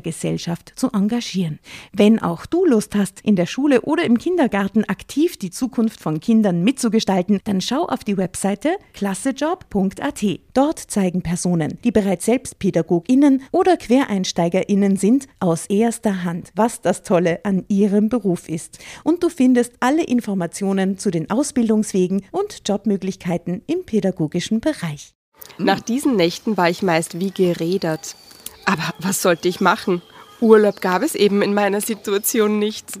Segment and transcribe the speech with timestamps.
[0.00, 1.58] Gesellschaft zu engagieren.
[1.92, 6.20] Wenn auch du Lust hast, in der Schule oder im Kindergarten aktiv die Zukunft von
[6.20, 10.24] Kindern mitzugestalten, dann schau auf die Webseite klassejob.at.
[10.54, 17.02] Dort zeigen Personen, die bereits selbst PädagogInnen oder QuereinsteigerInnen sind, aus erster Hand, was das
[17.02, 18.78] Tolle an ihrem Beruf ist.
[19.04, 25.14] Und du findest alle Informationen zu den Ausbildungswegen und Jobmöglichkeiten im pädagogischen Bereich.
[25.58, 28.16] Nach diesen Nächten war ich meist wie gerädert.
[28.64, 30.02] Aber was sollte ich machen?
[30.40, 32.86] Urlaub gab es eben in meiner Situation nicht.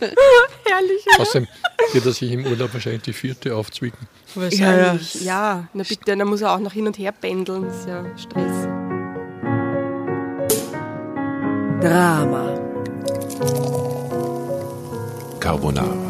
[0.00, 1.06] Herrlich.
[1.06, 1.20] Oder?
[1.20, 1.48] Außerdem
[1.92, 4.08] wird er sich im Urlaub wahrscheinlich die vierte aufzwicken.
[4.34, 5.56] Wahrscheinlich, ja.
[5.56, 5.68] ja.
[5.74, 7.64] Na bitte, dann muss er auch noch hin und her pendeln.
[7.64, 8.68] Das ist ja Stress.
[11.80, 12.58] Drama.
[15.40, 16.09] Carbonara.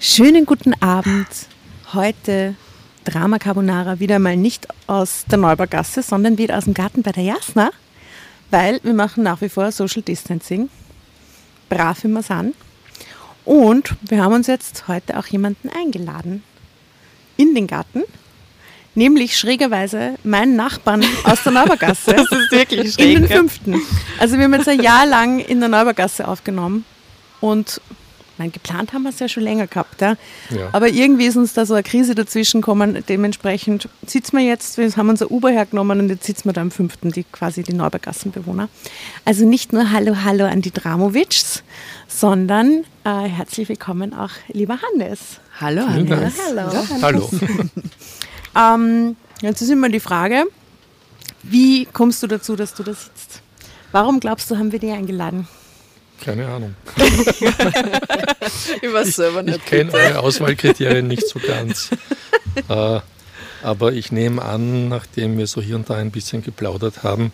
[0.00, 1.28] Schönen guten Abend.
[1.92, 2.54] Heute
[3.04, 7.24] Drama Carbonara wieder mal nicht aus der Neubaugasse, sondern wieder aus dem Garten bei der
[7.24, 7.70] Jasna,
[8.50, 10.68] weil wir machen nach wie vor Social Distancing.
[11.68, 12.54] Brav wir sind.
[13.44, 16.42] Und wir haben uns jetzt heute auch jemanden eingeladen
[17.36, 18.02] in den Garten,
[18.94, 22.12] nämlich schrägerweise meinen Nachbarn aus der Neubaugasse.
[22.16, 23.16] das ist wirklich schräg.
[23.16, 23.82] In den fünften.
[24.18, 26.84] Also wir haben jetzt ein Jahr lang in der Neubaugasse aufgenommen
[27.40, 27.80] und
[28.38, 30.16] mein, geplant haben wir es ja schon länger gehabt, ja?
[30.50, 30.68] ja.
[30.72, 33.04] Aber irgendwie ist uns da so eine Krise dazwischen gekommen.
[33.08, 36.70] Dementsprechend sitzen wir jetzt, wir haben unser Uber hergenommen und jetzt sitzen wir da im
[36.70, 38.68] fünften, die quasi die Neubergassenbewohner.
[39.24, 41.62] Also nicht nur Hallo, Hallo an die Dramovics,
[42.08, 45.40] sondern äh, herzlich willkommen auch lieber Hannes.
[45.60, 46.34] Hallo Hannes.
[46.48, 46.72] Hallo.
[47.02, 47.30] Hallo.
[48.56, 50.44] ähm, jetzt ist immer die Frage,
[51.42, 53.42] wie kommst du dazu, dass du da sitzt?
[53.92, 55.46] Warum glaubst du, haben wir dich eingeladen?
[56.20, 56.74] Keine Ahnung.
[58.82, 59.58] ich weiß selber nicht.
[59.58, 61.90] Ich kenne eure Auswahlkriterien nicht so ganz.
[62.68, 63.00] äh,
[63.62, 67.32] aber ich nehme an, nachdem wir so hier und da ein bisschen geplaudert haben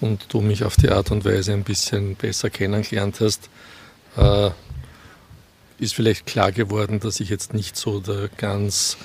[0.00, 3.48] und du mich auf die Art und Weise ein bisschen besser kennengelernt hast,
[4.16, 4.50] äh,
[5.78, 8.96] ist vielleicht klar geworden, dass ich jetzt nicht so der ganz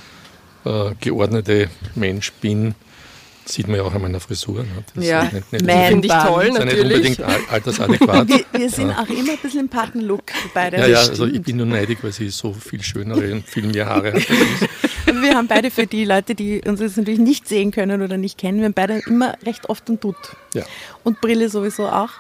[0.66, 2.76] äh, geordnete Mensch bin.
[3.44, 4.64] Das sieht man ja auch an meiner Frisur.
[4.64, 4.70] Ne?
[4.94, 6.92] Das ja, finde ich toll, natürlich.
[6.92, 8.28] Ist nicht unbedingt altersadäquat.
[8.28, 10.24] wir, wir, sind auch immer ein bisschen im Patenlook
[10.54, 10.78] beide.
[10.78, 13.88] Ja, ja, also ich bin nur neidig, weil sie so viel schönere und viel mehr
[13.88, 14.22] Haare hat.
[15.22, 18.38] wir haben beide für die Leute, die uns jetzt natürlich nicht sehen können oder nicht
[18.38, 20.16] kennen, wir haben beide immer recht oft einen Dutt.
[20.54, 20.64] Ja.
[21.04, 22.12] Und Brille sowieso auch.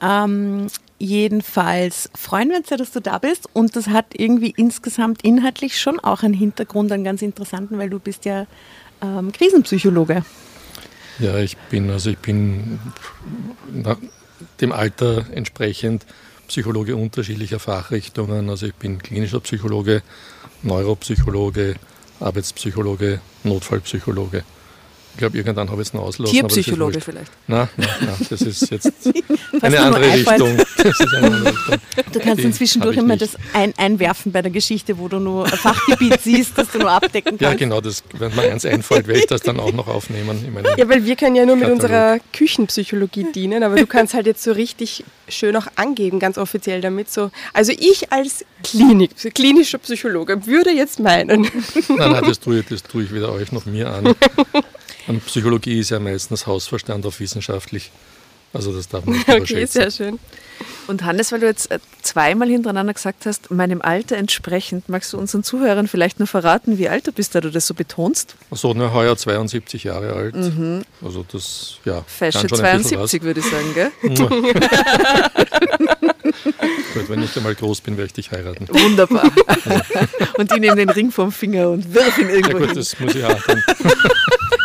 [0.00, 0.68] Ähm,
[0.98, 5.80] jedenfalls freuen wir uns sehr, dass du da bist und das hat irgendwie insgesamt inhaltlich
[5.80, 8.46] schon auch einen Hintergrund, einen ganz interessanten, weil du bist ja
[9.02, 10.24] ähm, Krisenpsychologe.
[11.18, 12.78] Ja, ich bin, also ich bin
[14.60, 16.06] dem Alter entsprechend
[16.48, 18.50] Psychologe unterschiedlicher Fachrichtungen.
[18.50, 20.02] Also ich bin klinischer Psychologe,
[20.62, 21.76] Neuropsychologe,
[22.20, 24.44] Arbeitspsychologe, Notfallpsychologe.
[25.14, 26.32] Ich glaube, irgendwann habe ich es noch auslassen.
[26.32, 27.30] Tierpsychologe vielleicht.
[27.46, 28.92] Nein, nein, nein, das ist jetzt
[29.60, 30.48] eine andere Richtung.
[30.48, 31.78] eine andere Richtung.
[32.12, 35.52] Du kannst dann zwischendurch immer das ein einwerfen bei der Geschichte, wo du nur ein
[35.52, 37.42] Fachgebiet siehst, das du nur abdecken kannst.
[37.42, 40.44] Ja, genau, das, wenn mir eins einfällt, werde ich das dann auch noch aufnehmen.
[40.76, 41.82] ja, weil wir können ja nur mit Katalog.
[41.82, 46.80] unserer Küchenpsychologie dienen, aber du kannst halt jetzt so richtig schön auch angeben, ganz offiziell
[46.80, 47.10] damit.
[47.10, 47.30] So.
[47.52, 51.42] Also ich als Klinik, klinischer Psychologe würde jetzt meinen.
[51.88, 54.14] Nein, nein, das tue ich, das tue ich weder euch noch mir an.
[55.06, 57.90] Und Psychologie ist ja meistens Hausverstand auf wissenschaftlich.
[58.52, 60.18] Also das darf man nicht Okay, sehr schön.
[60.86, 65.18] Und Hannes, weil du jetzt äh, zweimal hintereinander gesagt hast, meinem Alter entsprechend, magst du
[65.18, 68.36] unseren Zuhörern vielleicht nur verraten, wie alt du bist, da du das so betonst?
[68.50, 70.34] So, ne, heuer 72 Jahre alt.
[70.34, 70.82] Mhm.
[71.02, 72.04] Also das, ja.
[72.06, 73.90] Fesche 72 würde ich sagen, gell?
[76.94, 78.68] Gut, wenn ich einmal groß bin, werde ich dich heiraten.
[78.68, 79.30] Wunderbar.
[80.36, 83.14] Und die nehmen den Ring vom Finger und wirf ihn irgendwo Ja gut, das muss
[83.14, 83.62] ich auch dann.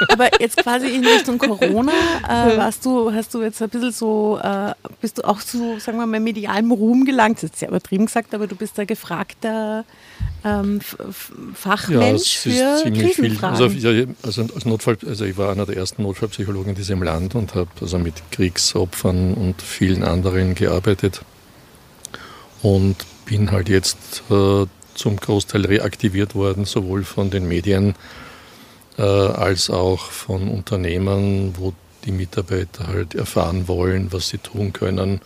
[0.09, 1.91] Aber jetzt quasi in Richtung Corona,
[2.27, 5.97] äh, warst du, hast du jetzt ein bisschen so, äh, bist du auch zu, sagen
[5.97, 7.37] wir mal, medialem Ruhm gelangt?
[7.37, 9.85] Das ist sehr übertrieben gesagt, aber du bist ein gefragter
[10.43, 10.79] ähm,
[11.53, 13.61] Fachmensch ja, für Krisenfragen.
[13.61, 17.55] Also, also, als Notfall, also ich war einer der ersten Notfallpsychologen in diesem Land und
[17.55, 21.21] habe also mit Kriegsopfern und vielen anderen gearbeitet
[22.61, 22.95] und
[23.25, 27.95] bin halt jetzt äh, zum Großteil reaktiviert worden, sowohl von den Medien
[29.01, 31.73] als auch von Unternehmern, wo
[32.05, 35.21] die Mitarbeiter halt erfahren wollen, was sie tun können.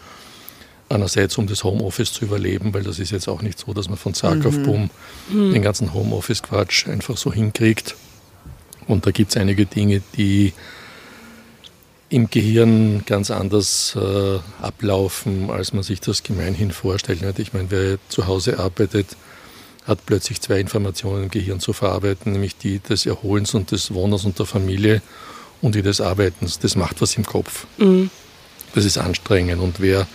[0.89, 3.97] Einerseits, um das Homeoffice zu überleben, weil das ist jetzt auch nicht so, dass man
[3.97, 4.45] von Zack mhm.
[4.45, 4.89] auf Boom
[5.29, 5.53] mhm.
[5.53, 7.95] den ganzen Homeoffice-Quatsch einfach so hinkriegt.
[8.87, 10.53] Und da gibt es einige Dinge, die
[12.09, 17.21] im Gehirn ganz anders äh, ablaufen, als man sich das gemeinhin vorstellt.
[17.39, 19.15] Ich meine, wer zu Hause arbeitet,
[19.85, 24.25] hat plötzlich zwei Informationen im Gehirn zu verarbeiten, nämlich die des Erholens und des Wohnens
[24.25, 25.01] und der Familie
[25.61, 26.59] und die des Arbeitens.
[26.59, 27.65] Das macht was im Kopf.
[27.77, 28.09] Mhm.
[28.75, 29.61] Das ist anstrengend.
[29.61, 30.07] Und wer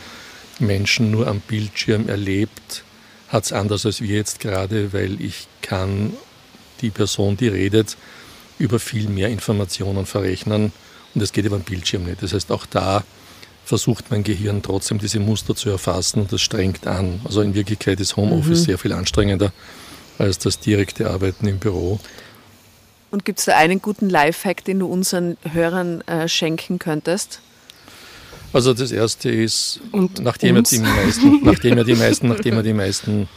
[0.58, 2.84] Menschen nur am Bildschirm erlebt,
[3.28, 6.12] hat es anders als wir jetzt gerade, weil ich kann
[6.80, 7.96] die Person, die redet,
[8.58, 10.72] über viel mehr Informationen verrechnen
[11.14, 12.22] und das geht über den Bildschirm nicht.
[12.22, 13.04] Das heißt, auch da
[13.66, 17.20] versucht mein Gehirn trotzdem diese Muster zu erfassen und das strengt an.
[17.24, 18.64] Also in Wirklichkeit ist Homeoffice mhm.
[18.64, 19.52] sehr viel anstrengender
[20.18, 21.98] als das direkte Arbeiten im Büro.
[23.10, 27.40] Und gibt es da einen guten Lifehack, den du unseren Hörern äh, schenken könntest?
[28.52, 32.62] Also das erste ist, und nachdem er die meisten, nachdem er die meisten, nachdem er
[32.62, 33.28] die meisten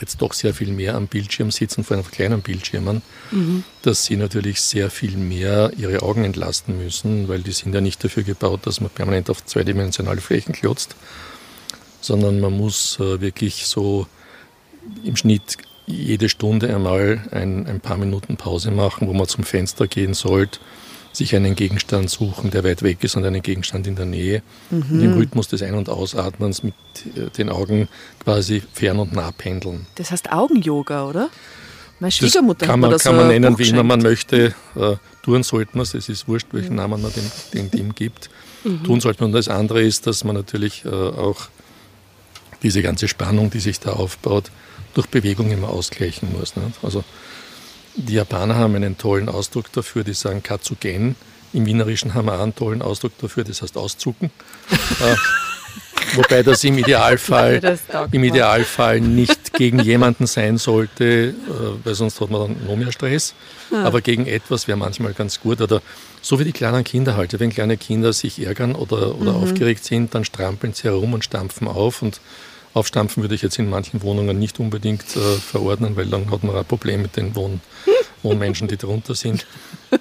[0.00, 3.64] jetzt doch sehr viel mehr am Bildschirm sitzen, vor allem auf kleinen Bildschirmen, mhm.
[3.82, 8.02] dass sie natürlich sehr viel mehr ihre Augen entlasten müssen, weil die sind ja nicht
[8.02, 10.96] dafür gebaut, dass man permanent auf zweidimensionale Flächen klotzt,
[12.00, 14.06] sondern man muss äh, wirklich so
[15.04, 19.86] im Schnitt jede Stunde einmal ein, ein paar Minuten Pause machen, wo man zum Fenster
[19.86, 20.60] gehen sollte
[21.16, 24.42] sich einen Gegenstand suchen, der weit weg ist und einen Gegenstand in der Nähe.
[24.70, 24.82] Mhm.
[24.90, 26.74] Und im Rhythmus des Ein- und Ausatmens mit
[27.16, 27.88] äh, den Augen
[28.22, 29.86] quasi fern und nah pendeln.
[29.94, 31.30] Das heißt Augen-Yoga, oder?
[32.00, 34.54] Meine Schwiegermutter das kann man, kann man nennen, wie immer man möchte.
[34.74, 35.94] Äh, tun sollte man es.
[35.94, 38.30] Es ist wurscht, welchen Namen man dem, dem, dem gibt.
[38.64, 38.82] Mhm.
[38.82, 39.28] Tun sollte man.
[39.28, 41.48] Und das andere ist, dass man natürlich äh, auch
[42.62, 44.50] diese ganze Spannung, die sich da aufbaut,
[44.94, 46.56] durch Bewegung immer ausgleichen muss.
[46.56, 46.78] Nicht?
[46.82, 47.04] Also
[47.96, 51.16] die Japaner haben einen tollen Ausdruck dafür, die sagen Katsugen.
[51.52, 54.30] Im Wienerischen haben wir einen tollen Ausdruck dafür, das heißt auszucken.
[55.00, 55.16] äh,
[56.16, 61.34] wobei das im Idealfall, das im Idealfall nicht gegen jemanden sein sollte, äh,
[61.84, 63.34] weil sonst hat man dann noch mehr Stress.
[63.70, 63.84] Ja.
[63.84, 65.60] Aber gegen etwas wäre manchmal ganz gut.
[65.60, 65.80] Oder
[66.20, 67.38] so wie die kleinen Kinder halt.
[67.38, 69.44] Wenn kleine Kinder sich ärgern oder, oder mhm.
[69.44, 72.20] aufgeregt sind, dann strampeln sie herum und stampfen auf und
[72.74, 76.54] Aufstampfen würde ich jetzt in manchen Wohnungen nicht unbedingt äh, verordnen, weil dann hat man
[76.56, 77.60] ein Problem mit den Wohn
[78.22, 79.46] Wohnmenschen, die drunter sind.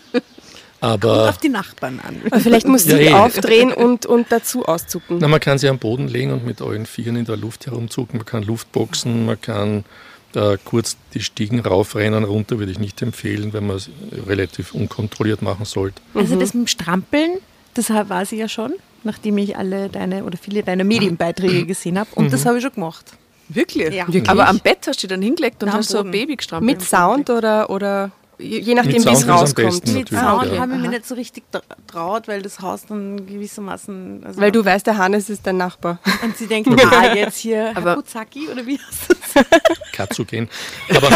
[0.80, 2.18] Aber auf die Nachbarn an.
[2.30, 3.14] Aber vielleicht muss Ja, sie eh.
[3.14, 5.18] aufdrehen und, und dazu auszucken.
[5.20, 8.18] na, man kann sie am Boden legen und mit allen Vieren in der Luft herumzucken.
[8.18, 9.86] Man kann Luftboxen, man kann
[10.34, 13.90] da kurz die Stiegen raufrennen, runter würde ich nicht empfehlen, wenn man es
[14.28, 16.02] relativ unkontrolliert machen sollte.
[16.16, 17.38] Also das mit dem Strampeln,
[17.74, 22.10] das war sie ja schon, nachdem ich alle deine oder viele deiner Medienbeiträge gesehen habe.
[22.16, 23.14] Und das habe ich schon gemacht.
[23.50, 23.94] Wirklich?
[23.94, 24.08] Ja.
[24.08, 24.30] Wirklich?
[24.30, 26.12] Aber am Bett hast du dich dann hingelegt und Na, hast so ein.
[26.12, 26.80] Baby gestrampelt.
[26.80, 28.12] Mit Sound oder, oder
[28.44, 29.88] je nachdem, wie es ist rauskommt.
[29.94, 30.60] Mit Sound ja.
[30.60, 30.88] habe ich mir Aha.
[30.88, 34.24] nicht so richtig tra- traut, weil das Haus dann gewissermaßen.
[34.26, 36.00] Also Weil du weißt, der Hannes ist dein Nachbar.
[36.24, 39.46] und sie denken, ah, jetzt hier Aber- Habuzaki oder wie heißt das?
[39.94, 40.50] Katsu gehen.
[40.96, 41.10] Aber,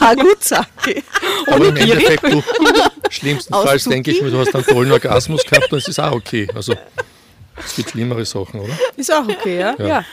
[0.00, 1.02] Haguzaki.
[1.46, 2.42] aber im Endeffekt, du,
[3.08, 6.46] schlimmstenfalls denke ich mir, du hast einen tollen Orgasmus gehabt, ist es auch okay.
[6.54, 6.74] Also
[7.64, 8.72] es gibt schlimmere Sachen, oder?
[8.96, 9.74] Ist auch okay, ja?
[9.78, 10.04] Ja.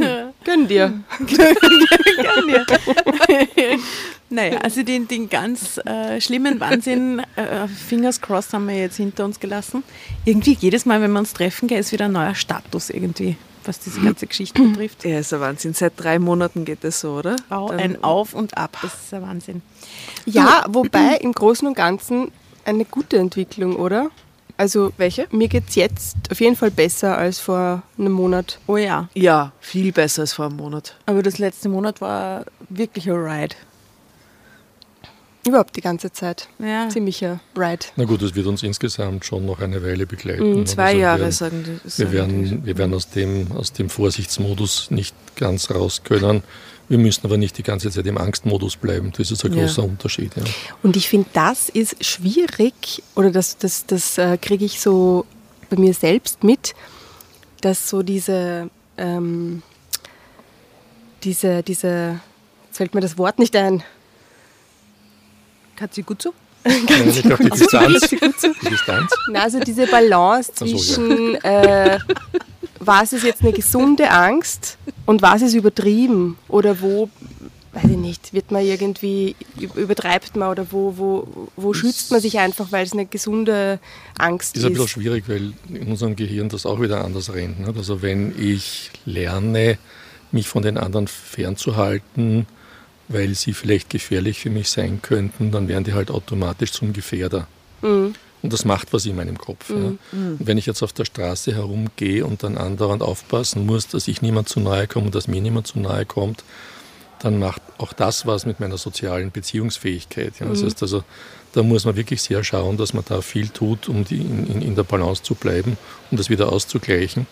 [0.00, 0.32] Ja.
[0.44, 0.92] Gönn dir.
[4.34, 9.24] Naja, also den, den ganz äh, schlimmen Wahnsinn, äh, Fingers crossed, haben wir jetzt hinter
[9.24, 9.82] uns gelassen.
[10.24, 14.00] Irgendwie jedes Mal, wenn wir uns treffen, ist wieder ein neuer Status irgendwie, was diese
[14.00, 15.04] ganze Geschichte betrifft.
[15.04, 15.74] Ja, ist ein Wahnsinn.
[15.74, 17.36] Seit drei Monaten geht das so, oder?
[17.48, 19.62] Dann- ein Auf und Ab, das ist ein Wahnsinn.
[20.26, 22.30] Ja, wobei im Großen und Ganzen
[22.64, 24.10] eine gute Entwicklung, oder?
[24.56, 25.26] Also Welche?
[25.32, 28.60] mir geht es jetzt auf jeden Fall besser als vor einem Monat.
[28.68, 30.94] Oh ja, Ja, viel besser als vor einem Monat.
[31.06, 33.56] aber das letzte Monat war wirklich ein Ride.
[35.46, 36.48] Überhaupt die ganze Zeit.
[36.58, 36.88] Ja.
[36.88, 37.86] Ziemlicher Ride.
[37.96, 40.60] Na gut, das wird uns insgesamt schon noch eine Weile begleiten.
[40.60, 41.70] Mhm, zwei Also wir Jahre, werden- sagen die.
[41.84, 42.12] Wir sagen die.
[42.50, 46.42] werden, wir werden aus, dem, aus dem Vorsichtsmodus nicht ganz raus können.
[46.88, 49.12] Wir müssen aber nicht die ganze Zeit im Angstmodus bleiben.
[49.16, 49.64] Das ist ein Ja.
[49.64, 50.32] großer Unterschied.
[50.36, 50.42] Ja.
[50.82, 55.24] Und ich finde, das ist schwierig, oder das, das, das äh, kriege ich so
[55.70, 56.74] bei mir selbst mit,
[57.62, 59.62] dass so diese, ähm,
[61.22, 62.20] diese, diese,
[62.66, 63.82] jetzt fällt mir das Wort nicht ein,
[65.74, 66.32] Katzigutsu?
[66.64, 69.12] Nein, ich glaube, die Distanz, die Distanz.
[69.30, 70.70] Na, also diese Balance Ach so, ja.
[70.78, 71.98] zwischen, äh,
[72.80, 77.10] was ist jetzt eine gesunde Angst und was ist übertrieben oder wo,
[77.72, 79.36] weiß ich nicht, wird man irgendwie,
[79.74, 83.78] übertreibt man oder wo, wo, wo schützt man sich einfach, weil es eine gesunde
[84.18, 84.66] Angst ist ist.
[84.66, 87.56] ein bisschen schwierig, weil in unserem Gehirn das auch wieder anders rennt.
[87.76, 89.78] Also wenn ich lerne,
[90.32, 92.46] mich von den anderen fernzuhalten,
[93.08, 97.46] weil sie vielleicht gefährlich für mich sein könnten, dann werden die halt automatisch zum Gefährder.
[97.82, 98.14] Mhm.
[98.42, 99.70] Und das macht was in meinem Kopf.
[99.70, 99.76] Ja.
[99.76, 104.20] Und wenn ich jetzt auf der Straße herumgehe und dann andauernd aufpassen muss, dass ich
[104.20, 106.44] niemand zu nahe komme und dass mir niemand zu nahe kommt,
[107.20, 110.40] dann macht auch das was mit meiner sozialen Beziehungsfähigkeit.
[110.40, 110.46] Ja.
[110.46, 111.04] Das heißt also,
[111.52, 114.74] da muss man wirklich sehr schauen, dass man da viel tut, um in, in, in
[114.74, 115.78] der Balance zu bleiben,
[116.10, 117.26] um das wieder auszugleichen.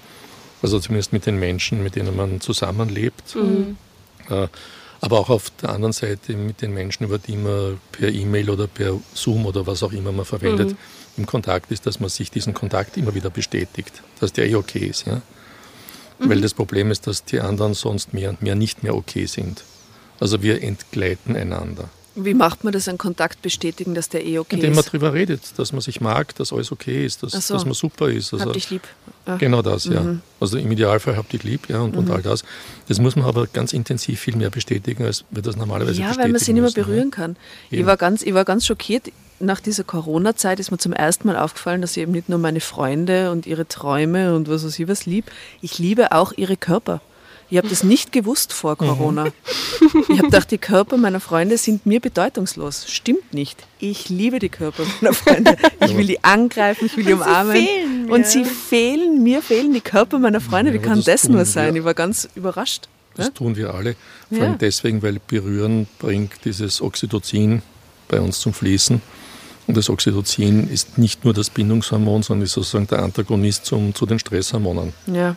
[0.62, 3.36] Also zumindest mit den Menschen, mit denen man zusammenlebt.
[4.30, 4.46] Äh,
[5.02, 8.68] aber auch auf der anderen Seite mit den Menschen, über die man per E-Mail oder
[8.68, 10.76] per Zoom oder was auch immer man verwendet,
[11.16, 14.86] im Kontakt ist, dass man sich diesen Kontakt immer wieder bestätigt, dass der eh okay
[14.86, 15.06] ist.
[15.06, 15.20] Ja?
[16.20, 19.64] Weil das Problem ist, dass die anderen sonst mehr und mehr nicht mehr okay sind.
[20.20, 21.90] Also wir entgleiten einander.
[22.14, 24.88] Wie macht man das, einen Kontakt bestätigen, dass der eh okay Indem man ist?
[24.88, 27.54] darüber redet, dass man sich mag, dass alles okay ist, dass, Ach so.
[27.54, 28.32] dass man super ist.
[28.34, 28.82] Also Hab dich lieb.
[29.24, 29.36] Ah.
[29.36, 30.00] Genau das, ja.
[30.00, 30.20] Mhm.
[30.38, 32.44] Also im Idealfall habt dich lieb, ja, und, und all das.
[32.88, 36.28] Das muss man aber ganz intensiv viel mehr bestätigen, als wir das normalerweise Ja, weil
[36.28, 37.36] man sie nicht mehr berühren kann.
[37.70, 39.10] Ich war, ganz, ich war ganz schockiert.
[39.40, 42.60] Nach dieser Corona-Zeit ist mir zum ersten Mal aufgefallen, dass ich eben nicht nur meine
[42.60, 45.30] Freunde und ihre Träume und was weiß ich was lieb,
[45.62, 47.00] ich liebe auch ihre Körper.
[47.52, 48.76] Ich habe das nicht gewusst vor Mhm.
[48.86, 49.26] Corona.
[50.08, 52.86] Ich habe gedacht, die Körper meiner Freunde sind mir bedeutungslos.
[52.88, 53.66] Stimmt nicht.
[53.78, 55.58] Ich liebe die Körper meiner Freunde.
[55.84, 57.52] Ich will die angreifen, ich will die Und sie umarmen.
[57.56, 58.12] fehlen mir.
[58.14, 60.70] Und sie fehlen, mir fehlen die Körper meiner Freunde.
[60.70, 61.44] Ja, Wie aber kann das das nur wir.
[61.44, 61.76] sein?
[61.76, 62.88] Ich war ganz überrascht.
[63.16, 63.32] Das Ja?
[63.32, 63.96] tun wir alle.
[64.30, 64.44] Vor Ja.
[64.44, 67.60] allem deswegen, weil Berühren bringt dieses Oxytocin
[68.08, 69.02] bei uns zum Fließen.
[69.66, 74.06] Und das Oxytocin ist nicht nur das Bindungshormon, sondern ist sozusagen der Antagonist zum, zu
[74.06, 74.94] den Stresshormonen.
[75.06, 75.36] Ja.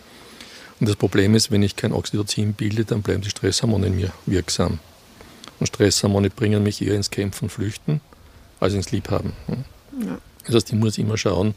[0.80, 4.12] Und das Problem ist, wenn ich kein Oxytocin bilde, dann bleiben die Stresshormone in mir
[4.26, 4.80] wirksam.
[5.60, 8.02] Und Stresshormone bringen mich eher ins Kämpfen, Flüchten,
[8.60, 9.34] als ins Liebhaben.
[10.46, 11.56] Das heißt, ich muss immer schauen,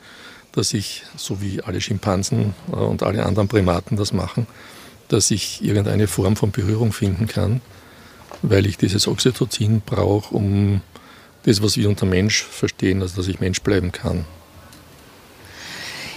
[0.52, 4.46] dass ich, so wie alle Schimpansen äh, und alle anderen Primaten das machen,
[5.08, 7.60] dass ich irgendeine Form von Berührung finden kann,
[8.42, 10.80] weil ich dieses Oxytocin brauche, um
[11.44, 14.24] das, was wir unter Mensch verstehen, also dass ich Mensch bleiben kann.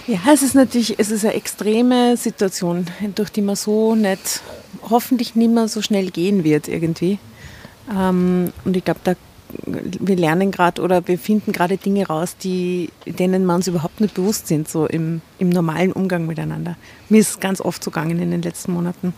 [0.06, 4.42] Ja, es ist natürlich, es ist eine extreme Situation, durch die man so nicht,
[4.90, 7.18] hoffentlich nicht mehr so schnell gehen wird irgendwie.
[7.90, 9.14] Ähm, und ich glaube, da
[9.66, 14.14] wir lernen gerade oder wir finden gerade Dinge raus, die, denen wir uns überhaupt nicht
[14.14, 16.76] bewusst sind, so im, im normalen Umgang miteinander.
[17.08, 19.12] Mir ist es ganz oft so gegangen in den letzten Monaten.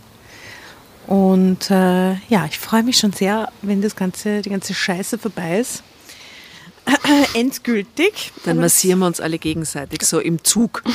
[1.07, 5.59] Und äh, ja, ich freue mich schon sehr, wenn das ganze, die ganze Scheiße vorbei
[5.59, 5.83] ist.
[7.33, 8.31] endgültig.
[8.45, 10.83] Dann massieren wir uns alle gegenseitig, so im Zug.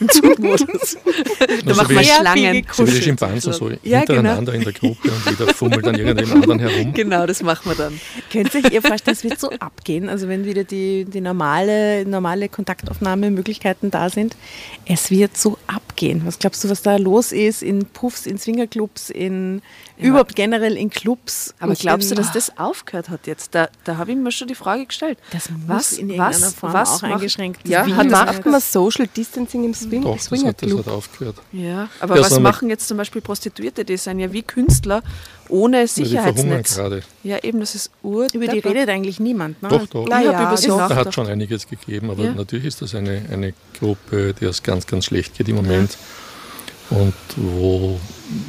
[0.00, 0.96] Im Zugmodus.
[0.98, 2.66] da Also machen wir Schlangen.
[2.70, 4.16] So wie die Schimpansen, so Ja, genau.
[4.16, 6.92] hintereinander in der Gruppe und jeder fummelt an irgendeinem anderen herum.
[6.92, 8.00] Genau, das machen wir dann.
[8.30, 12.04] Könnt ihr euch ihr vorstellen, es wird so abgehen, also wenn wieder die, die normale,
[12.04, 14.36] normale Kontaktaufnahmemöglichkeiten da sind,
[14.84, 16.22] es wird so abgehen.
[16.26, 19.62] Was glaubst du, was da los ist in Puffs, in Swingerclubs, in
[19.98, 21.54] überhaupt generell in Clubs?
[21.58, 23.54] Aber glaubst du, dass das aufgehört hat jetzt?
[23.54, 24.95] Da, da habe ich mir schon die Frage gestellt.
[25.32, 28.44] Das muss was, in irgendeiner was, Form was auch macht- eingeschränkt Ja, Wie hat macht
[28.46, 30.86] man Social Distancing im Swing Doch, das hat, das Swingerclub?
[30.86, 31.36] hat aufgehört.
[31.52, 33.84] Ja, aber Ja, was machen jetzt zum Beispiel Prostituierte?
[33.84, 35.02] Die sind ja wie Künstler
[35.48, 36.80] ohne die Sicherheitsnetz.
[37.22, 38.26] Ja, eben, das ist ur.
[38.32, 39.62] Über die redet eigentlich niemand.
[39.62, 39.68] Ne?
[39.68, 40.06] Doch, doch.
[40.08, 40.88] Na Ich ja, doch.
[40.88, 42.32] Da hat schon einiges gegeben, aber Ja.
[42.34, 45.96] natürlich ist das eine, eine Gruppe, der es ganz, ganz schlecht geht im Moment
[46.90, 47.98] und wo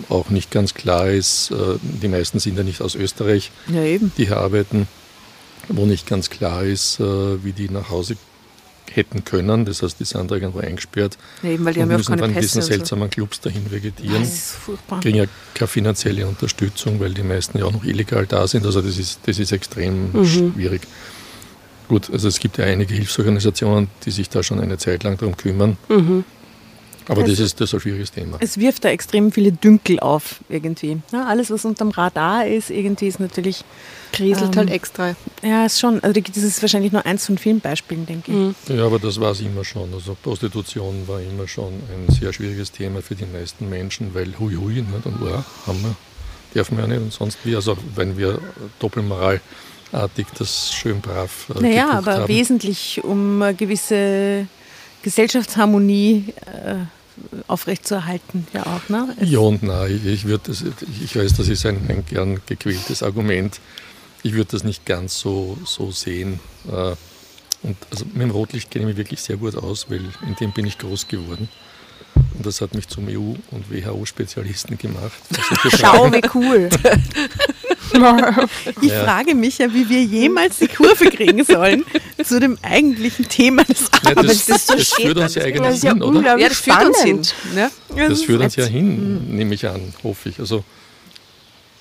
[0.09, 4.11] auch nicht ganz klar ist, äh, die meisten sind ja nicht aus Österreich, Ja, eben.
[4.17, 4.87] die hier arbeiten,
[5.69, 8.15] wo nicht ganz klar ist, äh, wie die nach Hause
[8.91, 9.65] hätten können.
[9.65, 11.99] Das heißt, die sind da irgendwo eingesperrt Ja, eben, weil die und haben ja auch
[11.99, 12.67] müssen keine dann in Pässe diesen und so.
[12.69, 14.21] seltsamen Clubs dahin vegetieren.
[14.21, 14.99] Das ist furchtbar.
[15.01, 18.65] kriegen ja keine finanzielle Unterstützung, weil die meisten ja auch noch illegal da sind.
[18.65, 20.25] Also das ist, das ist extrem Mhm.
[20.25, 20.81] schwierig.
[21.89, 25.35] Gut, also es gibt ja einige Hilfsorganisationen, die sich da schon eine Zeit lang darum
[25.37, 25.77] kümmern.
[25.89, 26.23] Mhm.
[27.09, 28.37] Aber Also- das ist das ist ein schwieriges Thema.
[28.41, 30.97] Es wirft da extrem viele Dünkel auf, irgendwie.
[31.13, 33.63] Ja, alles, was unterm Radar ist, irgendwie ist natürlich,
[34.13, 35.15] Kriselt Ähm, halt extra.
[35.43, 38.37] ja, ist schon, also das ist wahrscheinlich nur eins von vielen Beispielen, denke ich.
[38.37, 38.55] Mhm.
[38.77, 39.93] Ja, aber das war es immer schon.
[39.93, 44.55] Also Prostitution war immer schon ein sehr schwieriges Thema für die meisten Menschen, weil hui
[44.55, 45.05] hui, nicht?
[45.05, 45.95] und wow, haben wir,
[46.55, 47.55] dürfen wir ja nicht und sonst wie.
[47.55, 48.39] Also wenn wir
[48.79, 52.27] doppelmoralartig das schön brav äh, Naja, aber haben.
[52.27, 54.47] wesentlich, um eine gewisse
[55.03, 56.75] Gesellschaftsharmonie äh,
[57.47, 58.89] aufrechtzuerhalten, ja auch.
[58.89, 59.15] Ne?
[59.21, 60.63] Ja und nein, ich, würde das,
[61.03, 63.59] ich weiß, das ist ein, ein gern gequältes Argument.
[64.23, 66.39] Ich würde das nicht ganz so, so sehen.
[66.67, 66.95] Äh,
[67.63, 70.51] Und also mit dem Rotlicht kenne ich mich wirklich sehr gut aus, weil in dem
[70.51, 71.49] bin ich groß geworden.
[72.35, 75.13] Und das hat mich zum EU- und WHO-Spezialisten gemacht.
[75.63, 76.69] Solche Schau, wie cool.
[78.81, 79.03] Ich Ja.
[79.03, 81.85] frage mich ja, wie wir jemals die Kurve kriegen sollen
[82.23, 84.45] zu dem eigentlichen Thema des Ja, Abends.
[84.45, 86.37] das, das, führt uns ja Das eigentlich ja hin, oder?
[86.37, 87.23] Ja, das führt uns hin.
[87.23, 87.71] spannend.
[87.95, 88.07] Ne?
[88.09, 90.39] Das führt uns ja hin, nehme ich an, hoffe ich.
[90.39, 90.63] Also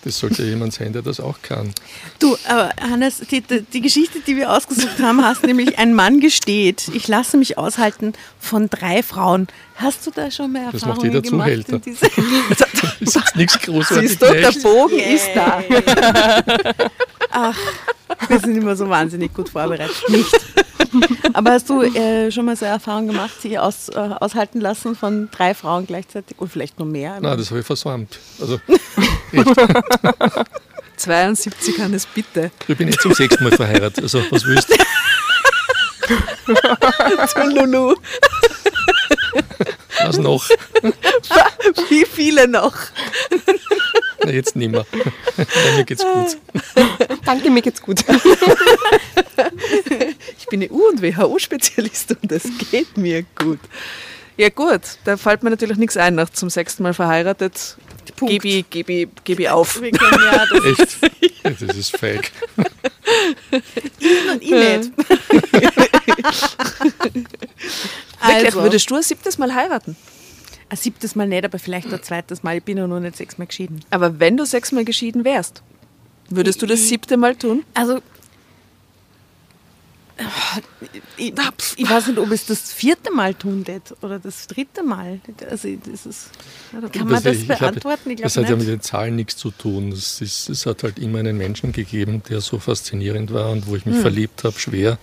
[0.07, 1.73] das sollte ja jemand sein, der das auch kann.
[2.21, 6.89] Du, aber Hannes, die, die, Geschichte, die wir ausgesucht haben, hast nämlich ein Mann gesteht,
[6.95, 9.49] ich lasse mich aushalten von drei Frauen.
[9.75, 11.49] Hast du da schon mal Das Erfahrungen macht jeder gemacht?
[11.67, 11.81] Zuhälter.
[12.99, 14.11] Das ist nichts Großartiges.
[14.13, 15.63] Siehst du, der Bogen ist da.
[18.29, 20.03] Wir sind immer so wahnsinnig gut vorbereitet.
[20.09, 20.33] Nicht.
[21.35, 24.95] Aber hast du äh, schon mal so eine Erfahrung gemacht, sie aus, äh, aushalten lassen
[24.97, 26.39] von drei Frauen gleichzeitig?
[26.39, 27.19] Oder vielleicht noch mehr?
[27.21, 28.19] Nein, das habe ich versäumt.
[28.41, 28.61] Also
[30.97, 32.51] 72 Hannes, bitte.
[32.67, 34.03] ich bin jetzt zum sechsten Mal verheiratet.
[34.03, 34.77] Also was willst du?
[37.27, 37.97] Zu Lulu.
[40.05, 40.49] Was noch?
[41.89, 42.77] Wie viele noch?
[44.25, 44.85] Na, jetzt nimmer.
[45.37, 46.37] Nein, mir geht's gut.
[47.25, 48.05] Danke, mir geht's gut.
[50.39, 53.59] Ich bin EU- und WHO-Spezialist und es geht mir gut.
[54.37, 57.77] Ja gut, da fällt mir natürlich nichts ein nach zum sechsten Mal verheiratet.
[58.17, 58.33] Punkt.
[58.33, 59.81] Gebe ich, gebe ich, gebe ich auf.
[59.81, 60.99] Wir können ja das Echt?
[61.63, 62.33] Das ist feig.
[62.57, 63.63] und
[64.43, 64.93] ich nicht.
[67.07, 69.97] Wirklich, Also, würdest du ein siebtes Mal heiraten?
[70.69, 72.57] ein siebtes Mal nicht, aber vielleicht ein zweites Mal.
[72.57, 73.85] Ich bin ja noch nicht sechsmal geschieden.
[73.91, 75.63] Aber wenn du sechsmal geschieden wärst,
[76.29, 77.65] würdest du das siebte Mal tun?
[77.75, 78.01] Also,
[81.17, 81.33] ich,
[81.77, 85.21] ich weiß nicht, ob es das vierte Mal tun wird oder das dritte Mal.
[85.51, 86.31] Also, das ist,
[86.93, 88.11] kann man das hab- beantworten?
[88.11, 89.93] Ich Das glaube hat ja mit den Zahlen nichts zu tun.
[89.93, 93.77] Es, ist, es hat halt immer einen Menschen gegeben, der so faszinierend war und wo
[93.77, 93.93] ich Hm.
[93.93, 94.99] mich verliebt habe, schwer.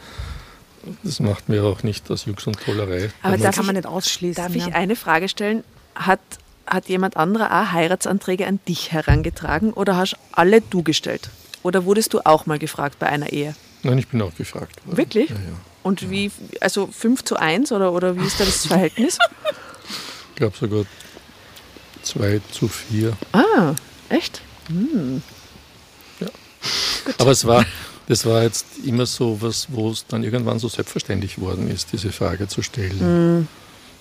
[1.04, 3.10] Das macht mir auch nicht aus Jux und Tollerei.
[3.22, 4.44] Aber Das kann man ich- nicht ausschließen.
[4.44, 4.68] Darf ja.
[4.68, 5.64] ich eine Frage stellen?
[5.96, 6.20] Hat,
[6.66, 11.30] hat jemand anderer auch Heiratsanträge an dich herangetragen oder hast alle du gestellt?
[11.62, 13.56] Oder wurdest du auch mal gefragt bei einer Ehe?
[13.84, 14.98] Nein, ich bin auch gefragt worden.
[14.98, 15.30] Wirklich?
[15.30, 15.58] Ja, ja.
[15.84, 19.18] Und wie, also 5 zu 1 oder, oder wie ist da das Verhältnis?
[20.30, 20.86] Ich glaube sogar
[22.04, 23.16] 2 zu 4.
[23.34, 23.76] ah,
[24.10, 24.42] echt?
[27.18, 27.66] Aber es war,
[28.08, 32.12] das war jetzt immer so was, wo es dann irgendwann so selbstverständlich worden ist, diese
[32.12, 33.48] Frage zu stellen.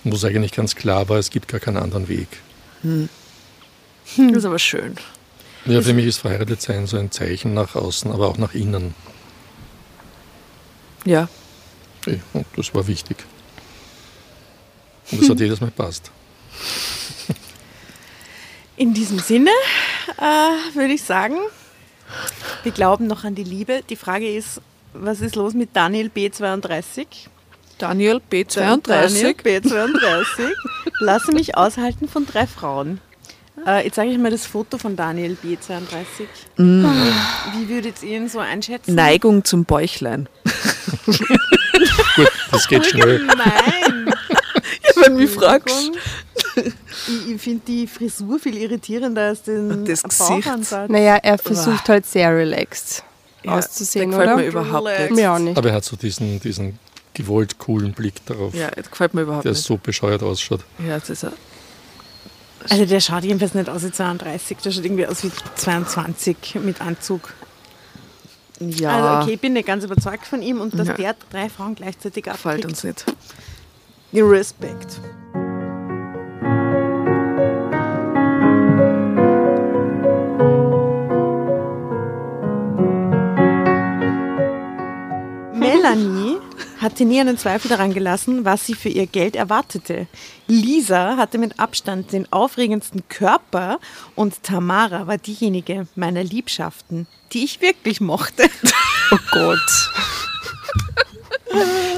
[0.05, 2.27] Wo es eigentlich ganz klar war, es gibt gar keinen anderen Weg.
[2.81, 4.95] Das ist aber schön.
[5.65, 8.95] Ja, für mich ist verheiratet sein so ein Zeichen nach außen, aber auch nach innen.
[11.05, 11.27] Ja.
[12.33, 13.17] Und das war wichtig.
[15.11, 16.11] Und das hat jedes Mal passt.
[18.75, 19.51] In diesem Sinne
[20.17, 21.37] äh, würde ich sagen,
[22.63, 23.81] wir glauben noch an die Liebe.
[23.89, 24.61] Die Frage ist,
[24.93, 27.05] was ist los mit Daniel B32?
[27.77, 28.81] Daniel B32.
[28.87, 30.51] Daniel B32.
[30.99, 32.99] Lasse mich aushalten von drei Frauen.
[33.65, 36.27] Äh, jetzt sage ich mal das Foto von Daniel B32.
[36.57, 36.85] Mm.
[37.53, 38.95] Wie würdet ihr ihn so einschätzen?
[38.95, 40.27] Neigung zum Bäuchlein.
[42.15, 43.25] Gut, das geht schnell.
[43.25, 44.13] Nein.
[44.95, 45.91] Wenn du mich fragst.
[46.55, 50.29] Ich, ich finde die Frisur viel irritierender als den Das Gesicht.
[50.29, 50.89] Bauchansatz.
[50.89, 53.03] Naja, er versucht halt sehr relaxed
[53.45, 54.43] auszusehen, der gefällt oder?
[54.43, 55.11] mir überhaupt nicht.
[55.11, 55.57] Mir auch nicht.
[55.57, 56.79] Aber er hat so diesen, diesen
[57.13, 59.63] gewollt coolen Blick darauf, Ja, das gefällt mir überhaupt der nicht.
[59.63, 60.61] so bescheuert ausschaut.
[60.87, 61.31] Ja, das ist ein,
[62.69, 66.79] Also der schaut jedenfalls nicht aus wie 32, der schaut irgendwie aus wie 22 mit
[66.81, 67.33] Anzug.
[68.69, 70.93] Ja, Also okay, ich bin nicht ganz überzeugt von ihm und dass Ja.
[70.95, 72.65] der drei Frauen gleichzeitig abkriegt.
[72.65, 73.05] uns nicht.
[74.13, 74.99] Respekt.
[85.53, 86.37] Melanie
[86.83, 90.07] hatte nie einen Zweifel daran gelassen, was sie für ihr Geld erwartete.
[90.47, 93.79] Lisa hatte mit Abstand den aufregendsten Körper
[94.15, 98.49] und Tamara war diejenige meiner Liebschaften, die ich wirklich mochte.
[99.11, 99.91] Oh Gott.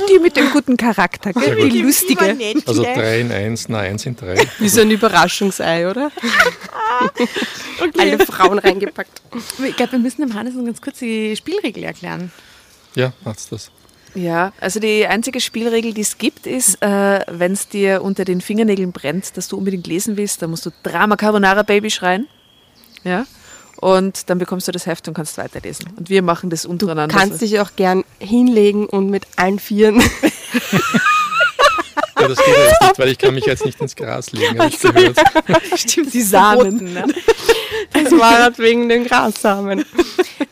[0.09, 1.55] Die mit dem guten Charakter, gell?
[1.55, 1.71] gut.
[1.71, 2.37] die lustige.
[2.65, 4.47] Also 3 in 1, na 1 in 3.
[4.59, 6.11] Wie so ein Überraschungsei, oder?
[7.97, 9.21] Alle Frauen reingepackt.
[9.65, 12.31] Ich glaube, wir müssen dem Hannes noch ganz kurz die Spielregel erklären.
[12.95, 13.71] Ja, macht's das.
[14.15, 18.41] Ja, also die einzige Spielregel, die es gibt, ist, äh, wenn es dir unter den
[18.41, 22.28] Fingernägeln brennt, dass du unbedingt lesen willst, dann musst du Drama Carbonara Baby schreien.
[23.04, 23.25] Ja.
[23.82, 25.88] Und dann bekommst du das Heft und kannst weiterlesen.
[25.97, 27.13] Und wir machen das untereinander.
[27.13, 30.01] Kannst dich auch gern hinlegen und mit allen Vieren.
[32.29, 34.57] Ja, das geht ja jetzt nicht, weil ich kann mich jetzt nicht ins Gras legen,
[34.57, 34.75] gehört.
[35.75, 36.93] Stimmt, die Samen.
[36.93, 37.05] Ne?
[37.93, 39.85] Das war halt wegen den Grassamen.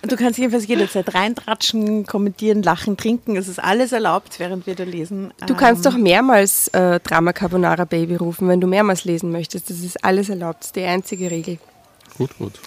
[0.05, 3.37] Du kannst jedenfalls jederzeit reintratschen, kommentieren, lachen, trinken.
[3.37, 5.33] Es ist alles erlaubt, während wir da lesen.
[5.47, 9.69] Du kannst doch mehrmals äh, Drama Carbonara Baby rufen, wenn du mehrmals lesen möchtest.
[9.69, 10.59] Das ist alles erlaubt.
[10.59, 11.57] Das ist die einzige Regel.
[12.17, 12.59] Gut, gut.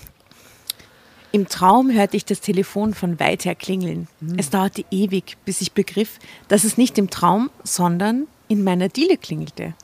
[1.31, 4.09] Im Traum hörte ich das Telefon von weit her klingeln.
[4.39, 9.17] Es dauerte ewig, bis ich begriff, dass es nicht im Traum, sondern in meiner Diele
[9.17, 9.75] klingelte.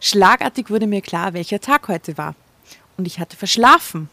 [0.00, 2.34] Schlagartig wurde mir klar, welcher Tag heute war.
[2.96, 4.08] Und ich hatte verschlafen.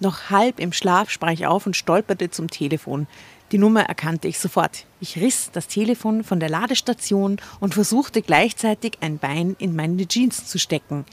[0.00, 3.06] Noch halb im Schlaf sprang ich auf und stolperte zum Telefon.
[3.52, 4.86] Die Nummer erkannte ich sofort.
[5.00, 10.46] Ich riss das Telefon von der Ladestation und versuchte gleichzeitig ein Bein in meine Jeans
[10.46, 11.04] zu stecken.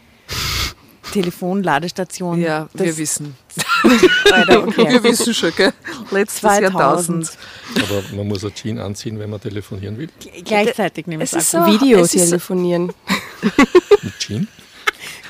[1.11, 2.39] Telefon, Ladestation.
[2.39, 3.35] Ja, wir wissen.
[4.31, 4.87] Alter, okay.
[4.89, 5.73] Wir wissen schon, gell?
[6.11, 6.73] Letztes 2000.
[6.73, 7.31] Jahrtausend.
[7.77, 10.09] Aber man muss ein Jean anziehen, wenn man telefonieren will.
[10.45, 11.65] Gleichzeitig nehme ich Es ist an.
[11.65, 12.93] so- Video es ist- telefonieren.
[14.03, 14.47] Mit Jean?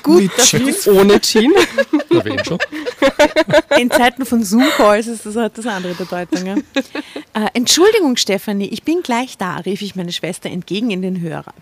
[0.02, 1.52] Gut, das Ohne Jean.
[2.10, 2.58] Na, wen schon?
[3.78, 6.44] in Zeiten von Zoom-Calls ist das halt das andere Bedeutung.
[6.44, 6.54] Ja?
[7.34, 11.54] Äh, Entschuldigung, Stefanie, ich bin gleich da, rief ich meine Schwester entgegen in den Hörer.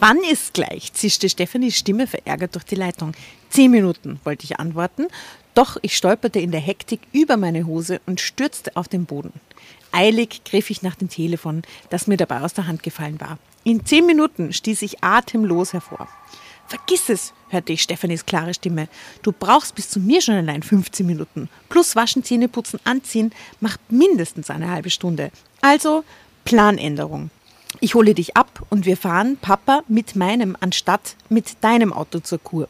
[0.00, 0.92] Wann ist gleich?
[0.92, 3.14] zischte Stefanis Stimme verärgert durch die Leitung.
[3.50, 5.08] Zehn Minuten, wollte ich antworten,
[5.54, 9.32] doch ich stolperte in der Hektik über meine Hose und stürzte auf den Boden.
[9.90, 13.38] Eilig griff ich nach dem Telefon, das mir dabei aus der Hand gefallen war.
[13.64, 16.06] In zehn Minuten stieß ich atemlos hervor.
[16.68, 18.88] Vergiss es, hörte ich Stefanis klare Stimme.
[19.22, 21.48] Du brauchst bis zu mir schon allein 15 Minuten.
[21.70, 25.32] Plus waschen, Zähne putzen, anziehen macht mindestens eine halbe Stunde.
[25.60, 26.04] Also
[26.44, 27.30] Planänderung.
[27.80, 32.38] Ich hole dich ab und wir fahren, Papa, mit meinem anstatt mit deinem Auto zur
[32.38, 32.68] Kur.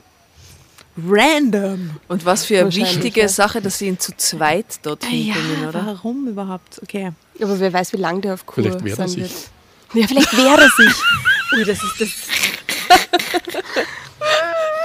[1.06, 1.90] Random.
[2.08, 3.28] Und was für eine wichtige ja.
[3.28, 5.86] Sache, dass sie ihn zu zweit dorthin Ja, bringen, oder?
[5.86, 6.80] warum überhaupt?
[6.82, 7.12] Okay.
[7.40, 9.18] Aber wer weiß, wie lange der auf Kur Vielleicht er sein sich.
[9.22, 9.32] wird.
[9.94, 10.94] Ja, vielleicht wehrt er sich.
[11.56, 12.08] Ui, das ist das.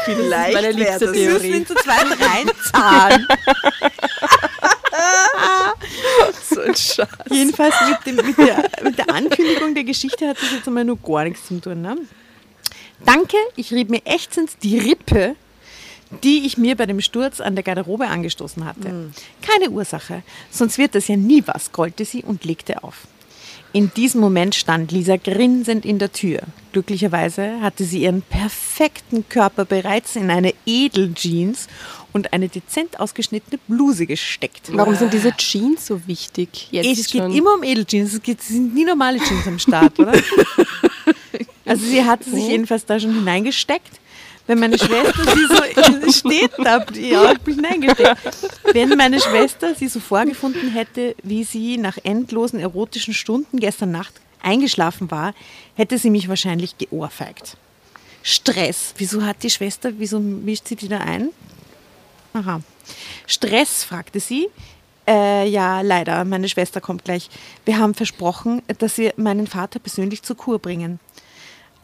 [0.05, 1.57] Vielleicht meine liebste Wir müssen Theorie.
[1.57, 3.27] ihn zu zweit reinzahlen.
[6.49, 7.07] So ein Scheiß.
[7.29, 10.97] Jedenfalls mit, dem, mit, der, mit der Ankündigung der Geschichte hat das jetzt einmal nur
[10.97, 11.81] gar nichts zu tun.
[11.81, 11.97] Ne?
[13.05, 15.35] Danke, ich rieb mir ächzend die Rippe,
[16.23, 19.11] die ich mir bei dem Sturz an der Garderobe angestoßen hatte.
[19.41, 23.07] Keine Ursache, sonst wird das ja nie was, grollte sie und legte auf.
[23.75, 26.41] In diesem Moment stand Lisa grinsend in der Tür.
[26.73, 31.67] Glücklicherweise hatte sie ihren perfekten Körper bereits in eine Edeljeans
[32.13, 34.69] und eine dezent ausgeschnittene Bluse gesteckt.
[34.73, 36.67] Warum sind diese Jeans so wichtig?
[36.69, 37.33] Jetzt Es geht schon.
[37.33, 38.13] immer um Edeljeans.
[38.13, 40.13] Es, geht, es sind nie normale Jeans am Start, oder?
[41.65, 43.99] also sie hatte sich jedenfalls da schon hineingesteckt.
[44.45, 48.17] Wenn meine Schwester sie so steht da, ja, bin hineingesteckt.
[48.73, 54.13] Wenn meine Schwester sie so vorgefunden hätte, wie sie nach endlosen erotischen Stunden gestern Nacht
[54.41, 55.33] eingeschlafen war,
[55.75, 57.57] hätte sie mich wahrscheinlich geohrfeigt.
[58.21, 58.93] Stress.
[58.97, 61.29] Wieso hat die Schwester, wieso mischt sie wieder ein?
[62.33, 62.61] Aha.
[63.27, 64.49] Stress, fragte sie.
[65.07, 66.23] Äh, ja, leider.
[66.25, 67.29] Meine Schwester kommt gleich.
[67.65, 70.99] Wir haben versprochen, dass wir meinen Vater persönlich zur Kur bringen.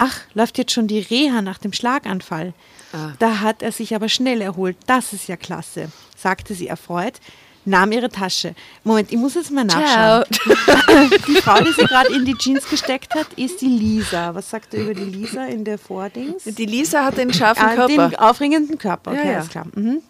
[0.02, 2.54] Ach, läuft jetzt schon die Reha nach dem Schlaganfall.
[2.94, 3.12] Ah.
[3.18, 4.76] Da hat er sich aber schnell erholt.
[4.86, 7.20] Das ist ja klasse, sagte sie erfreut,
[7.66, 8.54] nahm ihre Tasche.
[8.82, 10.24] Moment, ich muss jetzt mal nachschauen.
[11.28, 14.34] Die Frau, die sie gerade in die Jeans gesteckt hat, ist die Lisa.
[14.34, 16.44] Was sagt er über die Lisa in der Vordings?
[16.44, 18.08] Die Lisa hat den scharfen Ah, Körper.
[18.08, 19.36] Den aufregenden Körper, okay, Ja, ja.
[19.38, 19.66] alles klar.
[19.74, 20.00] Mhm.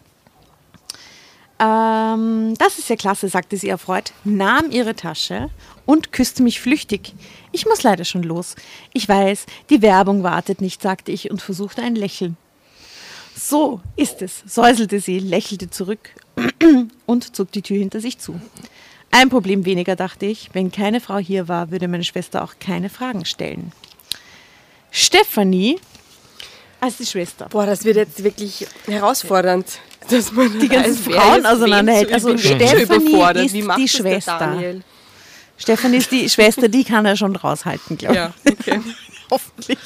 [1.59, 5.50] Ähm, das ist ja klasse, sagte sie erfreut, nahm ihre Tasche
[5.85, 7.12] und küsste mich flüchtig.
[7.52, 8.54] Ich muss leider schon los.
[8.92, 12.36] Ich weiß, die Werbung wartet nicht, sagte ich und versuchte ein Lächeln.
[13.36, 16.10] So ist es, säuselte sie, lächelte zurück
[17.06, 18.40] und zog die Tür hinter sich zu.
[19.10, 20.50] Ein Problem weniger, dachte ich.
[20.52, 23.72] Wenn keine Frau hier war, würde meine Schwester auch keine Fragen stellen.
[24.90, 25.80] Stefanie,
[26.80, 27.46] als die Schwester.
[27.50, 29.66] Boah, das wird jetzt wirklich herausfordernd,
[30.08, 32.12] dass man Die ganzen Frauen auseinanderhält.
[32.12, 33.44] Also Stefanie überfordert.
[33.46, 34.58] ist die Schwester.
[35.61, 38.20] Stefanie ist die Schwester, die kann er schon raushalten, glaube ich.
[38.20, 38.81] Ja, okay.
[39.31, 39.79] Hoffentlich.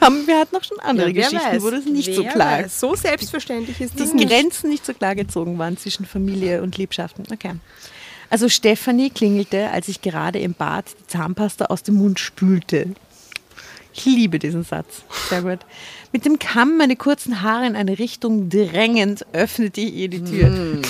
[0.00, 1.62] Haben wir hatten noch schon andere Ja, Geschichten, weiß.
[1.62, 2.80] wo das nicht so klar weiß.
[2.80, 4.30] So selbstverständlich ist das die nicht.
[4.30, 7.26] Grenzen nicht so klar gezogen waren zwischen Familie und Liebschaften.
[7.30, 7.52] Okay.
[8.30, 12.94] Also Stefanie klingelte, als ich gerade im Bad die Zahnpasta aus dem Mund spülte.
[13.92, 15.02] Ich liebe diesen Satz.
[15.28, 15.60] Sehr gut.
[16.12, 20.48] Mit dem Kamm meine kurzen Haare in eine Richtung drängend öffnete ich ihr die Tür.
[20.50, 20.82] Mm.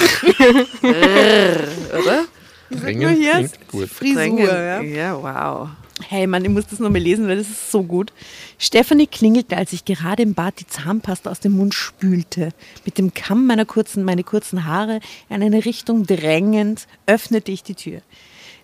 [0.83, 2.25] oder?
[2.71, 3.89] Drängen hier klingt gut.
[3.89, 4.81] Frisur, ja.
[4.81, 5.69] ja, wow.
[6.09, 8.13] Hey Mann, ich muss das nochmal lesen, weil das ist so gut.
[8.59, 12.51] Stefanie klingelte, als ich gerade im Bad die Zahnpasta aus dem Mund spülte.
[12.85, 15.01] Mit dem Kamm meiner kurzen, meine kurzen Haare
[15.31, 18.03] in eine Richtung drängend öffnete ich die Tür.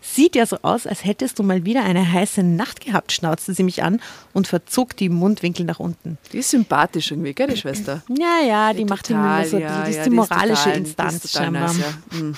[0.04, 3.62] Sieht ja so aus, als hättest du mal wieder eine heiße Nacht gehabt, schnauzte sie
[3.62, 4.00] mich an
[4.32, 6.18] und verzog die Mundwinkel nach unten.
[6.32, 8.02] Die ist sympathisch irgendwie, gell, die Schwester?
[8.18, 11.20] Ja, ja, die macht immer so, die, ja, die ist ja, die moralische total- Instanz
[11.20, 11.72] die ist total scheinbar.
[11.72, 11.78] nice,
[12.12, 12.18] ja.
[12.18, 12.36] Mm.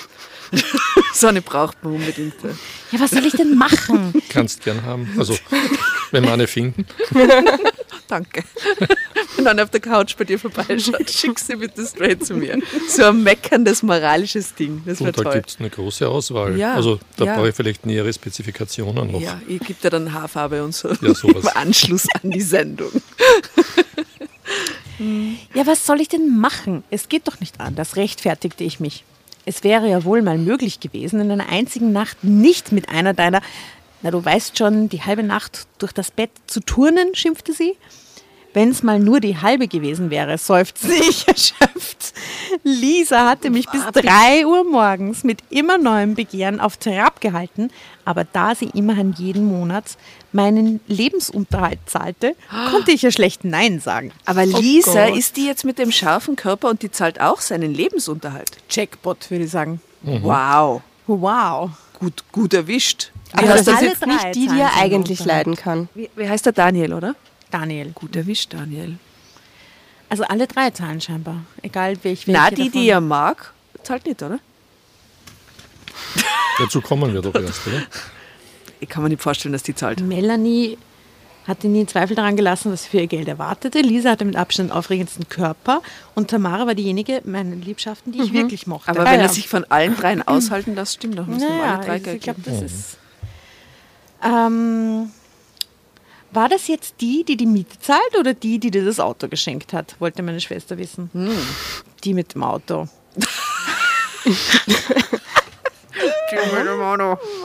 [1.15, 2.35] so eine braucht man unbedingt.
[2.45, 2.51] ja.
[2.93, 4.13] Ja, was soll ich denn machen?
[4.29, 5.09] Kannst gern haben.
[5.19, 5.37] Also,
[6.13, 6.87] wenn wir eine finden.
[8.09, 8.45] Danke.
[9.39, 12.61] Und dann auf der Couch bei dir vorbeischaut, schick sie bitte straight zu mir.
[12.89, 14.83] So ein meckerndes moralisches Ding.
[14.87, 16.57] Das wäre Und da gibt es eine große Auswahl.
[16.57, 17.37] Ja, also da ja.
[17.37, 19.21] brauche ich vielleicht nähere Spezifikationen noch.
[19.21, 20.89] Ja, ich gebe dir dann Haarfarbe und so.
[20.89, 21.45] Ja, sowas.
[21.45, 22.93] Im Anschluss an die Sendung.
[25.55, 26.85] Ja, was soll ich denn machen?
[26.91, 29.05] Es geht doch nicht anders, rechtfertigte ich mich.
[29.45, 33.43] Es wäre ja wohl mal möglich gewesen, in einer einzigen Nacht nicht mit einer deiner,
[34.05, 37.75] na du weißt schon, die halbe Nacht durch das Bett zu turnen, schimpfte sie.
[38.53, 42.13] Wenn es mal nur die halbe gewesen wäre, seufzte ich erschöpft.
[42.63, 47.71] Lisa hatte mich bis drei Uhr morgens mit immer neuem Begehren auf Trab gehalten,
[48.05, 49.97] aber da sie immerhin jeden Monat
[50.33, 52.37] meinen Lebensunterhalt zahlte,
[52.71, 54.13] konnte ich ja schlecht Nein sagen.
[54.27, 55.17] Aber Lisa, Gott.
[55.17, 58.51] ist die jetzt mit dem scharfen Körper und die zahlt auch seinen Lebensunterhalt?
[58.69, 59.81] Jackpot, würde ich sagen.
[60.03, 60.83] Wow.
[61.07, 61.71] Wow.
[61.99, 63.11] Gut, gut erwischt.
[63.37, 65.89] Aber das das ist jetzt nicht die, die er eigentlich leiden kann.
[65.95, 67.15] wie, wie heißt der Daniel, oder?
[67.51, 67.91] Daniel.
[67.93, 68.97] Gut erwischt, Daniel.
[70.09, 71.45] Also alle drei zahlen scheinbar.
[71.63, 72.73] Egal welch, welche Na, die, davon.
[72.73, 74.39] die er mag, zahlt nicht, oder?
[76.59, 77.83] Dazu kommen wir doch erst, oder?
[78.81, 80.01] Ich kann mir nicht vorstellen, dass die zahlt.
[80.01, 80.79] Melanie
[81.47, 83.81] hatte nie Zweifel daran gelassen, was sie für ihr Geld erwartete.
[83.81, 85.83] Lisa hatte mit Abstand den aufregendsten Körper
[86.15, 88.91] und Tamara war diejenige, meine Liebschaften, die ich wirklich mochte.
[88.91, 89.27] Aber Ah, wenn ja.
[89.27, 91.27] er sich von allen dreien aushalten lässt, stimmt doch.
[91.27, 92.61] Müssen wir naja, alle drei also Geld ich glaube, geben.
[92.61, 92.97] das ist.
[94.25, 95.11] Ähm,
[96.33, 99.73] war das jetzt die, die die Miete zahlt oder die, die dir das Auto geschenkt
[99.73, 99.95] hat?
[100.01, 101.11] Wollte meine Schwester wissen.
[102.03, 102.89] Die mit dem Auto.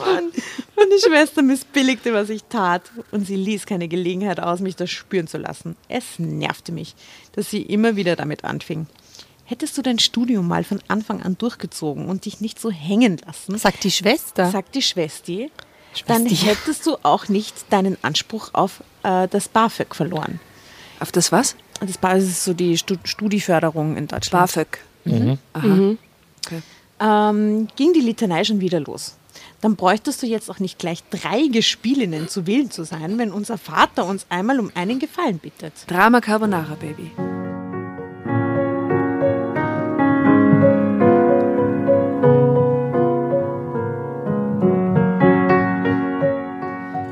[0.00, 0.32] Mann,
[0.76, 5.26] meine Schwester missbilligte, was ich tat, und sie ließ keine Gelegenheit aus, mich das spüren
[5.26, 5.76] zu lassen.
[5.88, 6.94] Es nervte mich,
[7.32, 8.86] dass sie immer wieder damit anfing.
[9.44, 13.58] Hättest du dein Studium mal von Anfang an durchgezogen und dich nicht so hängen lassen,
[13.58, 14.50] Sagt die Schwester.
[14.50, 15.50] sagt die Schwesti,
[16.06, 20.40] dann hättest du auch nicht deinen Anspruch auf äh, das BAföG verloren.
[21.00, 21.56] Auf das was?
[21.80, 24.46] Das BAföG ist so die Stu Studieförderung in Deutschland.
[24.46, 24.78] BAföG.
[25.54, 25.96] Aha.
[26.46, 26.62] Okay.
[27.00, 29.16] ähm, ging die Litanei schon wieder los.
[29.60, 33.58] Dann bräuchtest du jetzt auch nicht gleich drei Gespielinnen zu wählen zu sein, wenn unser
[33.58, 35.72] Vater uns einmal um einen Gefallen bittet.
[35.86, 37.10] Drama Carbonara, Baby.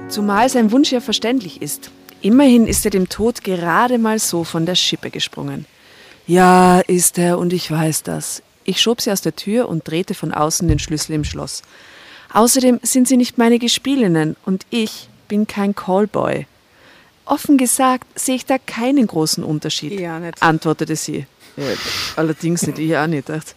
[0.08, 1.90] Zumal sein Wunsch ja verständlich ist.
[2.22, 5.66] Immerhin ist er dem Tod gerade mal so von der Schippe gesprungen.
[6.26, 8.42] Ja, ist er, und ich weiß das.
[8.64, 11.62] Ich schob sie aus der Tür und drehte von außen den Schlüssel im Schloss.
[12.32, 16.46] Außerdem sind sie nicht meine Gespielinnen und ich bin kein Callboy.
[17.24, 20.42] Offen gesagt sehe ich da keinen großen Unterschied, Ja, nicht.
[20.42, 21.26] antwortete sie.
[21.56, 21.64] Ja,
[22.16, 23.28] allerdings nicht, ich auch nicht.
[23.28, 23.52] Dachte.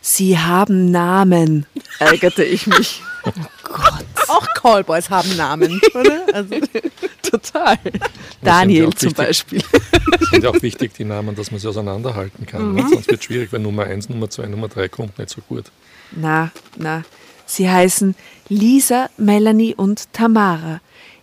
[0.00, 1.66] Sie haben Namen,
[1.98, 3.02] ärgerte ich mich.
[4.32, 6.26] Auch Callboys haben Namen, oder?
[6.32, 6.56] Also,
[7.22, 7.78] Total.
[7.84, 7.90] ja
[8.42, 9.16] Daniel auch zum wichtig.
[9.26, 9.62] Beispiel.
[10.20, 12.74] Es sind ja auch wichtig, die Namen, dass man sie auseinanderhalten kann.
[12.74, 12.86] ne?
[12.88, 15.66] Sonst wird es schwierig, wenn Nummer 1, Nummer 2, Nummer 3 kommt nicht so gut.
[16.12, 17.02] Na, na.
[17.46, 18.14] Sie heißen
[18.48, 20.80] Lisa, Melanie und Tamara.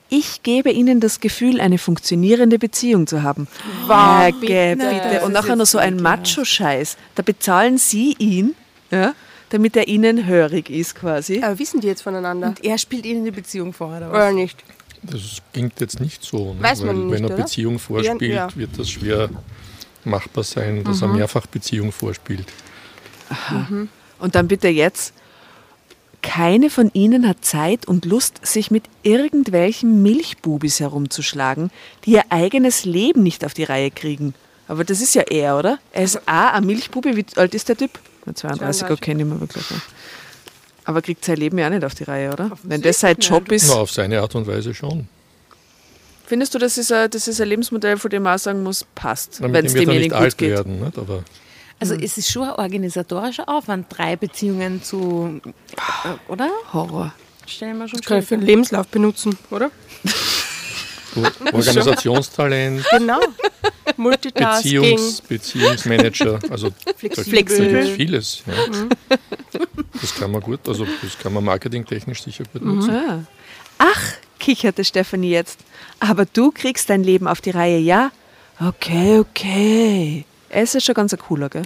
[0.10, 3.48] Ich gebe Ihnen das Gefühl, eine funktionierende Beziehung zu haben.
[3.86, 5.22] Wow, bitte, bitte.
[5.26, 6.98] Und nachher noch so ein Macho-Scheiß.
[7.14, 8.56] Da bezahlen Sie ihn,
[8.90, 9.14] ja,
[9.50, 11.42] damit er Ihnen hörig ist quasi.
[11.44, 12.48] Aber wissen die jetzt voneinander?
[12.50, 14.16] und er spielt ihnen eine Beziehung vor, oder was?
[14.16, 14.64] Oder nicht?
[15.04, 15.22] Das
[15.54, 16.54] klingt jetzt nicht so.
[16.54, 16.62] Ne?
[16.64, 17.44] Weiß man Weil, nicht, wenn er oder?
[17.44, 18.48] Beziehung vorspielt, Ja.
[18.56, 19.30] wird das schwer
[20.04, 21.04] machbar sein, dass Mhm.
[21.04, 22.46] er mehrfach Beziehung vorspielt.
[24.20, 25.14] Und dann bitte jetzt.
[26.22, 31.72] Keine von ihnen hat Zeit und Lust, sich mit irgendwelchen Milchbubis herumzuschlagen,
[32.04, 34.34] die ihr eigenes Leben nicht auf die Reihe kriegen.
[34.68, 35.80] Aber das ist ja er, oder?
[35.94, 37.16] Er ist A, ein Milchbubi.
[37.16, 37.92] Wie alt ist der Typ?
[38.30, 38.92] Na, 32, 32.
[38.92, 39.70] okay, nicht mehr wirklich.
[39.70, 39.78] Ja.
[40.86, 42.52] Aber kriegt sein Leben ja auch nicht auf die Reihe, oder?
[42.64, 43.68] Wenn das sein Job ist.
[43.70, 45.08] Na, auf seine Art und Weise schon.
[46.26, 48.86] Findest du, das ist, ein, das ist ein Lebensmodell, von dem man auch sagen muss,
[48.96, 50.50] passt, wenn es demjenigen nicht alt gut geht?
[50.52, 50.80] werden.
[50.80, 50.98] Nicht?
[50.98, 51.24] Aber
[51.80, 56.50] Also es ist schon ein organisatorischer Aufwand, drei Beziehungen zu, äh, oder?
[56.72, 57.14] Horror.
[57.48, 59.72] Stellen wir schon Das kann ich für den Lebenslauf benutzen, oder?
[61.54, 63.20] Organisationstalent, Genau.
[63.98, 64.82] Multitasking.
[64.82, 67.44] Beziehungs, Beziehungsmanager, also Flexibel.
[67.74, 68.44] da gibt vieles.
[68.46, 69.60] Ja.
[70.02, 72.92] Das kann man gut, also das kann man marketingtechnisch sicher gut nutzen.
[72.92, 73.20] Ah.
[73.80, 74.02] Ach,
[74.40, 75.60] kicherte Stefanie jetzt.
[76.00, 78.12] Aber du kriegst dein Leben auf die Reihe, ja?
[78.60, 80.26] Okay, okay.
[80.50, 81.64] Er ist ja schon ganz ein cooler, gell?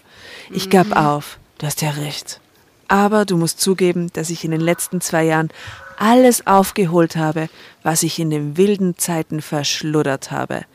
[0.51, 1.37] Ich gab auf.
[1.57, 2.39] Du hast ja recht.
[2.87, 5.49] Aber du musst zugeben, dass ich in den letzten zwei Jahren
[5.97, 7.49] alles aufgeholt habe,
[7.83, 10.65] was ich in den wilden Zeiten verschluddert habe.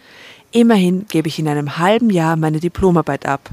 [0.50, 3.50] Immerhin gebe ich in einem halben Jahr meine Diplomarbeit ab.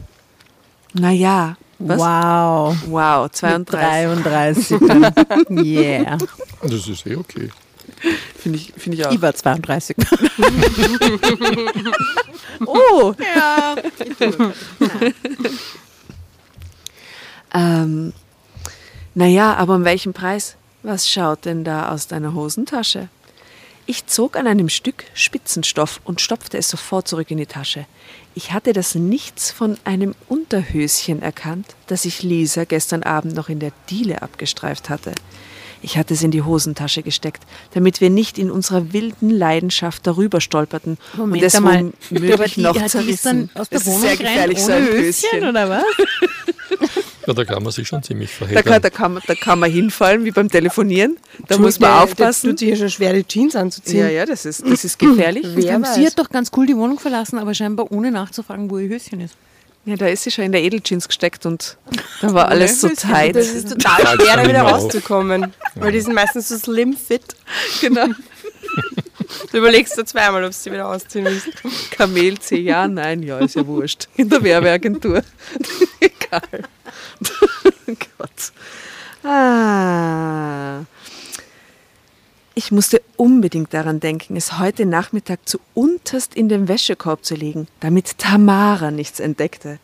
[0.93, 1.99] Na ja, was?
[1.99, 2.77] Wow.
[2.87, 4.77] Wow, Mit 32.
[4.77, 4.77] 33.
[4.87, 5.13] dann.
[5.65, 6.17] yeah.
[6.61, 7.49] Das ist eh okay.
[8.37, 9.11] Finde ich, finde ich auch.
[9.11, 9.95] Über 32.
[12.65, 13.75] Oh, ja.
[17.55, 18.11] Ähm,
[19.13, 20.57] naja, aber um welchen Preis?
[20.87, 23.09] Was schaut denn da aus deiner Hosentasche?
[23.87, 27.87] Ich zog an einem Stück Spitzenstoff und stopfte es sofort zurück in die Tasche.
[28.35, 33.57] Ich hatte das Nichts von einem Unterhöschen erkannt, das ich Lisa gestern Abend noch in
[33.57, 35.15] der Diele abgestreift hatte.
[35.85, 37.43] Ich hatte es in die Hosentasche gesteckt,
[37.75, 41.93] damit wir nicht in unserer wilden Leidenschaft darüber stolperten Moment und es einmal.
[42.09, 43.49] Womöglich die, noch ist dann zerrissen.
[43.53, 45.83] aus der Es ist Wohnung sehr rein gefährlich, so ein Höschen, oder was?
[47.27, 48.63] Ja, da kann man sich schon ziemlich Da verheddern.
[48.65, 51.17] kann, da, kann man, da kann man hinfallen, wie beim Telefonieren.
[51.47, 52.51] Da muss man aufpassen.
[52.51, 53.99] tut sich ja schon schwer, die Jeans anzuziehen.
[54.01, 55.43] Ja, ja, das ist, das ist gefährlich.
[55.55, 55.83] Wer.
[55.85, 59.21] Sie hat doch ganz cool die Wohnung verlassen, aber scheinbar ohne nachzufragen, wo ihr Höschen
[59.21, 59.35] ist.
[59.85, 61.77] Ja, da ist sie schon in der Edeljeans gesteckt und
[62.21, 63.35] da war alles so tight.
[63.35, 64.71] Das ist total schwer, da wieder auf.
[64.83, 65.53] rauszukommen.
[65.75, 67.35] Weil die sind meistens so slim fit.
[67.81, 68.07] genau.
[69.51, 71.49] Du überlegst dir zweimal, ob du sie wieder ausziehen willst.
[71.91, 74.07] Kamel-C, ja, nein, ja, ist ja wurscht.
[74.15, 75.23] In der Werbeagentur.
[75.99, 76.63] Egal.
[77.87, 78.51] oh Gott.
[79.23, 80.81] Ah.
[82.57, 87.67] Ich musste unbedingt daran denken, es heute Nachmittag zu unterst in den Wäschekorb zu legen,
[87.81, 89.77] damit Tamara nichts entdeckte.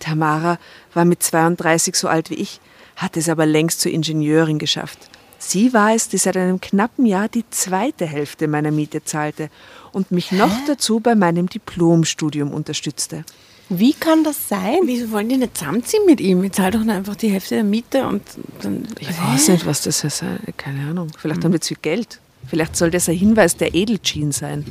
[0.00, 0.58] Tamara
[0.94, 2.62] war mit 32 so alt wie ich,
[2.96, 5.10] hatte es aber längst zur Ingenieurin geschafft.
[5.38, 9.50] Sie war es, die seit einem knappen Jahr die zweite Hälfte meiner Miete zahlte
[9.92, 13.24] und mich noch dazu bei meinem Diplomstudium unterstützte.
[13.70, 14.78] Wie kann das sein?
[14.84, 16.44] Wieso wollen die nicht zusammenziehen mit ihm?
[16.44, 18.22] Ich zahle doch nur einfach die Hälfte der Miete und
[18.62, 18.86] dann.
[19.00, 20.22] Ich weiß nicht, was das ist.
[20.56, 21.08] Keine Ahnung.
[21.18, 22.20] Vielleicht haben wir zu viel Geld.
[22.46, 24.64] Vielleicht soll das ein Hinweis der Edeljean sein.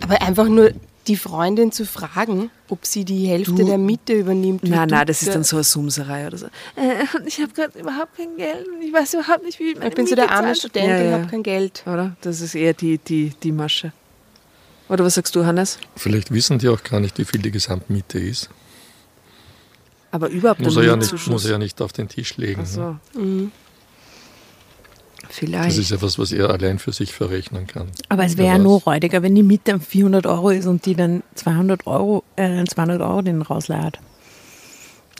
[0.00, 0.72] Aber einfach nur
[1.06, 4.62] die Freundin zu fragen, ob sie die Hälfte Du- der Miete übernimmt.
[4.62, 6.46] du- na, das ist dann so eine Sumserei oder so.
[6.46, 9.90] Äh, ich habe gerade überhaupt kein Geld und ich weiß überhaupt nicht, wie ich meine
[9.90, 10.54] Ich bin so Miete der arme.
[10.54, 11.12] Student Ja, und ja.
[11.18, 11.82] habe kein Geld.
[11.86, 12.16] Oder?
[12.22, 13.92] Das ist eher die, die, die Masche.
[14.88, 15.78] Oder was sagst du, Hannes?
[15.96, 18.50] Vielleicht wissen die auch gar nicht, wie viel die Gesamtmiete ist.
[20.10, 22.62] Aber überhaupt Muss er, ja nicht, muss er ja nicht auf den Tisch legen.
[22.64, 23.00] Ach ne?
[23.12, 23.20] so.
[23.20, 23.52] Mhm.
[25.28, 25.70] Vielleicht.
[25.70, 27.88] Das ist ja was, was er allein für sich verrechnen kann.
[28.08, 31.24] Aber es wäre ja nur räudiger, wenn die Miete 400 Euro ist und die dann
[31.34, 33.98] 200 Euro, äh, 200 Euro den rausleiert.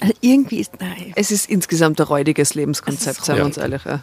[0.00, 0.72] Also irgendwie ist.
[0.80, 1.12] Nein.
[1.16, 3.84] Es ist insgesamt ein räudiges Lebenskonzept, seien wir uns ehrlich.
[3.84, 4.00] Ja.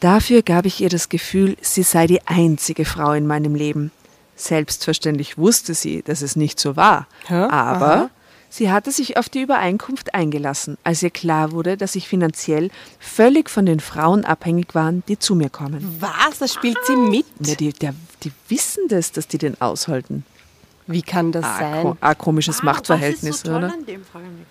[0.00, 3.90] Dafür gab ich ihr das Gefühl, sie sei die einzige Frau in meinem Leben.
[4.36, 7.06] Selbstverständlich wusste sie, dass es nicht so war.
[7.28, 8.10] Ja, Aber aha.
[8.50, 12.70] sie hatte sich auf die Übereinkunft eingelassen, als ihr klar wurde, dass ich finanziell
[13.00, 15.96] völlig von den Frauen abhängig war, die zu mir kommen.
[16.00, 16.38] Was?
[16.38, 17.26] Da spielt sie mit?
[17.40, 20.24] Ja, die, der, die wissen das, dass die den aushalten.
[20.86, 21.82] Wie kann das Ein sein?
[21.82, 23.72] ko- ein komisches Machtverhältnis, oder?
[23.72, 24.46] an dem, frage ich mich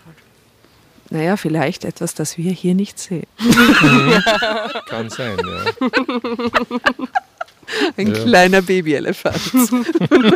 [1.12, 3.28] naja, vielleicht etwas, das wir hier nicht sehen.
[4.90, 5.88] Kann sein, ja.
[7.98, 8.24] Ein Ja.
[8.24, 9.40] kleiner Babyelefant.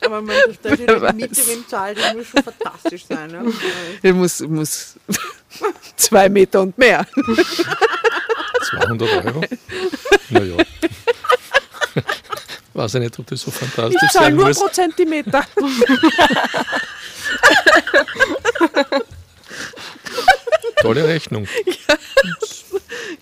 [0.00, 3.30] Aber man das in der Mitte im Zahl, das muss schon fantastisch sein.
[3.30, 3.52] Ne?
[4.02, 4.96] Der muss, muss
[5.96, 7.06] zwei Meter und mehr.
[8.70, 9.40] 200 Euro?
[10.28, 10.56] Naja.
[12.74, 14.58] Weiß ich nicht, ob das so fantastisch Ich zahle sein nur muss.
[14.58, 15.46] pro Zentimeter.
[20.82, 21.46] Tolle Rechnung.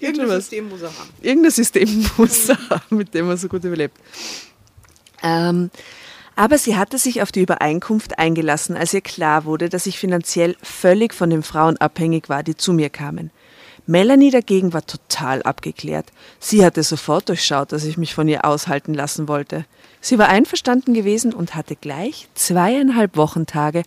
[0.01, 0.41] Irgendein.
[0.41, 1.11] System muss er haben.
[1.21, 3.97] Irgendein System muss er haben, mit dem er so gut überlebt.
[5.23, 5.71] Ähm,
[6.35, 10.57] aber sie hatte sich auf die Übereinkunft eingelassen, als ihr klar wurde, dass ich finanziell
[10.63, 13.31] völlig von den Frauen abhängig war, die zu mir kamen.
[13.87, 16.07] Melanie dagegen war total abgeklärt.
[16.39, 19.65] Sie hatte sofort durchschaut, dass ich mich von ihr aushalten lassen wollte.
[20.01, 23.83] Sie war einverstanden gewesen und hatte gleich zweieinhalb Wochentage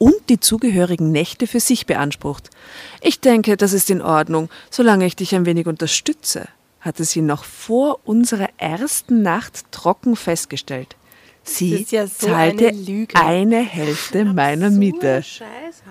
[0.00, 2.48] und die zugehörigen Nächte für sich beansprucht.
[3.02, 6.48] Ich denke, das ist in Ordnung, solange ich dich ein wenig unterstütze,
[6.80, 10.96] hatte sie noch vor unserer ersten Nacht trocken festgestellt.
[11.42, 13.14] Sie ja so zahlte eine Lüge.
[13.14, 15.22] eine Hälfte meiner Miete.
[15.22, 15.82] Scheiße.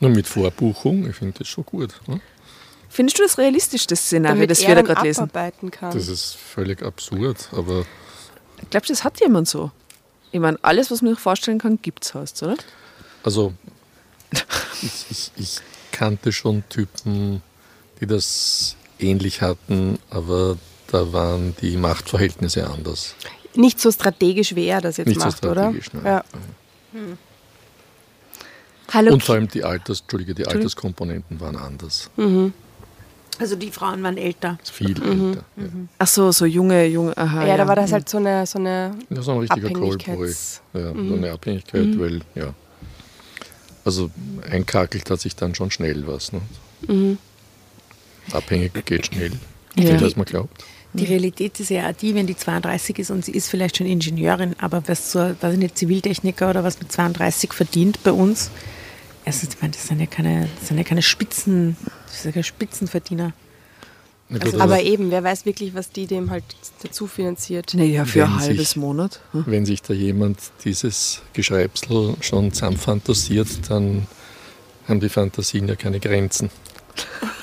[0.00, 2.00] Nur mit Vorbuchung, ich finde das schon gut.
[2.06, 2.22] Ne?
[2.88, 5.30] Findest du das realistisch, das Szenario, damit das wir da gerade lesen?
[5.30, 5.92] kann.
[5.92, 7.84] Das ist völlig absurd, aber
[8.70, 9.70] Glaubst du, das hat jemand so?
[10.32, 12.56] Ich meine, alles, was man sich vorstellen kann, gibt's heißt, oder?
[13.22, 13.52] also
[14.82, 15.58] ich, ich, ich
[15.92, 17.42] kannte schon Typen,
[18.00, 20.56] die das ähnlich hatten, aber
[20.90, 23.14] da waren die Machtverhältnisse anders.
[23.54, 26.02] Nicht so strategisch, wie er das jetzt Nicht so macht, strategisch, oder?
[26.02, 26.22] nein.
[26.94, 27.02] Ja.
[28.92, 29.12] Hallo.
[29.12, 32.10] Und vor allem die Alters, Entschuldige, die Alterskomponenten waren anders.
[33.42, 34.56] Also die Frauen waren älter.
[34.62, 35.28] Viel Mhm.
[35.30, 35.44] älter.
[35.56, 35.64] Ja.
[35.98, 37.44] Ach so, so junge, junge, aha.
[37.44, 39.96] Ja, da war das halt so eine, so eine Das ist ein richtiger Callboy.
[39.96, 42.54] Abhängigkeits- Ja, so eine Abhängigkeit, weil, ja.
[43.84, 44.10] Also
[44.48, 46.32] einkackelt hat sich dann schon schnell was.
[46.32, 46.40] Ne?
[48.32, 49.32] Abhängig geht schnell.
[49.76, 49.82] Ja.
[49.86, 50.62] Schneller als man glaubt.
[50.92, 53.86] Die Realität ist ja auch die, wenn die 32 ist und sie ist vielleicht schon
[53.86, 58.50] Ingenieurin, aber was so, weiß ich nicht, Ziviltechniker oder was mit 32 verdient bei uns,
[59.24, 62.32] erstens, ich meine, das sind ja keine, das sind ja keine Spitzen, das sind ja
[62.32, 63.32] keine Spitzenverdiener.
[64.30, 66.44] Gut, Also, aber eben, wer weiß wirklich, was die dem halt
[66.82, 67.74] dazu finanziert.
[67.74, 69.20] Naja, für ein Wenn halbes sich- Monat.
[69.32, 69.44] hm?
[69.46, 74.06] wenn sich da jemand dieses Geschreibsel schon zusammenfantasiert, dann
[74.88, 76.50] haben die Fantasien ja keine Grenzen.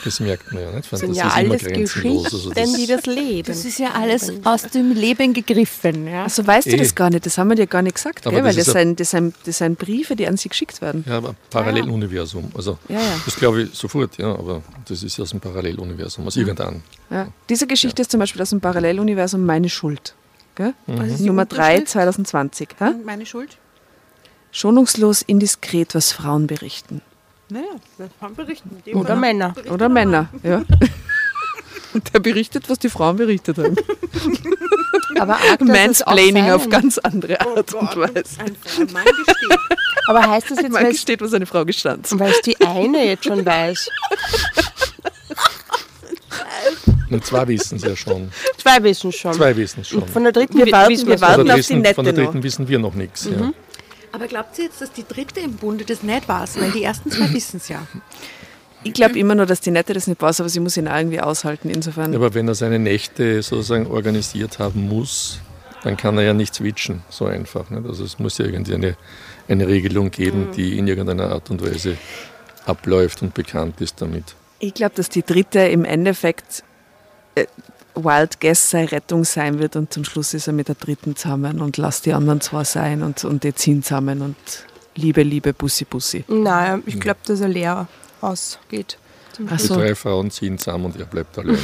[0.04, 0.92] Das merkt man ja nicht.
[0.92, 1.64] Das sind ja alles.
[1.66, 3.48] Also Geschichten, das- die das leben.
[3.48, 6.08] Das ist ja alles aus dem Leben gegriffen.
[6.08, 6.24] Ja?
[6.24, 6.78] Also weißt du Eh.
[6.78, 8.46] das gar nicht, das haben wir dir gar nicht gesagt, Aber gell?
[8.46, 11.04] weil das das ist sind, das, sind, das sind Briefe, die an sie geschickt werden.
[11.08, 12.52] Ja, aber Paralleluniversum.
[12.56, 13.22] Also Ja, ja.
[13.26, 16.82] das glaube ich sofort, ja, aber das ist aus dem Paralleluniversum, aus irgendeinem.
[17.10, 17.28] Ja.
[17.50, 20.16] Diese Geschichte ist zum Beispiel aus dem Paralleluniversum Meine Schuld.
[20.58, 21.88] Die Nummer 3 Unterschrift?
[21.92, 22.70] 2020.
[22.80, 22.86] Hä?
[23.06, 23.58] Meine Schuld?
[24.52, 27.02] Schonungslos indiskret, was Frauen berichten.
[27.52, 27.66] Naja,
[27.98, 28.70] das haben berichten.
[28.94, 29.50] Oder Männer Männer.
[29.54, 29.90] berichten Oder.
[29.90, 30.30] Männer.
[30.44, 30.64] Ja.
[31.94, 33.76] Und der berichtet, was die Frauen berichtet haben.
[35.20, 38.40] Aber arg, es Mansplaining auf ganz andere Oh Art und Gott, Weise.
[38.40, 39.60] ein ein Mann gesteht.
[40.08, 43.46] Aber heißt das jetzt, weil gesteht, was eine Frau gestanden es die eine jetzt schon
[43.46, 43.90] weiß?
[47.10, 48.32] Und zwei wissen es ja schon.
[48.58, 49.34] Zwei wissen schon.
[49.34, 50.08] Zwei wissen es schon.
[50.08, 51.56] Von der dritten Wir wi- warten- wissen wir warten noch.
[51.56, 52.24] auf die Nette von der noch.
[52.24, 53.26] dritten wissen wir noch nichts.
[53.26, 53.52] Ja.
[54.12, 56.60] Aber glaubt ihr jetzt, dass die dritte im Bunde das nicht weiß?
[56.60, 57.86] Weil die ersten zwei wissen es ja.
[58.84, 60.96] Ich glaube immer nur, dass die Nette das nicht weiß, aber sie muss ihn auch
[60.96, 61.70] irgendwie aushalten.
[61.70, 62.16] Insofern.
[62.16, 65.40] Aber wenn er seine Nächte sozusagen organisiert haben muss,
[65.84, 67.70] dann kann er ja nicht switchen, so einfach.
[67.70, 67.86] Nicht?
[67.86, 68.98] Also es muss ja irgendwie eine,
[69.48, 71.98] eine Regelung geben, die in irgendeiner Art und Weise
[72.66, 74.36] abläuft und bekannt ist damit.
[74.60, 76.64] Ich glaube, dass die dritte im Endeffekt
[77.36, 77.46] äh,
[77.96, 81.62] Wild Guess sei Rettung sein wird und zum Schluss ist er mit der dritten zusammen
[81.62, 84.36] und lasst die anderen zwei sein und, und die ziehen zusammen und
[84.96, 86.24] Liebe, Liebe, Bussi, Bussi.
[86.28, 87.88] Nein, ich glaube, dass er leer
[88.22, 88.98] ausgeht.
[89.50, 89.76] Ach Die so.
[89.76, 91.58] drei Frauen ziehen zusammen und er bleibt allein.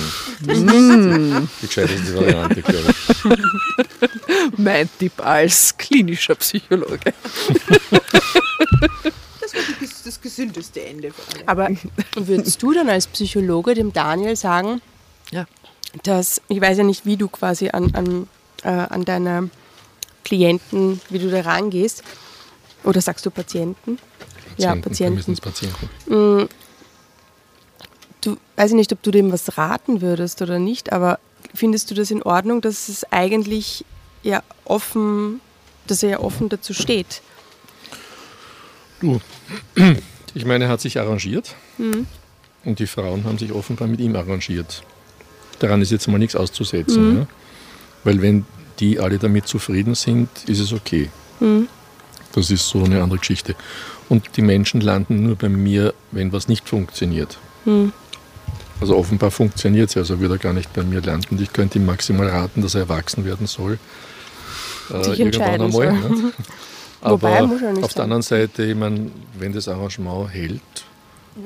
[0.46, 4.58] Das ist die gescheiteste Variante, glaube ich.
[4.58, 7.14] Mein Tipp als klinischer Psychologe.
[9.42, 9.62] Das war
[10.06, 11.48] das gesündeste Ende für alle.
[11.48, 11.70] Aber
[12.16, 14.82] würdest du dann als Psychologe dem Daniel sagen,
[15.32, 15.46] Ja.
[16.04, 18.28] Dass, ich weiß ja nicht, wie du quasi an, an,
[18.64, 19.50] äh, an deine
[20.24, 22.04] Klienten, wie du da rangehst,
[22.84, 23.98] oder sagst du Patienten?
[24.58, 25.14] Ja, Patienten, Patienten.
[25.14, 26.50] mindestens Patienten.
[28.22, 31.20] Du weiß ich nicht, ob du dem was raten würdest oder nicht, aber
[31.54, 33.86] findest du das in Ordnung, dass es eigentlich
[34.24, 35.42] ja offen,
[35.88, 37.22] dass er ja offen dazu steht?
[39.02, 39.20] Du,
[40.34, 41.56] ich meine, er hat sich arrangiert
[42.64, 44.84] und die Frauen haben sich offenbar mit ihm arrangiert.
[45.60, 47.18] Daran ist jetzt mal nichts auszusetzen.
[47.20, 47.28] Ja?
[48.04, 48.46] Weil wenn
[48.80, 51.10] die alle damit zufrieden sind, ist es okay.
[52.34, 53.56] Das ist so eine andere Geschichte.
[54.10, 57.38] Und die Menschen landen nur bei mir, wenn was nicht funktioniert.
[57.64, 57.94] Hm.
[58.82, 61.42] Also offenbar funktioniert es, also würde er gar nicht bei mir landen.
[61.42, 63.80] Ich könnte ihm maximal raten, dass er erwachsen werden soll.
[64.92, 65.94] Äh, irgendwann einmal.
[65.94, 66.34] Ne?
[67.02, 67.50] Aber
[67.82, 70.62] auf der anderen Seite, ich meine, wenn das Arrangement hält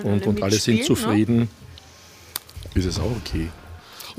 [0.03, 1.47] und, und alle sind zufrieden, ne?
[2.75, 3.49] ist es auch okay.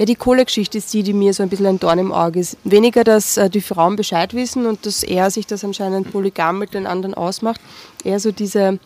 [0.01, 2.57] Ja, die Kohlegeschichte ist die, die mir so ein bisschen ein Dorn im Auge ist.
[2.65, 6.73] Weniger, dass äh, die Frauen Bescheid wissen und dass er sich das anscheinend polygam mit
[6.73, 7.61] den anderen ausmacht.
[8.03, 8.79] Eher so diese,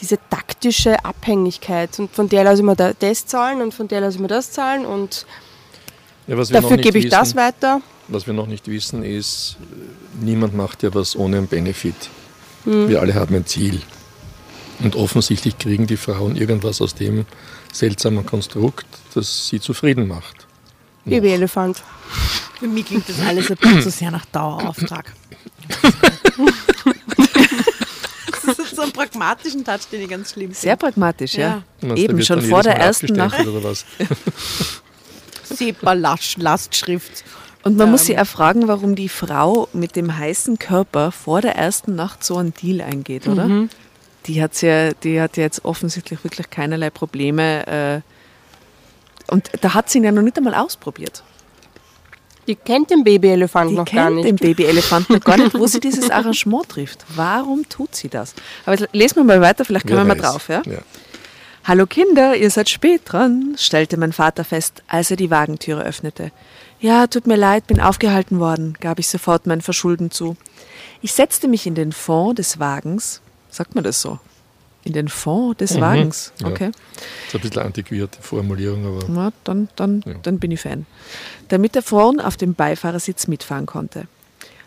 [0.00, 1.98] diese taktische Abhängigkeit.
[1.98, 4.52] Und von der lasse ich mir das zahlen und von der lasse ich mir das
[4.52, 5.26] zahlen und
[6.26, 7.82] ja, dafür gebe ich wissen, das weiter.
[8.08, 9.58] Was wir noch nicht wissen ist,
[10.18, 12.08] niemand macht ja was ohne einen Benefit.
[12.64, 12.88] Hm.
[12.88, 13.82] Wir alle haben ein Ziel.
[14.82, 17.26] Und offensichtlich kriegen die Frauen irgendwas aus dem
[17.70, 20.43] seltsamen Konstrukt, das sie zufrieden macht.
[21.04, 21.82] Babyelefant.
[22.58, 25.12] Für mich klingt das alles ein bisschen zu sehr nach Dauerauftrag.
[28.46, 30.60] das ist so einen pragmatischen Touch, den ich ganz schlimm finde.
[30.60, 31.62] Sehr pragmatisch, ja.
[31.80, 31.94] ja.
[31.94, 33.36] Eben, schon vor der ersten Nacht.
[35.44, 37.24] SEPA-Lastschrift.
[37.64, 37.92] Und man ähm.
[37.92, 42.22] muss sich auch fragen, warum die Frau mit dem heißen Körper vor der ersten Nacht
[42.22, 43.48] so einen Deal eingeht, oder?
[43.48, 43.70] Mhm.
[44.26, 48.00] Die, hat's ja, die hat ja jetzt offensichtlich wirklich keinerlei Probleme, äh,
[49.28, 51.22] und da hat sie ihn ja noch nicht einmal ausprobiert.
[52.46, 54.24] Die kennt den Babyelefant noch gar nicht.
[54.24, 57.04] Die kennt den Babyelefant noch gar nicht, wo sie dieses Arrangement trifft.
[57.14, 58.34] Warum tut sie das?
[58.66, 60.48] Aber jetzt lesen wir mal weiter, vielleicht kommen wir mal drauf.
[60.48, 60.62] Ja?
[60.66, 60.78] ja?
[61.64, 66.30] Hallo Kinder, ihr seid spät dran, stellte mein Vater fest, als er die Wagentüre öffnete.
[66.78, 70.36] Ja, tut mir leid, bin aufgehalten worden, gab ich sofort mein Verschulden zu.
[71.00, 74.18] Ich setzte mich in den Fond des Wagens, sagt man das so?
[74.84, 75.80] In den Fond des mhm.
[75.80, 76.32] Wagens.
[76.42, 76.66] Okay.
[76.66, 76.70] Ja.
[76.70, 79.04] Das ist ein bisschen antiquierte Formulierung, aber.
[79.08, 80.14] Na, dann, dann, ja.
[80.22, 80.86] dann bin ich Fan.
[81.48, 84.06] Damit er vorn auf dem Beifahrersitz mitfahren konnte.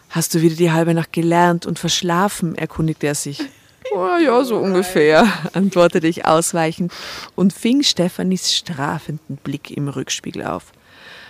[0.10, 2.56] Hast du wieder die halbe Nacht gelernt und verschlafen?
[2.56, 3.42] erkundigte er sich.
[3.96, 6.92] Oh, ja, so ungefähr, antwortete ich ausweichend
[7.36, 10.74] und fing Stefanis strafenden Blick im Rückspiegel auf.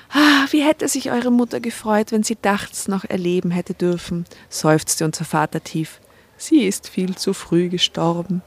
[0.09, 5.05] Ah, wie hätte sich eure Mutter gefreut, wenn sie dachts noch erleben hätte dürfen, seufzte
[5.05, 5.99] unser Vater tief.
[6.37, 8.41] Sie ist viel zu früh gestorben.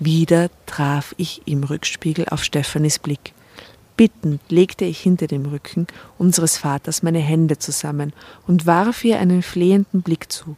[0.00, 3.32] Wieder traf ich im Rückspiegel auf Stephanis Blick.
[3.96, 5.88] Bittend legte ich hinter dem Rücken
[6.18, 8.12] unseres Vaters meine Hände zusammen
[8.46, 10.56] und warf ihr einen flehenden Blick zu.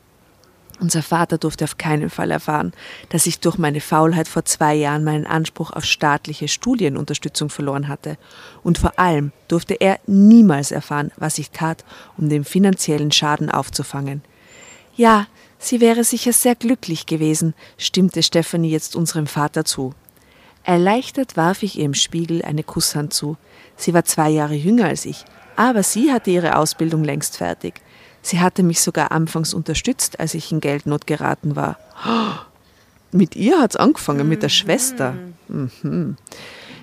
[0.79, 2.73] Unser Vater durfte auf keinen Fall erfahren,
[3.09, 8.19] dass ich durch meine Faulheit vor zwei Jahren meinen Anspruch auf staatliche Studienunterstützung verloren hatte.
[8.63, 11.85] Und vor allem durfte er niemals erfahren, was ich tat,
[12.19, 14.23] um den finanziellen Schaden aufzufangen.
[14.97, 15.27] Ja,
[15.63, 19.93] Sie wäre sicher sehr glücklich gewesen, stimmte Stephanie jetzt unserem Vater zu.
[20.65, 23.37] Erleichtert warf ich ihr im Spiegel eine Kusshand zu.
[23.77, 25.25] Sie war zwei Jahre jünger als ich,
[25.57, 27.83] aber sie hatte ihre Ausbildung längst fertig.
[28.23, 31.79] Sie hatte mich sogar anfangs unterstützt, als ich in Geldnot geraten war.
[33.13, 35.15] mit ihr hat's angefangen, mit der Schwester.
[35.49, 36.17] Mhm.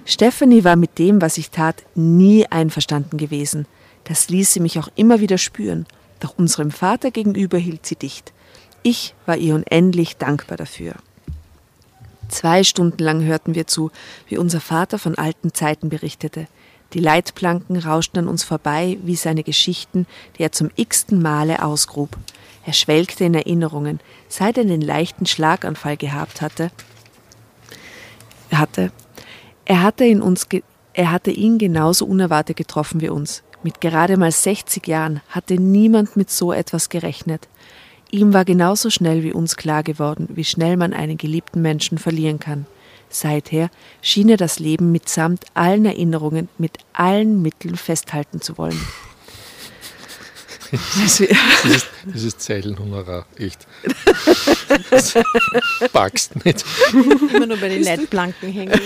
[0.06, 3.66] Stephanie war mit dem, was ich tat, nie einverstanden gewesen.
[4.04, 5.88] Das ließ sie mich auch immer wieder spüren.
[6.20, 8.34] Doch unserem Vater gegenüber hielt sie dicht.
[8.84, 10.96] Ich war ihr unendlich dankbar dafür.
[12.30, 13.92] Zwei Stunden lang hörten wir zu,
[14.28, 16.48] wie unser Vater von alten Zeiten berichtete.
[16.94, 20.08] Die Leitplanken rauschten an uns vorbei wie seine Geschichten,
[20.38, 22.18] die er zum x-ten Male ausgrub.
[22.66, 26.72] Er schwelgte in Erinnerungen, seit er den leichten Schlaganfall gehabt hatte.
[28.52, 28.92] hatte.
[29.66, 30.48] Er hatte, in uns
[30.94, 33.44] er hatte ihn genauso unerwartet getroffen wie uns.
[33.64, 37.48] Mit gerade mal 60 Jahren hatte niemand mit so etwas gerechnet.
[38.10, 42.40] Ihm war genauso schnell wie uns klar geworden, wie schnell man einen geliebten Menschen verlieren
[42.40, 42.66] kann.
[43.10, 43.70] Seither
[44.02, 48.80] schien er das Leben mitsamt allen Erinnerungen mit allen Mitteln festhalten zu wollen.
[50.72, 53.66] Das ist, das ist Zeilenhonorar, echt.
[54.90, 55.14] Das
[55.94, 56.66] packst nicht.
[56.94, 58.80] Immer nur bei den Leitplanken hängen.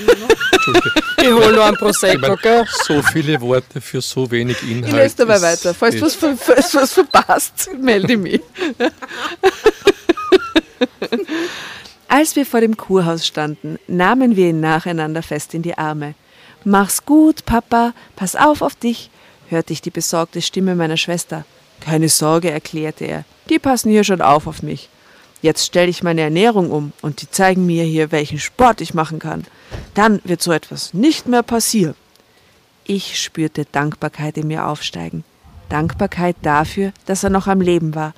[1.17, 2.65] Ich hole noch einen Prosecco, gell?
[2.85, 4.87] So viele Worte für so wenig Inhalt.
[4.87, 5.73] Ich lese dabei weiter.
[5.73, 8.41] Falls was, falls was verpasst, melde mich.
[12.07, 16.13] Als wir vor dem Kurhaus standen, nahmen wir ihn nacheinander fest in die Arme.
[16.63, 19.09] Mach's gut, Papa, pass auf auf dich,
[19.49, 21.45] hörte ich die besorgte Stimme meiner Schwester.
[21.81, 24.89] Keine Sorge, erklärte er, die passen hier schon auf auf mich.
[25.41, 29.19] Jetzt stelle ich meine Ernährung um und die zeigen mir hier, welchen Sport ich machen
[29.19, 29.43] kann.
[29.95, 31.95] Dann wird so etwas nicht mehr passieren.
[32.85, 35.23] Ich spürte Dankbarkeit in mir aufsteigen.
[35.69, 38.13] Dankbarkeit dafür, dass er noch am Leben war.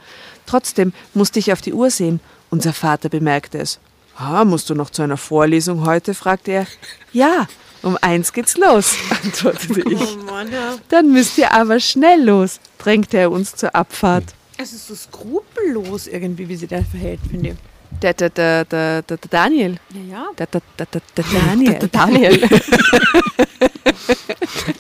[0.46, 2.20] Trotzdem musste ich auf die Uhr sehen.
[2.50, 3.80] Unser Vater bemerkte es.
[4.16, 6.14] Ah, musst du noch zu einer Vorlesung heute?
[6.14, 6.68] fragte er.
[7.14, 7.48] Ja,
[7.84, 10.02] um eins geht's los, antwortete ich.
[10.02, 10.76] Oh Mann, ja.
[10.90, 14.34] Dann müsst ihr aber schnell los, drängte er uns zur Abfahrt.
[14.58, 17.56] Es ist so skrupellos irgendwie, wie sie da verhält, finde ich.
[18.02, 19.78] Der, der, der, der, der, der Daniel.
[19.94, 21.74] Ja, ja, Der, der, der, der, der Daniel.
[21.80, 22.40] Der Daniel.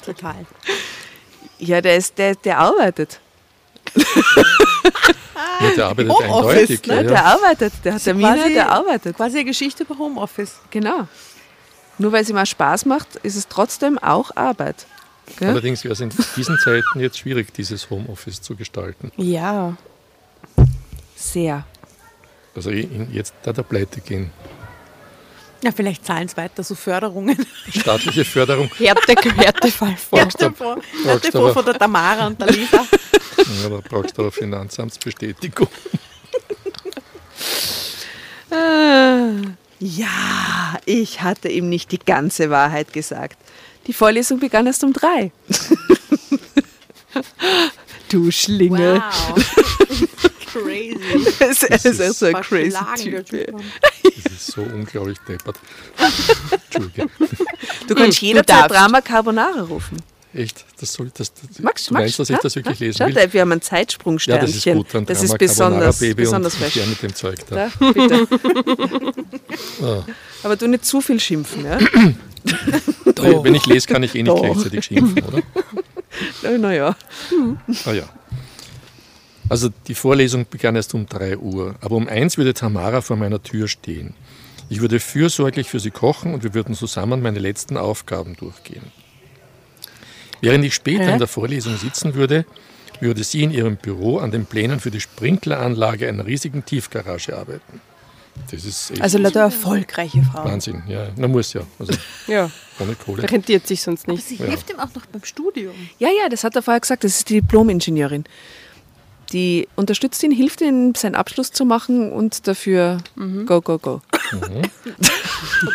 [0.06, 0.46] total.
[1.60, 3.20] Ja, der, ist, der, der arbeitet.
[3.96, 6.88] Ja, der arbeitet Homeoffice, eindeutig.
[6.88, 6.96] Ne?
[6.96, 7.74] Ja, Der arbeitet.
[7.84, 9.16] Der hat Termine, der arbeitet.
[9.16, 10.56] Quasi eine Geschichte über Homeoffice.
[10.72, 11.08] Genau.
[11.98, 14.86] Nur weil es ihm auch Spaß macht, ist es trotzdem auch Arbeit.
[15.40, 15.50] Gell?
[15.50, 19.12] Allerdings wäre es in diesen Zeiten jetzt schwierig, dieses Homeoffice zu gestalten.
[19.18, 19.76] ja.
[21.16, 21.64] Sehr.
[22.56, 24.32] Also in- jetzt da der Pleite gehen.
[25.64, 27.46] Ja, vielleicht zahlen es weiter so Förderungen.
[27.72, 30.20] Staatliche Förderung, Härte, Härtefall vor.
[30.30, 32.78] Vor aber- von der Tamara und der Lisa.
[33.64, 35.70] ja, da brauchst du eine Finanzamtsbestätigung.
[39.80, 43.38] Ja, ich hatte ihm nicht die ganze Wahrheit gesagt.
[43.88, 45.32] Die Vorlesung begann erst um drei.
[48.10, 49.04] du Schlingel.
[50.54, 51.00] Crazy.
[51.40, 53.26] Es ist, ist echt so ein crazy Typ.
[53.26, 53.56] Typ.
[54.24, 55.58] Das ist so unglaublich deppert.
[56.52, 57.10] Entschuldige.
[57.88, 58.70] Du kannst du jederzeit.
[58.70, 59.98] Drama Carbonara rufen.
[60.34, 60.66] Echt?
[60.80, 61.32] Das soll, das,
[61.62, 62.40] Magst du meinst, dass ich Ja?
[62.42, 62.86] das wirklich Ja?
[62.88, 63.34] lesen Schau, will?
[63.34, 64.48] wir haben ein Ja, Zeitsprungsternchen.
[64.48, 64.88] das ist gut.
[64.94, 67.70] Dann das ist besonders, Baby besonders und her mit dem Zeug da.
[67.80, 68.28] Da, bitte.
[69.82, 70.04] Ah.
[70.44, 71.78] Aber du nicht zu viel schimpfen, ja?
[73.16, 74.42] Weil, Wenn ich lese, kann ich eh nicht Doch.
[74.42, 76.58] gleichzeitig schimpfen, oder?
[76.58, 76.96] Naja.
[77.86, 78.04] Ah ja.
[79.50, 83.42] Also die Vorlesung begann erst um 3 Uhr, aber um 1 würde Tamara vor meiner
[83.44, 84.16] Tür stehen.
[84.70, 88.82] Ich würde fürsorglich für sie kochen und wir würden zusammen meine letzten Aufgaben durchgehen.
[90.44, 92.46] Während ich später in der Vorlesung sitzen würde,
[93.00, 97.82] würde sie in ihrem Büro an den Plänen für die Sprinkleranlage einer riesigen Tiefgarage arbeiten.
[98.52, 100.46] Das ist echt Also lauter erfolgreiche Frau.
[100.46, 100.82] Wahnsinn.
[100.88, 101.62] Ja, na muss ja.
[101.80, 101.94] Also
[102.28, 103.30] Ja, ohne Kohle.
[103.30, 104.28] rentiert sich sonst Aber nicht.
[104.28, 104.46] sie Ja.
[104.46, 105.74] hilft ihm auch noch beim Studium.
[106.00, 107.04] Ja, ja, das hat er vorher gesagt.
[107.04, 108.24] Das ist die Diplom-Ingenieurin.
[109.32, 112.98] Die unterstützt ihn, hilft ihm, seinen Abschluss zu machen und dafür
[113.46, 114.02] go, go, go.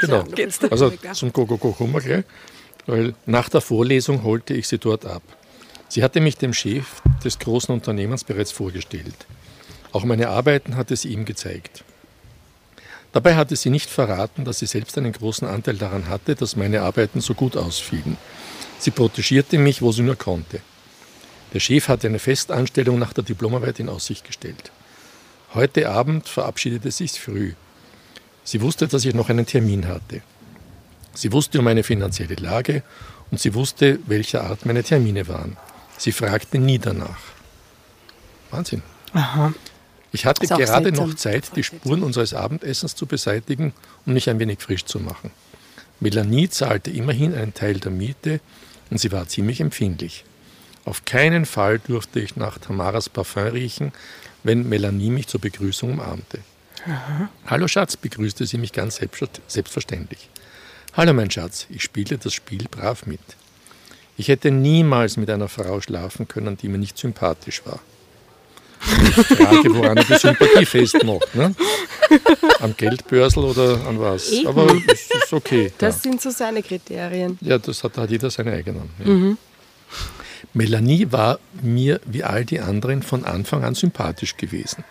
[0.01, 0.25] Genau.
[0.25, 2.25] Geht's da Also zum Go-Go-Go kommen wir gleich,
[2.89, 5.23] weil nach der Vorlesung holte ich sie dort ab.
[5.89, 9.27] Sie hatte mich dem Chef des großen Unternehmens bereits vorgestellt.
[9.93, 11.85] Auch meine Arbeiten hatte sie ihm gezeigt.
[13.13, 16.81] Dabei hatte sie nicht verraten, dass sie selbst einen großen Anteil daran hatte, dass meine
[16.83, 18.17] Arbeiten so gut ausfielen.
[18.79, 20.61] Sie protegierte mich, wo sie nur konnte.
[21.53, 24.71] Der Chef hatte eine Festanstellung nach der Diplomarbeit in Aussicht gestellt.
[25.53, 27.53] Heute Abend verabschiedete sie sich früh.
[28.45, 30.23] Sie wusste, dass ich noch einen Termin hatte.
[31.21, 32.85] Sie wusste um meine finanzielle Lage
[33.33, 35.57] und sie wusste, welcher Art meine Termine waren.
[35.97, 37.19] Sie fragte nie danach.
[38.53, 38.83] Wahnsinn.
[39.15, 39.53] Aha.
[40.13, 41.09] Ich hatte gerade seltsam.
[41.09, 43.73] noch Zeit, die Spuren unseres Abendessens zu beseitigen
[44.07, 45.33] und mich ein wenig frisch zu machen.
[45.99, 48.41] Melanie zahlte immerhin einen Teil der Miete
[48.91, 50.25] und sie war ziemlich empfindlich.
[50.85, 53.93] Auf keinen Fall durfte ich nach Tamaras Parfum riechen,
[54.45, 56.39] wenn Melanie mich zur Begrüßung umarmte.
[57.47, 60.31] Hallo Schatz, begrüßte sie mich ganz selbstver- selbstverständlich.
[60.95, 63.21] Hallo mein Schatz, ich spielte das Spiel brav mit.
[64.17, 67.79] Ich hätte niemals mit einer Frau schlafen können, die mir nicht sympathisch war.
[68.85, 71.35] Die Frage, woran er die Sympathie festmacht.
[71.35, 71.55] Ne?
[72.61, 74.31] Am Geldbörsel oder an was?
[74.31, 74.49] Eben.
[74.49, 75.73] Aber es ist okay.
[75.79, 76.11] Das ja.
[76.11, 77.39] sind so seine Kriterien.
[77.41, 78.91] Ja, das hat halt jeder seine eigenen.
[79.05, 79.37] Ja.
[80.55, 84.85] Melanie war mir wie all die anderen von Anfang an sympathisch gewesen.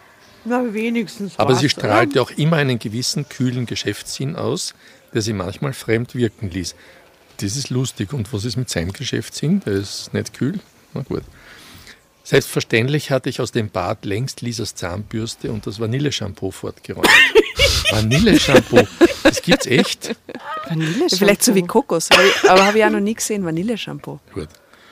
[0.45, 1.37] Na, wenigstens.
[1.37, 4.73] Aber sie strahlte auch immer einen gewissen kühlen Geschäftssinn aus,
[5.17, 6.75] der sie manchmal fremd wirken ließ.
[7.37, 8.13] Das ist lustig.
[8.13, 9.61] Und was ist mit seinem Geschäftssinn?
[9.65, 10.59] Der ist nicht kühl?
[10.93, 11.23] Na gut.
[12.23, 17.09] Selbstverständlich hatte ich aus dem Bad längst Lisas Zahnbürste und das Vanilleshampoo fortgeräumt.
[17.89, 18.87] Vanilleshampoo,
[19.23, 20.15] das gibt's echt?
[20.67, 22.09] Vanille Vielleicht so wie Kokos,
[22.47, 24.19] aber habe ich auch noch nie gesehen, Vanilleshampoo.
[24.35, 24.49] Gut.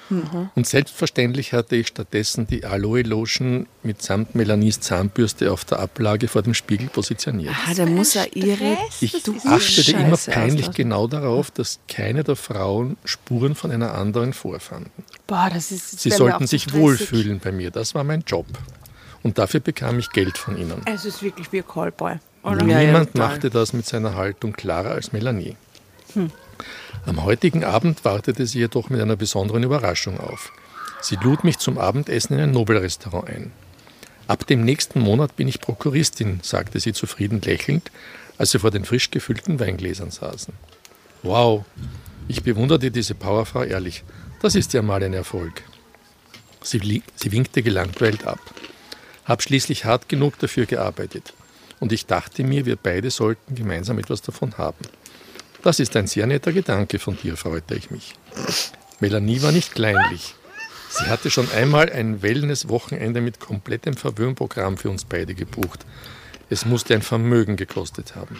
[0.09, 6.43] Und selbstverständlich hatte ich stattdessen die Aloe Lotion mitsamt Melanies Zahnbürste auf der Ablage vor
[6.43, 7.55] dem Spiegel positioniert.
[7.67, 8.77] Ah, da muss er ihre.
[9.01, 10.73] Ich achtete immer peinlich auslassen.
[10.73, 15.03] genau darauf, dass keine der Frauen Spuren von einer anderen vorfanden.
[15.27, 15.99] Boah, das ist.
[15.99, 16.79] Sie sollten sich stressig.
[16.79, 17.71] wohlfühlen bei mir.
[17.71, 18.45] Das war mein Job.
[19.23, 20.81] Und dafür bekam ich Geld von ihnen.
[20.85, 22.19] Es ist wirklich wie ein Callboy.
[22.43, 22.63] Oder?
[22.65, 25.55] Ja, ja, Niemand machte das mit seiner Haltung klarer als Melanie.
[27.05, 30.51] Am heutigen Abend wartete sie jedoch mit einer besonderen Überraschung auf.
[31.01, 33.51] Sie lud mich zum Abendessen in ein Nobelrestaurant ein.
[34.27, 37.91] Ab dem nächsten Monat bin ich Prokuristin, sagte sie zufrieden lächelnd,
[38.37, 40.53] als sie vor den frisch gefüllten Weingläsern saßen.
[41.21, 41.63] Wow,
[42.27, 44.03] ich bewunderte diese Powerfrau ehrlich.
[44.41, 45.61] Das ist ja mal ein Erfolg.
[46.61, 48.39] Sie, sie winkte gelangweilt ab.
[49.25, 51.33] Hab schließlich hart genug dafür gearbeitet.
[51.79, 54.85] Und ich dachte mir, wir beide sollten gemeinsam etwas davon haben.
[55.65, 58.13] Das ist ein sehr netter Gedanke von dir, freute ich mich.
[58.99, 60.35] Melanie war nicht kleinlich.
[60.89, 65.83] Sie hatte schon einmal ein Wellness-Wochenende mit komplettem Verwöhnprogramm für uns beide gebucht.
[66.51, 68.39] Es musste ein Vermögen gekostet haben.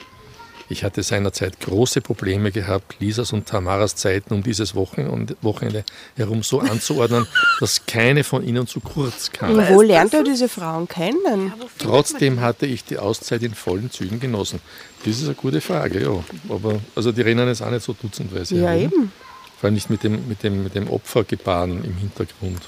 [0.68, 5.86] Ich hatte seinerzeit große Probleme gehabt, Lisas und Tamaras Zeiten um dieses Wochenende
[6.16, 7.28] herum so anzuordnen,
[7.60, 9.56] dass keine von ihnen zu kurz kam.
[9.70, 11.54] Wo lernt er diese Frauen kennen?
[11.78, 14.60] Trotzdem hatte ich die Auszeit in vollen Zügen genossen.
[15.06, 16.24] Das ist eine gute Frage, ja.
[16.50, 18.56] Aber also die rennen jetzt auch nicht so dutzendweise.
[18.56, 18.82] Ja, herum.
[18.82, 19.12] eben.
[19.60, 22.62] Vor allem nicht mit dem, mit dem, mit dem Opfergebaren im Hintergrund.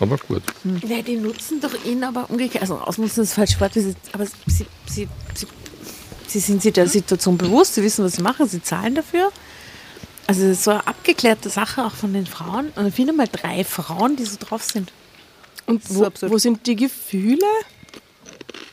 [0.00, 0.42] Aber gut.
[0.86, 2.62] Ja, die nutzen doch ihn aber umgekehrt.
[2.62, 3.72] Also ausnutzen ist falsch Wort,
[4.12, 5.48] aber sie, sie, sie
[6.28, 9.32] Sie sind sich der Situation bewusst, sie wissen, was sie machen, sie zahlen dafür.
[10.26, 12.70] Also das ist so eine abgeklärte Sache auch von den Frauen.
[12.76, 14.92] Und ich finde mal drei Frauen, die so drauf sind.
[15.64, 17.46] Und wo, wo sind die Gefühle?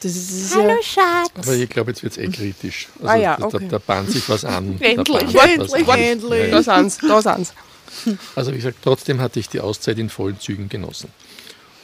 [0.02, 1.32] Das ist Hallo ja Schatz.
[1.36, 2.90] Aber ich glaube, jetzt wird es eh kritisch.
[3.00, 3.58] Also ah ja, okay.
[3.62, 4.78] da, da bahnt sich was an.
[4.82, 6.52] endlich, endlich, was endlich.
[6.52, 7.54] Da sind's, da sind's.
[8.36, 11.10] Also wie gesagt, trotzdem hatte ich die Auszeit in vollen Zügen genossen.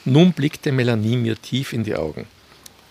[0.04, 2.26] Nun blickte Melanie mir tief in die Augen.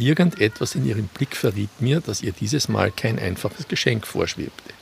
[0.01, 4.73] Irgendetwas in ihrem Blick verriet mir, dass ihr dieses Mal kein einfaches Geschenk vorschwebte.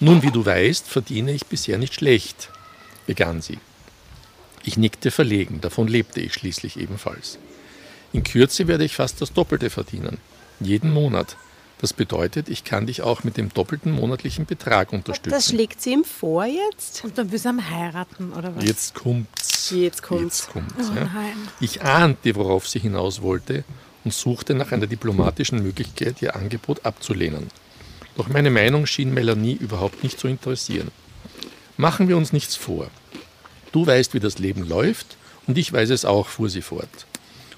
[0.00, 2.48] Nun, wie du weißt, verdiene ich bisher nicht schlecht,
[3.06, 3.58] begann sie.
[4.64, 7.38] Ich nickte verlegen, davon lebte ich schließlich ebenfalls.
[8.14, 10.16] In Kürze werde ich fast das Doppelte verdienen,
[10.58, 11.36] jeden Monat.
[11.78, 15.30] Das bedeutet, ich kann dich auch mit dem doppelten monatlichen Betrag unterstützen.
[15.30, 17.04] Das schlägt sie ihm vor jetzt?
[17.04, 18.64] Und dann will sie am heiraten, oder was?
[18.64, 19.70] Jetzt kommt's.
[19.70, 20.46] Jetzt kommt's.
[20.46, 21.10] Jetzt kommt's oh, ja.
[21.60, 23.64] Ich ahnte, worauf sie hinaus wollte
[24.04, 27.48] und suchte nach einer diplomatischen Möglichkeit, ihr Angebot abzulehnen.
[28.16, 30.90] Doch meine Meinung schien Melanie überhaupt nicht zu interessieren.
[31.76, 32.90] Machen wir uns nichts vor.
[33.72, 37.06] Du weißt, wie das Leben läuft, und ich weiß es auch, fuhr sie fort.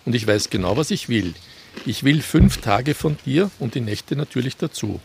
[0.04, 1.34] Und ich weiß genau, was ich will.
[1.86, 5.00] Ich will fünf Tage von dir und die Nächte natürlich dazu.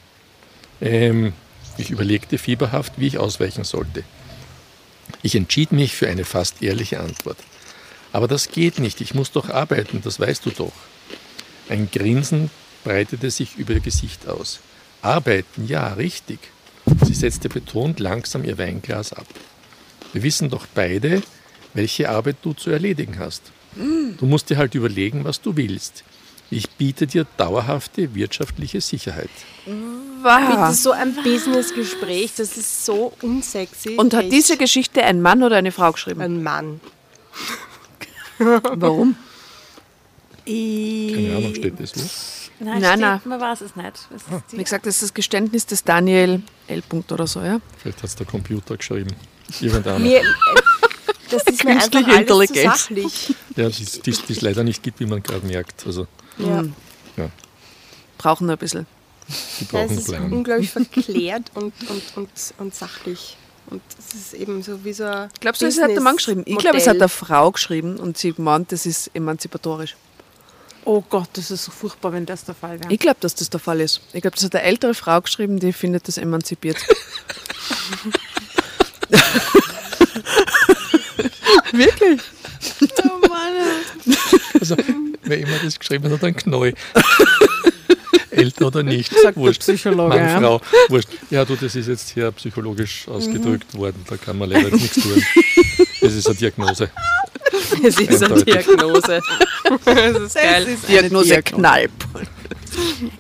[0.82, 1.34] Ähm,
[1.78, 4.04] ich überlegte fieberhaft, wie ich ausweichen sollte.
[5.22, 7.38] Ich entschied mich für eine fast ehrliche Antwort.
[8.12, 10.74] Aber das geht nicht, ich muss doch arbeiten, das weißt du doch.
[11.70, 12.50] Ein Grinsen
[12.84, 14.60] breitete sich über ihr Gesicht aus.
[15.02, 16.40] Arbeiten, ja, richtig.
[17.04, 19.28] Sie setzte betont langsam ihr Weinglas ab.
[20.14, 21.22] Wir wissen doch beide,
[21.74, 23.42] welche Arbeit du zu erledigen hast.
[23.76, 26.04] Du musst dir halt überlegen, was du willst.
[26.50, 29.30] Ich biete dir dauerhafte wirtschaftliche Sicherheit.
[29.66, 30.50] Wow.
[30.50, 33.96] Bitte so ein Businessgespräch, das ist so unsexy.
[33.98, 34.34] Und hat Echt.
[34.34, 36.22] diese Geschichte ein Mann oder eine Frau geschrieben?
[36.22, 36.80] Ein Mann.
[38.40, 39.18] Warum?
[40.48, 42.02] Keine Ahnung, steht das so?
[42.60, 43.22] Nein, nein, nein.
[43.26, 44.08] man weiß es nicht.
[44.32, 44.42] Ah.
[44.52, 46.84] Wie gesagt, das ist das Geständnis des Daniel L.
[47.12, 47.60] oder so, ja?
[47.78, 49.16] Vielleicht hat es der Computer geschrieben.
[49.60, 50.04] Irgendeiner.
[50.04, 50.24] Äh,
[51.30, 52.50] das ist mir einfach alles.
[52.52, 53.36] Zu sachlich.
[53.56, 55.86] Ja, die es leider nicht gibt, wie man gerade merkt.
[55.86, 56.64] Also, ja.
[57.18, 57.30] ja.
[58.18, 58.88] Brauchen nur ein bisschen.
[59.60, 60.32] Die brauchen ja, es ist Plan.
[60.32, 63.38] unglaublich verklärt und, und, und, und sachlich.
[63.70, 66.44] Und es ist eben so wie so ein Glaubst du, das hat der Mann geschrieben?
[66.46, 69.96] Ich glaube, es hat eine Frau geschrieben und sie meint, das ist emanzipatorisch.
[70.90, 72.94] Oh Gott, das ist so furchtbar, wenn das der Fall wäre.
[72.94, 74.00] Ich glaube, dass das der Fall ist.
[74.14, 76.78] Ich glaube, das hat eine ältere Frau geschrieben, die findet das emanzipiert.
[81.74, 82.22] Wirklich?
[83.04, 84.16] Oh Mann.
[84.62, 84.78] Also,
[85.24, 86.72] wer immer das geschrieben hat, dann Knäu.
[88.32, 89.14] Älter oder nicht.
[89.14, 89.60] Sagt wurscht.
[89.60, 90.16] Psychologe.
[90.16, 90.40] Mann, ja.
[90.40, 91.10] Frau, wurscht.
[91.30, 93.80] Ja, du, das ist jetzt hier psychologisch ausgedrückt mhm.
[93.80, 94.06] worden.
[94.08, 95.22] Da kann man leider nichts tun.
[96.00, 96.92] Das ist eine Diagnose.
[97.84, 99.22] Es ist eine Diagnose.
[99.86, 100.64] Das ist geil.
[100.64, 101.92] Das ist Diagnose, Diagnose Knalp.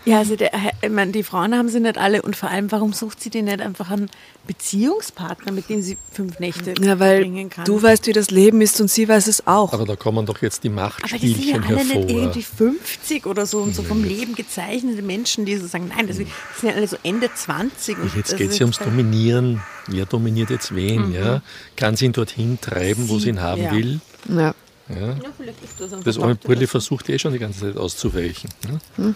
[0.05, 0.51] Ja, also der,
[0.81, 3.41] ich meine, die Frauen haben sie nicht alle und vor allem, warum sucht sie die
[3.41, 4.09] nicht einfach einen
[4.45, 7.65] Beziehungspartner, mit dem sie fünf Nächte ja, weil verbringen kann?
[7.65, 9.73] Du weißt, wie das Leben ist und sie weiß es auch.
[9.73, 11.81] Aber da kommen doch jetzt die Machtspielchen hervor.
[11.81, 15.01] Aber die sind ja alle nicht irgendwie 50 oder so und so vom Leben gezeichnete
[15.01, 16.29] Menschen, die so sagen, nein, das sind
[16.61, 17.97] ja alle so Ende 20.
[17.97, 19.61] Und jetzt geht es ja ums Dominieren.
[19.87, 21.09] Wer dominiert jetzt wen?
[21.09, 21.13] Mhm.
[21.13, 21.41] Ja?
[21.77, 23.71] Kann sie ihn dorthin treiben, sie, wo sie ihn haben ja.
[23.71, 24.01] will?
[24.29, 24.53] Ja.
[24.89, 25.15] Ja.
[25.15, 28.49] das das arme Brille versucht eh schon die ganze Zeit auszuweichen.
[28.69, 28.79] Ne?
[28.95, 29.15] Hm.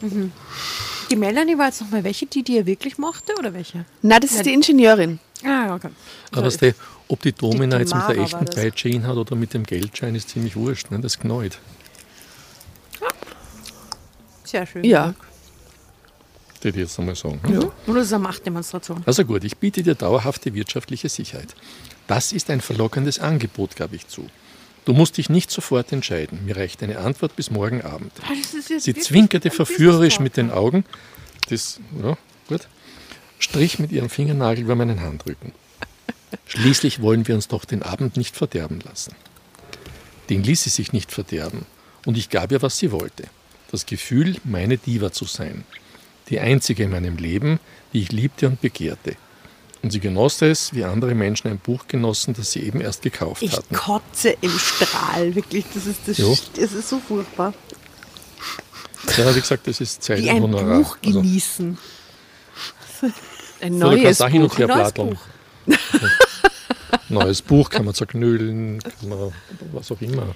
[0.00, 0.32] Mhm.
[1.10, 3.84] Die Melanie war jetzt nochmal welche, die, die er wirklich mochte oder welche?
[4.02, 5.18] Nein, das ist die Ingenieurin.
[5.44, 5.90] Ah, okay.
[6.30, 6.74] Aber also, die,
[7.08, 10.14] ob die Domina die jetzt mit der echten Peitsche ihn hat oder mit dem Geldschein,
[10.14, 10.90] ist ziemlich wurscht.
[10.90, 11.00] Ne?
[11.00, 11.58] Das knallt.
[14.44, 14.84] Sehr schön.
[14.84, 15.14] Ja.
[16.60, 17.40] Das ich jetzt einmal sagen.
[17.48, 17.58] Ja.
[17.86, 19.02] Oder das ist eine Machtdemonstration.
[19.04, 21.54] Also gut, ich biete dir dauerhafte wirtschaftliche Sicherheit.
[22.06, 24.28] Das ist ein verlockendes Angebot, gab ich zu.
[24.84, 26.44] Du musst dich nicht sofort entscheiden.
[26.44, 28.12] Mir reicht eine Antwort bis morgen Abend.
[28.22, 28.32] Ah,
[28.78, 30.84] Sie zwinkerte verführerisch mit den Augen.
[31.48, 32.16] Das, ja,
[32.48, 32.66] gut.
[33.38, 35.52] Strich mit ihrem Fingernagel über meinen Handrücken.
[36.46, 39.14] Schließlich wollen wir uns doch den Abend nicht verderben lassen.
[40.30, 41.66] Den ließ sie sich nicht verderben.
[42.04, 43.24] Und ich gab ihr, was sie wollte.
[43.70, 45.64] Das Gefühl, meine Diva zu sein.
[46.28, 47.60] Die einzige in meinem Leben,
[47.92, 49.16] die ich liebte und begehrte.
[49.82, 53.42] Und sie genoss es, wie andere Menschen ein Buch genossen, das sie eben erst gekauft
[53.42, 53.74] Ich hatten.
[53.74, 55.64] kotze im Strahl, wirklich.
[55.74, 56.36] Das ist, das, Jo.
[56.54, 57.52] das ist so furchtbar.
[59.16, 60.78] Ja, wie gesagt, das ist Zeit Wie ein Honorar.
[60.78, 61.76] Buch Also, genießen.
[63.60, 64.58] Ein so, du neues und Buch.
[64.58, 65.18] her Neues platteln.
[67.08, 69.32] Neues Buch kann man zerknüllen, kann man
[69.72, 70.34] was auch immer.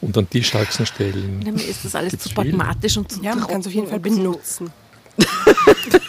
[0.00, 1.42] Und an Tischhaxen stellen.
[1.44, 3.72] Ja, mir ist das alles Gibt's zu pragmatisch und zu Ja, man kann es auf
[3.72, 4.70] jeden Fall benutzen.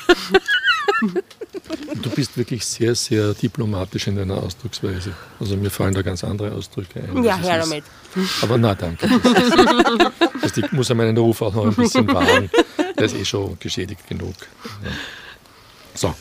[2.21, 5.11] Du bist wirklich sehr, sehr diplomatisch in deiner Ausdrucksweise.
[5.39, 7.23] Also mir fallen da ganz andere Ausdrücke ein.
[7.23, 7.83] Ja, her ist- damit.
[8.43, 9.07] Aber na, danke.
[10.39, 12.51] Das ist, ich muss ja meinen Ruf auch noch ein bisschen wahren.
[12.95, 14.35] Der ist eh schon geschädigt genug.
[14.83, 14.91] Ja.
[15.95, 16.13] So.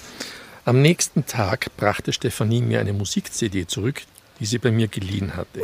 [0.65, 4.01] Am nächsten Tag brachte Stefanie mir eine Musik-CD zurück,
[4.39, 5.61] die sie bei mir geliehen hatte.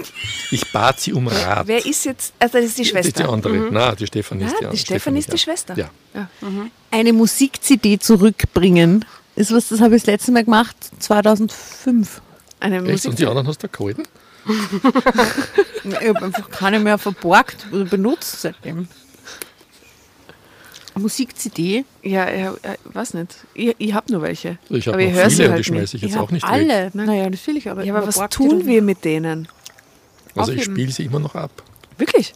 [0.50, 1.66] Ich bat sie um Rat.
[1.66, 3.32] Wer ist jetzt, also das ist die Das ist die Schwester.
[3.32, 3.68] andere.
[3.70, 4.78] Na, die Stefanie Ja, ist die die andere.
[4.80, 5.38] Stefanie ist die ja.
[5.38, 5.74] Schwester.
[6.12, 6.28] Ja.
[6.90, 9.06] Eine Musik-CD zurückbringen.
[9.36, 12.20] Ist was, das habe ich das letzte Mal gemacht, 2005.
[12.58, 12.86] Eine Echt?
[12.86, 13.10] Musik.
[13.10, 14.02] Und die anderen hast du gehalten?
[15.84, 18.88] Ich habe einfach keine mehr verborgt oder benutzt seitdem.
[20.96, 21.84] Musik-CD?
[22.02, 23.36] Ja, ja, ja, weiß nicht.
[23.54, 24.58] Ich, ich habe nur welche.
[24.70, 26.18] Ich habe aber ich noch höre viele sie und halt die schmeiße ich jetzt Ich
[26.18, 26.50] auch nicht weg.
[26.50, 26.90] alle.
[26.94, 29.46] Naja, natürlich, aber, Ja, aber was die tun dann- wir mit denen?
[30.34, 30.74] Also ich Aufheben.
[30.76, 31.50] spiele sie immer noch ab.
[31.98, 32.32] Wirklich?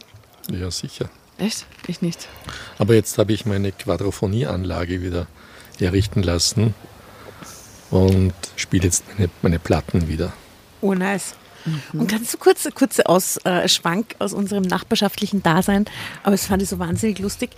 [0.51, 1.09] Ja, sicher.
[1.37, 1.65] Echt?
[1.87, 2.27] Ich nicht.
[2.77, 5.27] Aber jetzt habe ich meine Quadrophonieanlage wieder
[5.79, 6.75] errichten lassen
[7.91, 10.33] und spiele jetzt meine, meine Platten wieder.
[10.81, 11.35] Oh, nice.
[11.93, 15.85] Und ganz so kurz, kurze aus, äh, Schwank aus unserem nachbarschaftlichen Dasein,
[16.23, 17.51] aber es fand ich so wahnsinnig lustig,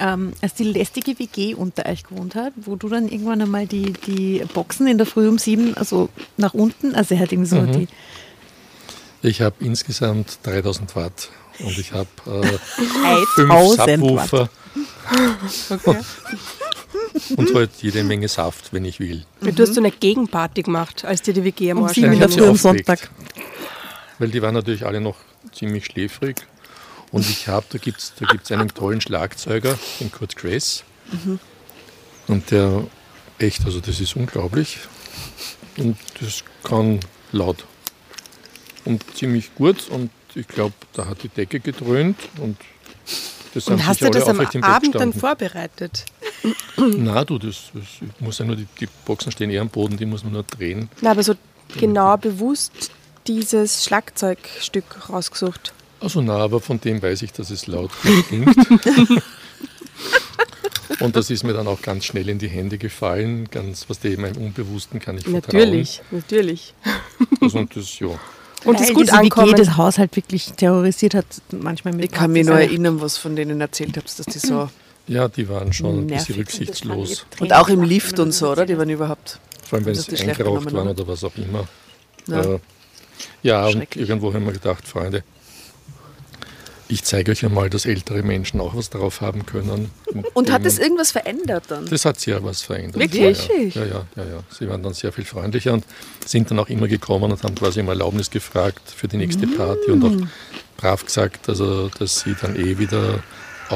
[0.00, 3.92] ähm, als die lästige WG unter euch gewohnt hat, wo du dann irgendwann einmal die,
[3.92, 7.64] die Boxen in der Früh um sieben, also nach unten, also er hat irgendwie so
[7.64, 7.86] die,
[9.22, 11.28] Ich habe insgesamt 3000 Watt
[11.60, 12.58] und ich habe äh,
[13.36, 14.48] fünf 3000 Subwoofer
[15.70, 16.00] Okay.
[17.36, 19.24] Und halt jede Menge Saft, wenn ich will.
[19.40, 22.18] Du hast so eine Gegenparty gemacht, als dir die WG am um Arsch sieben in
[22.18, 22.56] der Früh am.
[22.56, 23.10] Sonntag.
[24.18, 25.16] Weil die waren natürlich alle noch
[25.52, 26.36] ziemlich schläfrig.
[27.12, 30.82] Und ich habe, da gibt es da gibt's einen tollen Schlagzeuger, den Kurt Grace.
[32.26, 32.86] Und der,
[33.38, 34.78] echt, also das ist unglaublich.
[35.76, 37.00] Und das kann
[37.32, 37.64] laut.
[38.84, 39.88] Und ziemlich gut.
[39.88, 42.16] Und ich glaube, da hat die Decke gedröhnt.
[42.38, 42.56] Und
[43.54, 45.20] das Und hast du das am Abend dann gestanden.
[45.20, 46.04] vorbereitet?
[46.76, 47.84] Na du, das, das
[48.20, 50.88] muss ja nur, die, die Boxen stehen eher am Boden, die muss man nur drehen.
[51.00, 51.34] Na, aber so
[51.78, 52.90] genau bewusst
[53.26, 55.72] dieses Schlagzeugstück rausgesucht.
[56.00, 58.54] Also na, aber von dem weiß ich, dass es laut klingt.
[61.00, 64.18] Und das ist mir dann auch ganz schnell in die Hände gefallen, ganz, was der
[64.18, 65.58] meinem Unbewussten kann ich vertrauen.
[65.58, 66.74] Natürlich, natürlich.
[67.40, 68.08] Also, und das, ja.
[68.64, 69.52] Und ist gut ankommen.
[69.52, 72.70] WG das Haushalt wirklich terrorisiert hat, manchmal mit Ich kann mich nur Partys.
[72.70, 74.68] erinnern, was von denen erzählt habt, dass die so.
[75.06, 77.26] ja, die waren schon ein bisschen rücksichtslos.
[77.40, 78.64] Und auch im Lift und so, oder?
[78.66, 79.38] Die waren überhaupt.
[79.68, 81.66] Vor allem, wenn sie die schlecht eingeraucht waren oder was auch immer.
[82.26, 82.40] Ja.
[82.40, 82.58] Äh,
[83.42, 85.22] ja, und irgendwo haben wir gedacht, Freunde,
[86.88, 89.90] ich zeige euch einmal, dass ältere Menschen auch was drauf haben können.
[90.34, 91.86] Und hat es Denen- irgendwas verändert dann?
[91.86, 93.00] Das hat sehr was verändert.
[93.00, 93.48] Wirklich?
[93.48, 94.42] Ja, ja, ja, ja, ja.
[94.50, 95.84] Sie waren dann sehr viel freundlicher und
[96.26, 99.90] sind dann auch immer gekommen und haben quasi um Erlaubnis gefragt für die nächste Party
[99.92, 100.04] und Mm.
[100.04, 100.26] auch
[100.76, 103.22] brav gesagt, also, dass sie dann eh wieder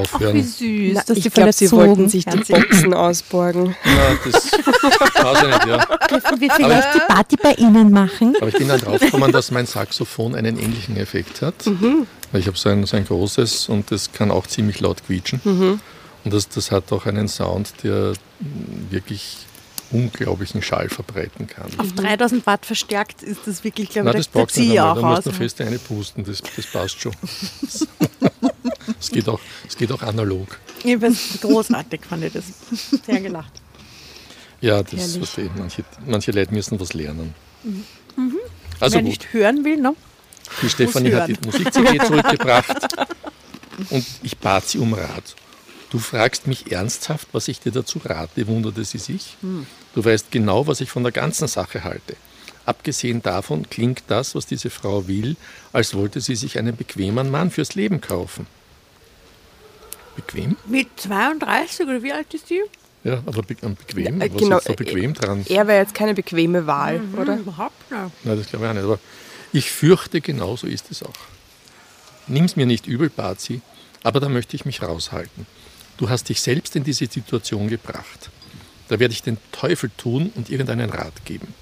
[0.06, 0.42] Ach, wie aufhören.
[0.42, 2.08] süß, Na, dass die ich glaube, sie wollten verzogen.
[2.08, 3.76] sich die Boxen ausborgen.
[3.84, 5.84] Ja, das weiß ich nicht, ja.
[6.08, 8.34] Dürfen wir vielleicht die Party bei Ihnen machen?
[8.38, 11.54] Aber ich bin dann draufgekommen, dass mein Saxophon einen ähnlichen Effekt hat.
[11.66, 15.40] Weil ich habe so ein, so ein großes und das kann auch ziemlich laut quietschen.
[16.24, 18.12] Und das, das hat auch einen Sound, der
[18.90, 19.38] wirklich
[19.90, 21.66] unglaublichen Schall verbreiten kann.
[21.78, 24.90] Auf 3000 Watt verstärkt ist das wirklich, glaube ich, das da braucht ziehe nicht einmal.
[24.98, 27.12] auch Da musst du fest eine pusten, das, das passt schon.
[29.00, 30.58] Es geht, auch, es geht auch analog.
[31.40, 32.44] Großartig fand ich das.
[33.04, 33.52] Sehr gelacht.
[34.60, 35.16] Ja, das Herrlich.
[35.16, 35.52] verstehe ich.
[35.56, 37.34] Manche, manche Leute müssen was lernen.
[37.62, 38.36] Mhm.
[38.80, 39.94] Also Wer gut, nicht hören will, ne?
[40.62, 41.36] die Stefanie hat die.
[41.44, 42.88] Musik-CD zurückgebracht
[43.90, 45.36] und ich bat sie um Rat.
[45.90, 49.36] Du fragst mich ernsthaft, was ich dir dazu rate, wunderte sie sich.
[49.40, 49.66] Hm.
[49.94, 52.16] Du weißt genau, was ich von der ganzen Sache halte.
[52.66, 55.36] Abgesehen davon klingt das, was diese Frau will,
[55.72, 58.46] als wollte sie sich einen bequemen Mann fürs Leben kaufen.
[60.18, 60.56] Bequem?
[60.66, 62.60] Mit 32 oder wie alt ist die?
[63.04, 64.18] Ja, aber be am bequem?
[64.18, 65.46] Ja, äh, Was genau, ist da bequem dran?
[65.48, 67.36] Er wäre jetzt keine bequeme Wahl, oder?
[67.36, 68.24] Überhaupt nicht.
[68.24, 68.84] Nein, das glaube ich auch nicht.
[68.84, 68.98] Aber
[69.52, 71.12] ich fürchte, genau so ist es auch.
[72.26, 73.60] Nimm's mir nicht übel, bat sie,
[74.02, 75.46] aber da möchte ich mich raushalten.
[75.98, 78.30] Du hast dich selbst in diese Situation gebracht.
[78.88, 81.54] Da werde ich den Teufel tun und irgendeinen Rat geben.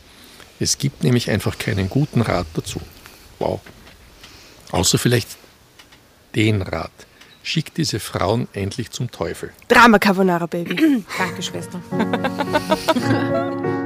[0.58, 2.80] Es gibt nämlich einfach keinen guten Rat dazu.
[3.38, 3.60] Wow.
[4.70, 5.28] Außer vielleicht
[6.34, 6.90] den Rat.
[7.46, 9.52] Schick diese Frauen endlich zum Teufel.
[9.68, 11.04] Drama Carbonara Baby.
[11.16, 11.80] Danke, Schwester.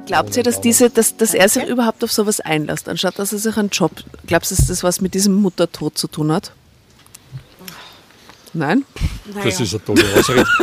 [0.00, 3.32] Aber glaubt ihr, dass, diese, dass, dass er sich überhaupt auf sowas einlässt, anstatt dass
[3.32, 3.92] er sich einen Job.
[4.26, 6.52] Glaubt ihr, dass das was mit diesem Muttertod zu tun hat?
[8.52, 8.84] Nein?
[9.44, 10.44] Das ist eine tolle Ausrede.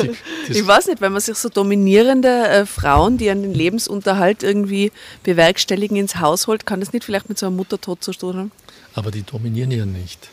[0.00, 0.06] Die-
[0.48, 4.90] das- Ich weiß nicht, wenn man sich so dominierende äh, Frauen, die einen Lebensunterhalt irgendwie
[5.22, 8.52] bewerkstelligen, ins Haus holt, kann das nicht vielleicht mit so einem Muttertod zu tun haben?
[8.94, 10.30] Aber die dominieren ja nicht.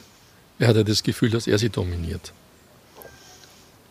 [0.59, 2.31] Er hat ja das Gefühl, dass er sie dominiert.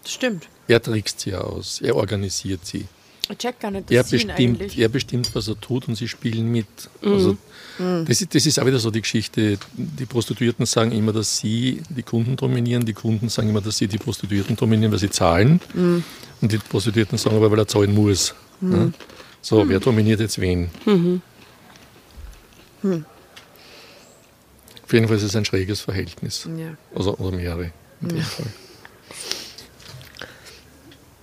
[0.07, 0.49] Stimmt.
[0.69, 2.87] Er trickst sie aus, er organisiert sie.
[3.29, 4.79] Ich check gar nicht Er bestimmt, eigentlich.
[4.79, 6.67] er bestimmt, was er tut und sie spielen mit.
[7.03, 7.37] Also,
[7.79, 9.59] das, ist, das ist auch wieder so die Geschichte.
[9.75, 12.85] Die Prostituierten sagen immer, dass sie die Kunden dominieren.
[12.87, 15.61] Die Kunden sagen immer, dass sie die Prostituierten dominieren, weil sie zahlen.
[15.75, 18.33] Und die Prostituierten sagen aber, weil er zahlen muss.
[18.61, 18.91] Ja?
[19.43, 20.71] So, wer dominiert jetzt wen?
[24.85, 26.49] Auf jeden Fall ist es ein schräges Verhältnis.
[26.57, 26.77] Ja.
[26.95, 27.73] Also, oder mehrere.
[28.03, 28.47] In dem Fall.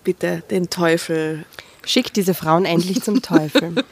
[0.03, 1.45] Bitte den Teufel.
[1.85, 3.83] Schick diese Frauen endlich zum Teufel.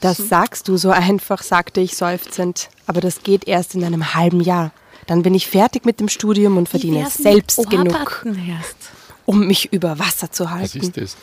[0.00, 2.68] Das sagst du so einfach, sagte ich seufzend.
[2.86, 4.72] Aber das geht erst in einem halben Jahr.
[5.06, 8.76] Dann bin ich fertig mit dem Studium und verdiene selbst genug, Erst.
[9.24, 10.78] um mich über Wasser zu Was halten.
[10.80, 11.16] ist das?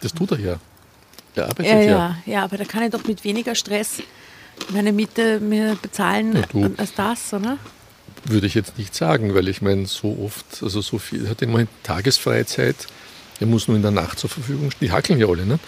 [0.00, 0.56] Das tut er ja.
[1.34, 1.88] Er arbeitet Ja, ja.
[1.90, 4.02] ja, ja, aber da kann ich doch mit weniger Stress
[4.70, 7.58] meine Miete mir bezahlen Ja, als das, oder?
[8.24, 11.42] Würde ich jetzt nicht sagen, weil ich meine, so oft, also so viel, er hat
[11.42, 12.76] immer Tagesfreizeit,
[13.40, 15.58] er muss nur in der Nacht zur Verfügung stehen, die hackeln ja alle, ne?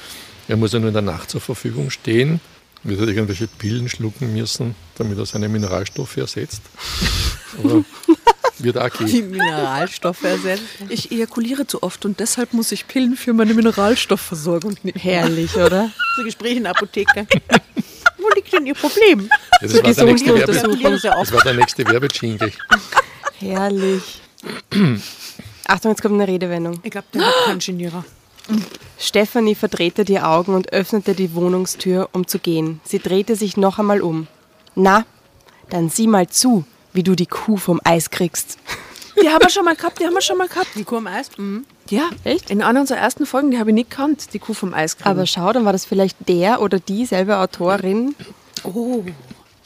[0.48, 2.40] Er muss ja nur in der Nacht zur Verfügung stehen,
[2.82, 6.62] wird er irgendwelche Pillen schlucken müssen, damit er seine Mineralstoffe ersetzt.
[7.62, 7.84] Aber
[8.60, 9.30] wird auch gehen.
[9.30, 10.62] Mineralstoffe ersetzt.
[10.88, 14.98] Ich ejakuliere zu oft und deshalb muss ich Pillen für meine Mineralstoffversorgung nehmen.
[14.98, 15.90] Herrlich, oder?
[16.16, 17.26] So Gespräch in der Apotheke.
[18.18, 19.30] Wo liegt denn Ihr Problem?
[19.60, 20.52] Ja, das, war der nächste Werbe,
[21.02, 22.52] das war der nächste Werbejingle.
[23.38, 24.20] Herrlich.
[25.68, 26.80] Achtung, jetzt kommt eine Redewendung.
[26.82, 28.04] Ich glaube, der hat keinen Genierer.
[28.98, 32.80] Stefanie verdrehte die Augen und öffnete die Wohnungstür, um zu gehen.
[32.84, 34.26] Sie drehte sich noch einmal um.
[34.74, 35.04] Na,
[35.68, 36.64] dann sieh mal zu,
[36.94, 38.58] wie du die Kuh vom Eis kriegst.
[39.22, 40.68] Die haben wir schon mal gehabt, die haben wir schon mal gehabt.
[40.74, 41.30] Die Kuh am Eis?
[41.36, 41.66] Mhm.
[41.90, 42.50] Ja, echt?
[42.50, 45.10] In einer unserer ersten Folgen, die habe ich nicht gekannt, die Kuh vom Eiskriegen.
[45.10, 48.14] Aber schau, dann war das vielleicht der oder dieselbe Autorin.
[48.64, 49.04] Oh.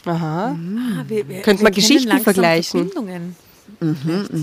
[0.04, 0.56] Aha.
[0.56, 2.90] Ah, wir, wir, Könnte wir man Geschichten vergleichen.
[2.90, 3.36] Verbindungen.
[3.80, 4.40] das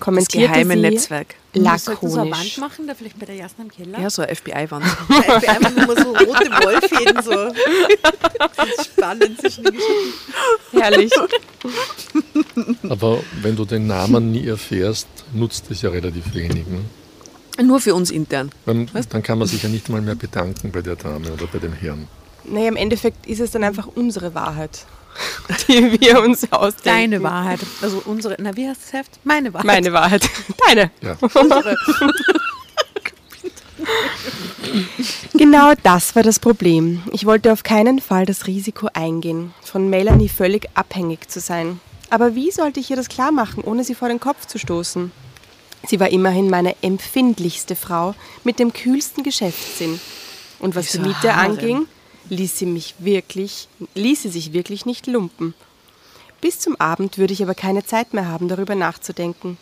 [0.00, 1.34] Kommentierte geheime sie Netzwerk.
[1.52, 2.58] Wir sollten so eine Wand lakonisch.
[2.58, 3.98] machen, da vielleicht bei der Jasna im Keller.
[3.98, 4.84] Ja, so eine FBI-Wand.
[4.84, 7.52] Ist einfach nur so rote Wollfäden so.
[8.56, 10.78] Das ist spannend zwischen den Geschichten.
[10.78, 11.12] Herrlich.
[12.88, 16.66] Aber wenn du den Namen nie erfährst, nutzt es ja relativ wenig.
[16.66, 17.64] Ne?
[17.64, 18.50] Nur für uns intern.
[18.66, 21.58] Dann, dann kann man sich ja nicht mal mehr bedanken bei der Dame oder bei
[21.58, 22.06] dem Herrn.
[22.44, 24.84] Naja, im Endeffekt ist es dann einfach unsere Wahrheit,
[25.68, 26.84] die wir uns ausdenken.
[26.84, 27.60] Deine Wahrheit.
[27.82, 29.20] Also unsere, na wie heißt das Heft?
[29.24, 29.66] Meine Wahrheit.
[29.66, 30.28] Meine Wahrheit.
[30.66, 30.90] Deine.
[31.00, 31.16] Ja.
[35.34, 37.02] Genau das war das Problem.
[37.12, 41.80] Ich wollte auf keinen Fall das Risiko eingehen, von Melanie völlig abhängig zu sein.
[42.10, 45.12] Aber wie sollte ich ihr das klar machen, ohne sie vor den Kopf zu stoßen?
[45.86, 48.14] Sie war immerhin meine empfindlichste Frau
[48.44, 50.00] mit dem kühlsten Geschäftssinn.
[50.58, 51.50] Und was die Wieso Miete Harem?
[51.52, 51.86] anging,
[52.30, 55.54] ließ sie mich wirklich, ließ sie sich wirklich nicht lumpen.
[56.40, 59.58] Bis zum Abend würde ich aber keine Zeit mehr haben, darüber nachzudenken.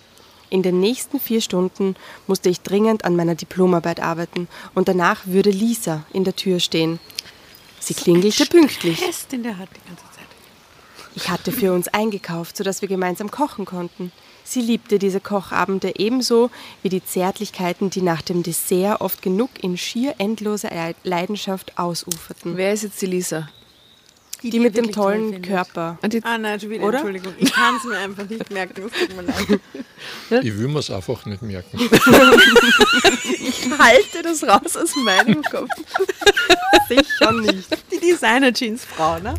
[0.50, 1.96] In den nächsten vier Stunden
[2.26, 7.00] musste ich dringend an meiner Diplomarbeit arbeiten und danach würde Lisa in der Tür stehen.
[7.80, 9.02] Sie klingelte pünktlich.
[9.32, 10.24] In der hat die ganze Zeit.
[11.14, 14.12] Ich hatte für uns eingekauft, sodass wir gemeinsam kochen konnten.
[14.44, 16.50] Sie liebte diese Kochabende ebenso
[16.82, 20.70] wie die Zärtlichkeiten, die nach dem Dessert oft genug in schier endloser
[21.02, 22.56] Leidenschaft ausuferten.
[22.56, 23.48] Wer ist jetzt die Lisa?
[24.42, 25.98] Die, mit dem tollen Körper.
[26.22, 26.98] Ah nein, schon wieder, Oder?
[26.98, 27.32] Entschuldigung.
[27.38, 28.82] Ich kann es mir einfach nicht merken.
[28.92, 29.60] Es tut mir leid.
[30.44, 31.78] Ich will mir es einfach nicht merken.
[33.78, 35.70] Halte das raus aus meinem Kopf.
[36.88, 37.68] Sicher nicht.
[37.90, 39.34] Die Designer-Jeans-Frau, ne?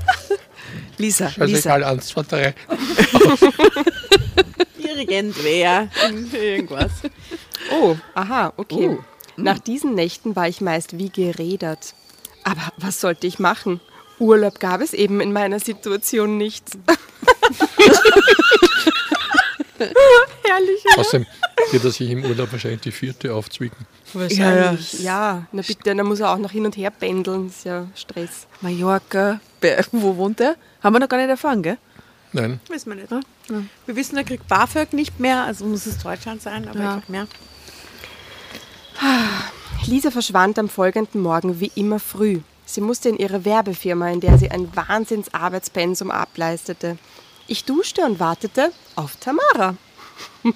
[0.97, 1.74] Lisa, Also Lisa.
[1.76, 2.56] eins, zwei, drei.
[4.86, 5.89] Dirigent wer?
[6.33, 6.91] Irgendwas.
[7.71, 8.97] Oh, aha, okay.
[8.97, 9.03] Oh.
[9.38, 11.93] Nach diesen Nächten war ich meist wie gerädert.
[12.43, 13.81] Aber was sollte ich machen?
[14.19, 16.65] Urlaub gab es eben in meiner Situation nicht.
[19.77, 20.83] Herrlich.
[20.95, 21.25] Außerdem
[21.71, 23.86] wird er sich im Urlaub wahrscheinlich die vierte aufzwicken.
[24.13, 25.01] Wahrscheinlich.
[25.01, 27.47] Ja, na bitte, dann muss er auch noch hin und her pendeln.
[27.47, 28.47] Ist ja Stress.
[28.61, 29.41] Mallorca.
[29.91, 30.55] Wo wohnt er?
[30.81, 31.77] Haben wir noch gar nicht erfahren, gell?
[32.31, 33.11] Nein, Wissen wir nicht.
[33.85, 36.93] Wir wissen, er kriegt BAföG nicht mehr, also muss es Deutschland sein, aber Ja.
[36.95, 37.27] einfach mehr.
[39.85, 42.39] Lisa verschwand am folgenden Morgen wie immer früh.
[42.65, 46.97] Sie musste in ihre Werbefirma, in der sie ein Wahnsinnsarbeitspensum ableistete.
[47.47, 49.75] Ich duschte und wartete auf Tamara.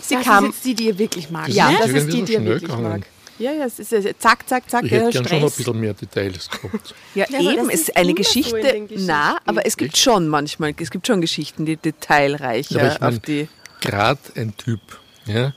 [0.00, 0.44] sie das kam.
[0.44, 1.48] ist jetzt die, die ihr wirklich mag.
[1.48, 3.06] ja, ist das ist die, die schnell wirklich mag.
[3.40, 5.80] Ja, ja, es ist ja zack, zack, zack, ich hätte ja, gern schon ein bisschen
[5.80, 6.94] mehr Details gehabt.
[7.14, 7.70] Ja, Ja, eben.
[7.70, 8.60] Es ist eine so Geschichte.
[8.60, 9.06] Geschichten.
[9.06, 13.14] Na, aber es gibt schon manchmal, es gibt schon Geschichten, die detailreicher Aber ich mein,
[13.14, 13.48] auf die.
[13.80, 14.80] Gerade ein Typ,
[15.24, 15.54] ja,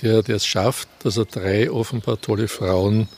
[0.00, 3.08] der der es schafft, dass er drei offenbar tolle Frauen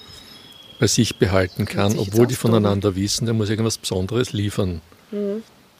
[0.80, 4.80] bei sich behalten kann, sich obwohl die voneinander wissen, der muss irgendwas Besonderes liefern.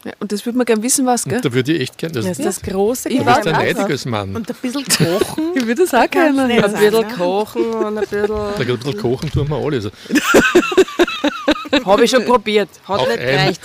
[0.05, 1.37] Ja, und das würde man gern wissen, was, gell?
[1.37, 3.47] Und da würde ich echt gerne, das, Das ist das große du bist Gewalt.
[3.47, 4.35] ein neidiges Mann.
[4.35, 5.51] Und ein bisschen kochen.
[5.55, 6.47] Ich würde das auch gerne.
[6.47, 7.13] nicht Ein bisschen ne?
[7.15, 8.27] kochen und ein bisschen.
[8.27, 9.77] Da ein bisschen kochen tun wir alle.
[9.77, 9.89] Also,
[11.85, 12.69] Habe ich schon probiert.
[12.87, 13.61] Hat Auch nicht gereicht.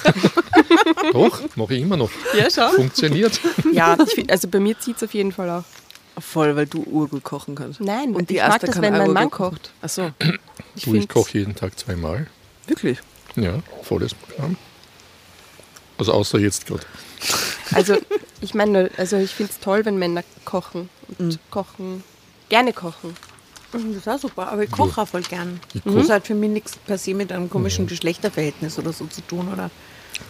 [1.12, 2.10] doch, mache ich immer noch.
[2.36, 2.68] Ja, schau.
[2.70, 3.38] Funktioniert.
[3.72, 5.64] Ja, ich find, also bei mir zieht es auf jeden Fall auch.
[6.20, 7.80] Voll, weil du urgut kochen kannst.
[7.80, 9.70] Nein, Und die ich mag Asta das, kann wenn auch mein Mann kocht.
[9.82, 10.10] Ach so,
[10.74, 12.26] Ich Du, ich koche jeden Tag zweimal.
[12.66, 12.98] wirklich?
[13.36, 14.56] Ja, volles Programm.
[15.98, 16.84] Also außer jetzt gerade.
[17.72, 17.96] Also
[18.40, 20.88] ich meine, also ich finde es toll, wenn Männer kochen
[21.18, 22.02] und kochen,
[22.48, 23.14] gerne kochen.
[23.72, 25.60] Das ist auch super, aber ich koche auch voll gern.
[25.74, 29.20] Ich Das hat für mich nichts per se mit einem komischen Geschlechterverhältnis oder so zu
[29.20, 29.70] tun, oder?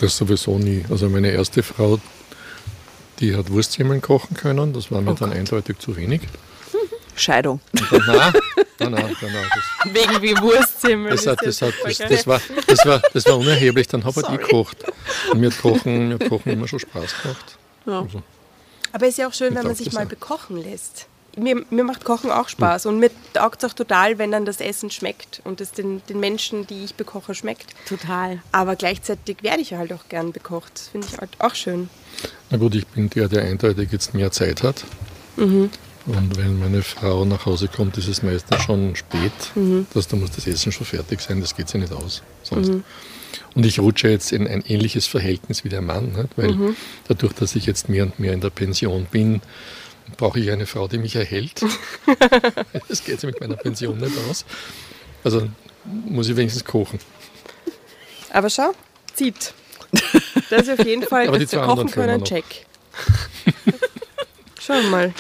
[0.00, 0.84] Das sowieso nie.
[0.90, 2.00] Also meine erste Frau,
[3.20, 4.72] die hat Wurstsemmeln kochen können.
[4.72, 6.22] Das war mir dann eindeutig zu wenig.
[7.18, 7.60] Scheidung.
[8.80, 11.10] Nein, nein, nein, das, Wegen wie Wurstzimmer.
[11.10, 13.88] das, hat, das, hat, das, das, war, das, war, das war unerheblich.
[13.88, 14.78] Dann habe ich gekocht.
[15.32, 17.58] Und mir hat Kochen, mir hat Kochen immer schon Spaß gemacht.
[17.86, 18.22] Also,
[18.92, 20.08] Aber es ist ja auch schön, wenn man sich mal auch.
[20.08, 21.06] bekochen lässt.
[21.36, 24.60] Mir, mir macht Kochen auch Spaß und mir taugt es auch total, wenn dann das
[24.60, 27.74] Essen schmeckt und es den, den Menschen, die ich bekoche, schmeckt.
[27.88, 28.42] Total.
[28.50, 30.72] Aber gleichzeitig werde ich halt auch gern bekocht.
[30.74, 31.90] Das finde ich halt auch schön.
[32.50, 34.84] na gut, ich bin der, der eindeutig jetzt mehr Zeit hat.
[36.06, 39.32] Und wenn meine Frau nach Hause kommt, ist es meistens schon spät.
[39.92, 42.22] dass da muss das Essen schon fertig sein, das geht sich nicht aus.
[42.42, 42.72] Sonst.
[43.54, 46.28] Und ich rutsche jetzt in ein ähnliches Verhältnis wie der Mann, nicht?
[46.36, 46.74] weil
[47.08, 49.40] dadurch, dass ich jetzt mehr und mehr in der Pension bin,
[50.16, 51.62] brauche ich eine Frau, die mich erhält.
[52.88, 54.44] das geht sich mit meiner Pension nicht aus.
[55.24, 55.48] Also
[55.84, 56.98] muss ich wenigstens kochen.
[58.30, 58.72] Aber schau,
[59.14, 59.52] zieht.
[60.50, 62.44] Das ist auf jeden Fall, Aber die dass wir zwei kochen können, check.
[64.60, 65.14] Schauen wir mal.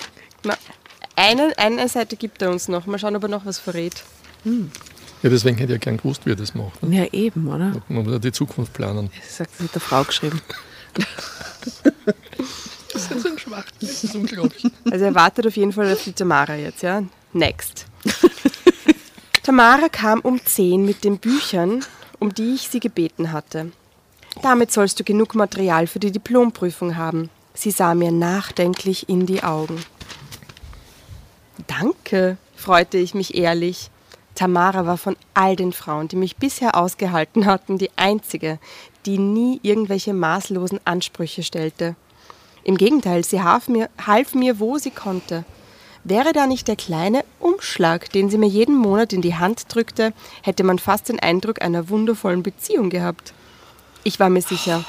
[1.16, 2.86] Eine, eine Seite gibt er uns noch.
[2.86, 4.04] Mal schauen, ob er noch was verrät.
[4.44, 6.78] Ja, deswegen hätte ich ja gern gewusst, wie er das macht.
[6.88, 7.82] Ja, eben, oder?
[7.88, 9.10] Man muss ja die Zukunft planen.
[9.20, 10.40] Das sagt sie mit der Frau geschrieben.
[12.92, 13.64] Das ist ein Schwach.
[13.80, 14.64] Das ist unglaublich.
[14.90, 17.02] Also er wartet auf jeden Fall auf die Tamara jetzt, ja?
[17.32, 17.86] Next.
[19.44, 21.84] Tamara kam um 10 mit den Büchern,
[22.18, 23.70] um die ich sie gebeten hatte.
[24.42, 27.30] Damit sollst du genug Material für die Diplomprüfung haben.
[27.54, 29.80] Sie sah mir nachdenklich in die Augen.
[31.66, 33.90] Danke, freute ich mich ehrlich.
[34.34, 38.58] Tamara war von all den Frauen, die mich bisher ausgehalten hatten, die einzige,
[39.04, 41.96] die nie irgendwelche maßlosen Ansprüche stellte.
[42.62, 45.44] Im Gegenteil, sie half mir, half mir, wo sie konnte.
[46.04, 50.12] Wäre da nicht der kleine Umschlag, den sie mir jeden Monat in die Hand drückte,
[50.42, 53.34] hätte man fast den Eindruck einer wundervollen Beziehung gehabt.
[54.04, 54.84] Ich war mir sicher.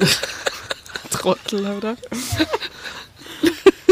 [1.10, 1.96] Trottel, oder?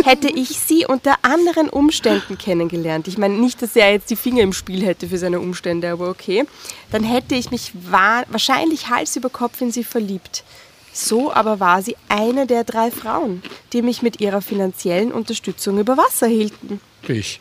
[0.07, 4.43] Hätte ich sie unter anderen Umständen kennengelernt, ich meine nicht, dass er jetzt die Finger
[4.43, 6.45] im Spiel hätte für seine Umstände, aber okay,
[6.93, 10.45] dann hätte ich mich wa wahrscheinlich Hals über Kopf in sie verliebt.
[10.93, 13.43] So aber war sie eine der drei Frauen,
[13.73, 16.81] die mich mit ihrer finanziellen Unterstützung über Wasser hielten.
[17.09, 17.41] Ich.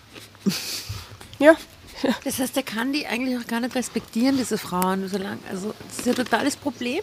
[1.38, 1.56] Ja,
[2.24, 5.40] Das heißt, er kann die eigentlich auch gar nicht respektieren, diese Frauen, so lang.
[5.50, 7.02] Also, das ist ja ein totales Problem.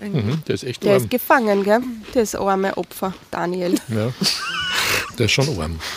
[0.00, 1.02] Mhm, der ist echt der arm.
[1.02, 1.80] ist gefangen, gell?
[2.14, 3.74] Der ist arme Opfer, Daniel.
[3.88, 4.12] Ja.
[5.18, 5.78] Der ist schon arm.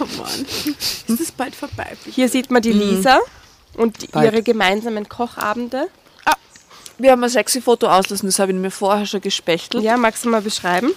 [0.00, 0.46] Oh Mann.
[0.78, 1.96] Ist das bald vorbei?
[2.10, 3.18] Hier sieht man die Lisa
[3.74, 4.32] und die- Bald.
[4.32, 5.88] ihre gemeinsamen Kochabende.
[6.24, 6.34] Ah,
[6.98, 9.82] Wir haben ein sexy Foto auslassen, das habe ich mir vorher schon gespechtelt.
[9.84, 10.92] Ja, magst du mal beschreiben?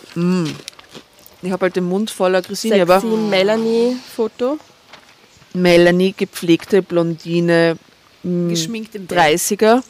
[1.41, 4.57] Ich habe halt den Mund voller Christine, aber Sexy Melanie-Foto.
[5.53, 7.77] Melanie, gepflegte Blondine,
[8.23, 9.17] Geschminkt im Bett.
[9.19, 9.83] 30er,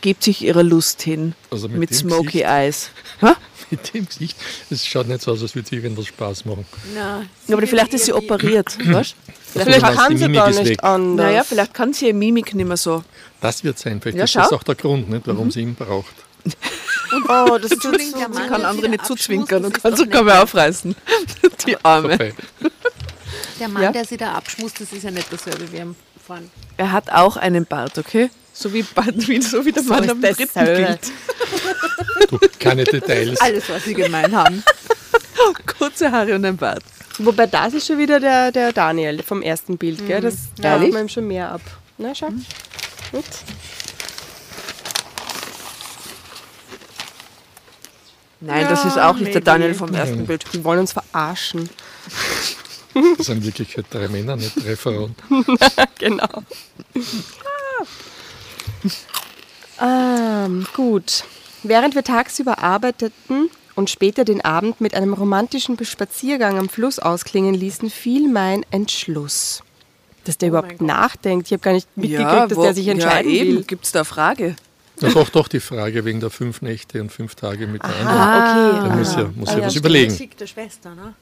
[0.00, 1.34] gibt sich ihrer Lust hin.
[1.50, 2.44] Also mit mit dem Smoky Gesicht.
[2.46, 2.90] Eyes.
[3.20, 3.32] Hä?
[3.70, 4.36] Mit dem Gesicht,
[4.70, 6.64] es schaut nicht so aus, als würde sie irgendwas Spaß machen.
[6.94, 7.22] Ja,
[7.52, 9.14] aber vielleicht ist sie operiert, weißt
[9.52, 10.84] Vielleicht du meinst, kann sie Mimik gar nicht weg.
[10.84, 11.26] anders.
[11.26, 13.02] Naja, vielleicht kann sie ihre Mimik nicht mehr so.
[13.40, 14.56] Das wird sein, vielleicht Ja, ist das schau.
[14.56, 16.14] auch der Grund, nicht, warum sie ihn braucht.
[17.28, 20.34] Oh, das der Sie Mann, kann der andere nicht zuzwinkern und kann das sogar mehr
[20.34, 20.96] nicht aufreißen.
[21.66, 22.18] Die Arme.
[23.60, 23.92] Der Mann, Ja.
[23.92, 25.94] der sie da abschmust, das ist ja nicht dasselbe wie am
[26.26, 26.50] Fahren.
[26.76, 28.28] Er hat auch einen Bart, okay?
[28.58, 30.64] So wie, wie, so wie der Mann ist am das dritten so.
[30.64, 31.00] Bild.
[32.30, 33.38] Du, keine Details.
[33.38, 34.64] Alles, was sie gemein haben.
[35.78, 36.82] Kurze Haare und ein Bart.
[37.18, 40.22] Wobei das ist schon wieder der, der Daniel vom ersten Bild, gell?
[40.22, 40.86] Das da Ehrlich?
[40.88, 41.60] hat man ihm schon mehr ab.
[41.98, 42.30] Na, schau.
[43.12, 43.24] Gut.
[48.40, 50.46] Nein, das ist auch nicht der Daniel vom ersten Bild.
[50.54, 51.68] Die wollen uns verarschen.
[53.18, 55.14] Das sind in Wirklichkeit drei Männer, nicht drei Frauen.
[55.98, 56.42] Genau.
[59.80, 61.24] ähm, gut.
[61.62, 67.54] Während wir tagsüber arbeiteten und später den Abend mit einem romantischen Spaziergang am Fluss ausklingen
[67.54, 69.62] ließen, fiel mein Entschluss.
[70.24, 71.46] Dass der überhaupt nachdenkt.
[71.46, 73.56] Ich habe gar nicht mitgekriegt, dass der sich entscheiden ja, eben.
[73.56, 73.64] will.
[73.64, 74.56] Gibt es da eine Frage?
[75.00, 78.18] Ja, doch, doch, die Frage wegen der fünf Nächte und fünf Tage mit der anderen.
[78.18, 78.88] Ah, okay.
[78.88, 80.14] Da muss ja, muss ja ja, was überlegen.
[80.14, 81.14] Schickte Schwester, ne?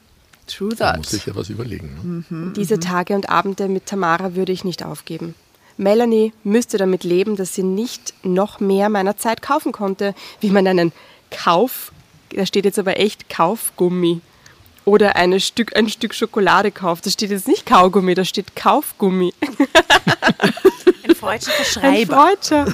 [0.47, 0.97] True Da that.
[0.97, 2.25] muss ich ja was überlegen.
[2.29, 2.53] Ne?
[2.55, 5.35] Diese Tage und Abende mit Tamara würde ich nicht aufgeben.
[5.77, 10.67] Melanie müsste damit leben, dass sie nicht noch mehr meiner Zeit kaufen konnte, wie man
[10.67, 10.93] einen
[11.31, 11.91] Kauf,
[12.29, 14.21] da steht jetzt aber echt Kaufgummi,
[14.85, 17.05] oder eine Stück, ein Stück Schokolade kauft.
[17.05, 19.33] Da steht jetzt nicht Kaugummi, da steht Kaufgummi.
[21.07, 22.15] Ein freudscher Ein Verschreiber.
[22.15, 22.73] Freudscher.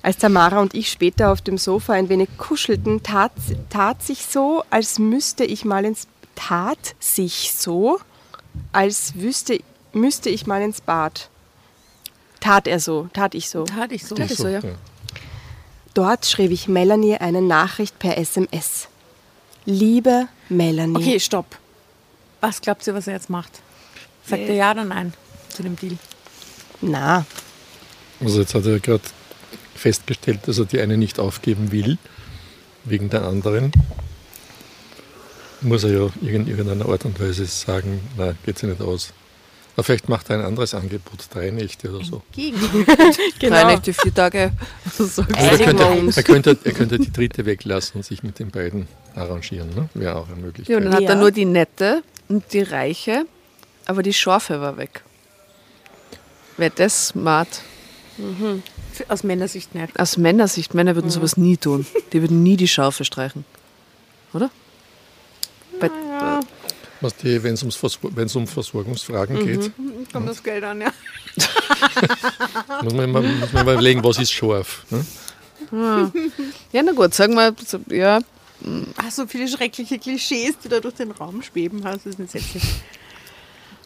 [0.00, 3.32] Als Tamara und ich später auf dem Sofa ein wenig kuschelten, tat,
[3.68, 6.06] tat sich so, als müsste ich mal ins
[6.36, 7.98] tat sich so,
[8.70, 9.58] als wüsste,
[9.92, 11.28] müsste ich mal ins Bad.
[12.40, 13.64] Tat er so, tat ich so.
[13.64, 14.14] Tat ich so.
[14.14, 14.60] Das ist so, ja.
[15.94, 18.88] Dort schrieb ich Melanie eine Nachricht per SMS.
[19.64, 20.96] Liebe Melanie.
[20.96, 21.58] Okay, stopp.
[22.40, 23.60] Was glaubt ihr, was er jetzt macht?
[24.24, 25.12] Sagt er ja oder nein
[25.48, 25.98] zu dem Deal?
[26.80, 27.26] Na,
[28.20, 29.02] Also jetzt hat er gerade
[29.74, 31.98] festgestellt, dass er die eine nicht aufgeben will,
[32.84, 33.72] wegen der anderen.
[35.60, 39.12] Muss er ja in irgendeiner Art und Weise sagen, nein, geht sich nicht aus.
[39.78, 42.20] Aber vielleicht macht er ein anderes Angebot, drei Nächte oder so.
[42.32, 42.58] Gegen.
[42.84, 43.66] Drei genau.
[43.68, 44.50] Nächte, vier Tage.
[44.92, 45.04] So.
[45.04, 45.84] Also er, könnte,
[46.16, 49.68] er, könnte, er könnte die dritte weglassen und sich mit den beiden arrangieren.
[49.76, 49.88] Ne?
[49.94, 50.68] Wäre auch eine Möglichkeit.
[50.72, 51.10] Ja, und dann hat Ja.
[51.10, 53.24] er nur die nette und die reiche,
[53.86, 55.04] aber die scharfe war weg.
[56.56, 57.62] Wäre das smart?
[58.92, 59.96] Für- Aus Männersicht nicht.
[60.00, 61.86] Aus Männersicht, Männer würden sowas nie tun.
[62.12, 63.44] Die würden nie die Scharfe streichen.
[64.34, 64.50] Oder?
[65.78, 65.88] Bei,
[67.00, 69.72] wenn es um Versorgungsfragen geht,
[70.12, 70.92] Kommt das Geld an, ja.
[72.82, 74.84] muss man, immer, muss man mal überlegen, was ist scharf.
[74.90, 75.04] Ne?
[76.72, 78.20] ja, na gut, sagen wir, so, ja,
[78.96, 81.82] Ach, so viele schreckliche Klischees, die da durch den Raum schweben.
[81.82, 82.60] Das ist nicht sexy.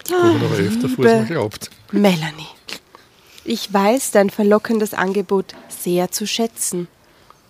[0.08, 1.70] Kommen aber öfter vor, als man glaubt.
[1.92, 2.46] Melanie.
[3.44, 6.88] Ich weiß dein verlockendes Angebot sehr zu schätzen.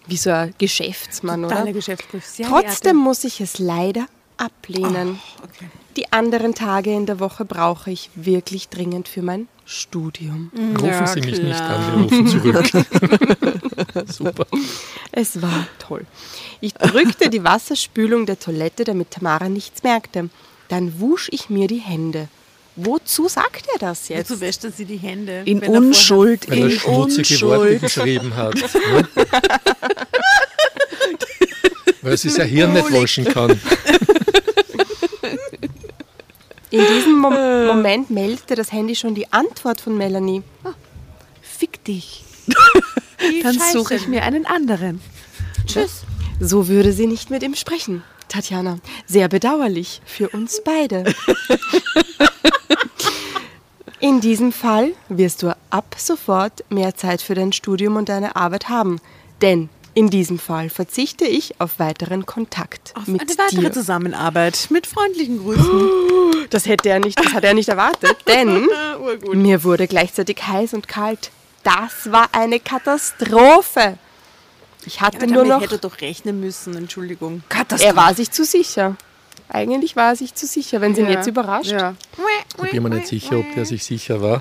[0.07, 1.55] Wie so ein Geschäftsmann, oder?
[1.55, 2.25] Totaler Geschäftsbrief.
[2.27, 4.07] Sehr Trotzdem muss ich es leider
[4.37, 5.19] ablehnen.
[5.19, 5.67] geehrte- Okay.
[5.97, 10.51] Die anderen Tage in der Woche brauche ich wirklich dringend für mein Studium.
[10.81, 14.07] Rufen Sie mich nicht an, wir rufen zurück.
[14.09, 14.47] Super.
[15.13, 16.07] Es war toll.
[16.63, 20.31] Ich drückte die Wasserspülung der Toilette, damit Tamara nichts merkte.
[20.69, 22.29] Dann wusch ich mir die Hände.
[22.77, 24.31] Wozu sagt er das jetzt?
[24.31, 25.43] Wozu wäscht er sie die Hände?
[25.45, 27.83] in wenn er vorher- Unschuld, Weil er in schmutzige Worte Unschuld.
[27.83, 28.55] geschrieben hat.
[28.55, 29.09] Ne?
[32.01, 33.61] Weil er sich sein Hirn nicht waschen kann.
[36.71, 37.35] In diesem Mom
[37.67, 40.43] Moment meldete das Handy schon die Antwort von Melanie.
[40.65, 40.73] Ah,
[41.43, 42.25] Fick dich.
[43.43, 45.01] Dann suche ich mir einen anderen.
[45.67, 46.03] Tschüss.
[46.41, 48.03] So würde sie nicht mit ihm sprechen.
[48.29, 51.05] Tatjana, sehr bedauerlich für uns beide.
[54.01, 58.69] In diesem Fall wirst du ab sofort mehr Zeit für dein Studium und deine Arbeit
[58.69, 58.99] haben.
[59.43, 63.73] Denn in diesem Fall verzichte ich auf weiteren Kontakt Auf mit eine weitere dir.
[63.73, 66.47] Zusammenarbeit mit freundlichen Grüßen.
[66.51, 68.69] Das hätte er nicht, das hat er nicht erwartet, denn
[69.33, 71.31] mir wurde gleichzeitig heiß und kalt.
[71.63, 73.99] Das war eine Katastrophe.
[74.85, 75.61] Ich hatte Aber nur noch.
[75.61, 77.43] hätte er doch rechnen müssen, Entschuldigung.
[77.81, 78.97] Er war sich zu sicher.
[79.55, 81.15] Eigentlich war er sich zu sicher, wenn sie ihn Ja.
[81.15, 81.71] jetzt überrascht.
[81.73, 81.95] Ja.
[82.65, 84.41] Ich bin mir nicht sicher, ob der sich sicher war.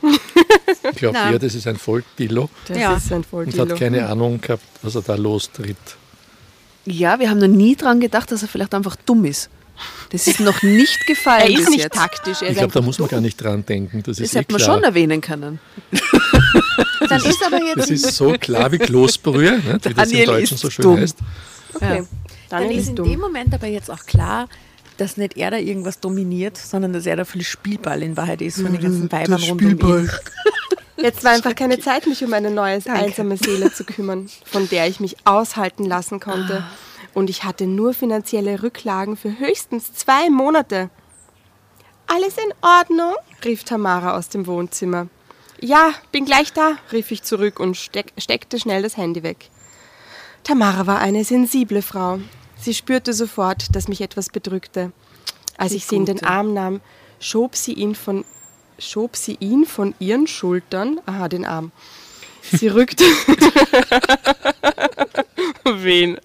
[0.91, 2.93] Ich glaube eher, das ist ein Vollpillow Das Ja.
[2.95, 3.69] ist ein und Volldillo.
[3.69, 5.75] hat keine Ahnung gehabt, was er da lostritt.
[6.85, 9.49] Ja, wir haben noch nie dran gedacht, dass er vielleicht einfach dumm ist.
[10.11, 11.95] Das ist noch nicht Er gefallen ist bis nicht jetzt.
[11.95, 14.03] taktisch, er Ich ist glaube, da muss man gar nicht dran denken.
[14.03, 15.59] Das Das ist eh hätte man schon erwähnen können.
[17.09, 19.65] Dann ist aber jetzt Das ist so klar wie Kloßbrühe, nicht?
[19.65, 20.97] wie das im Daniel Deutschen ist so schön dumm.
[20.99, 21.17] heißt.
[21.73, 22.03] Okay.
[22.49, 23.09] Dann Daniel ist ist in dumm.
[23.09, 24.47] dem Moment aber jetzt auch klar,
[25.01, 28.61] dass nicht er da irgendwas dominiert, sondern dass er da viel Spielball in Wahrheit ist
[28.61, 30.11] von den ganzen Weibern rund um ihn.
[30.97, 34.87] Jetzt war einfach keine Zeit, mich um eine neue einsame Seele zu kümmern, von der
[34.87, 36.63] ich mich aushalten lassen konnte.
[37.15, 40.91] Und ich hatte nur finanzielle Rücklagen für höchstens zwei Monate.
[42.05, 43.15] Alles in Ordnung?
[43.43, 45.07] rief Tamara aus dem Wohnzimmer.
[45.59, 49.49] Ja, bin gleich da, rief ich zurück und steck, steckte schnell das Handy weg.
[50.43, 52.19] Tamara war eine sensible Frau.
[52.61, 54.91] Sie spürte sofort, dass mich etwas bedrückte.
[55.57, 56.27] Als ich sie in den Gute.
[56.27, 56.81] Arm nahm,
[57.19, 58.23] schob sie ihn von
[58.77, 61.71] schob sie ihn von ihren Schultern, aha, den Arm.
[62.41, 63.03] Sie rückte.
[65.63, 66.19] Wen?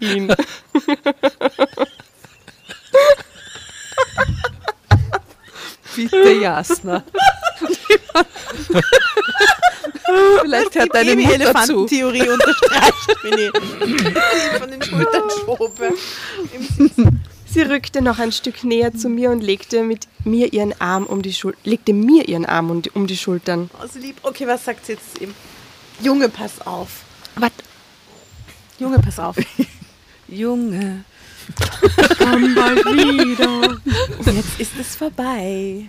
[0.00, 0.34] Ihn.
[5.96, 7.02] Bitte, Jasna.
[10.42, 11.34] Vielleicht hört deine Mutter.
[11.34, 15.92] Elefantentheorie unterstreicht, wenn ich von den Schultern schobe.
[17.46, 21.22] Sie rückte noch ein Stück näher zu mir und legte mit mir ihren Arm um
[21.22, 23.70] die Schul legte mir ihren Arm um die, um die Schultern.
[23.80, 24.16] Also lieb.
[24.22, 25.34] Okay, was sagt sie jetzt eben?
[26.00, 27.02] Junge, pass auf.
[27.34, 27.50] Was?
[28.78, 29.36] Junge, pass auf.
[30.28, 31.04] Junge.
[34.26, 35.84] Jetzt ist es vorbei.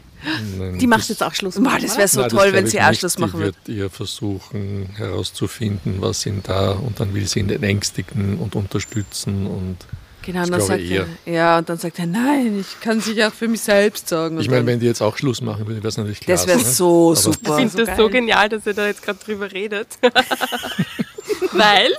[0.58, 1.56] Nein, Die macht das- jetzt auch Schluss.
[1.56, 2.86] Boah, das wäre so Nein, toll, wenn ich sie nicht.
[2.86, 3.58] Anschluss machen Die würde.
[3.66, 9.48] wird ihr versuchen herauszufinden, was ihn da und dann will sie ihn ängstigen und unterstützen
[9.48, 9.78] und
[10.24, 13.02] Genau, Das und dann sagt ich er, ja, und dann sagt er, nein, ich kann
[13.02, 14.40] sich auch für mich selbst sorgen.
[14.40, 16.38] Ich meine, wenn die jetzt auch Schluss machen würde, wäre es natürlich klar.
[16.38, 17.56] das wäre so Ich super.
[17.56, 19.88] finde so das so genial, dass ihr da jetzt gerade drüber redet.
[21.54, 21.90] Weil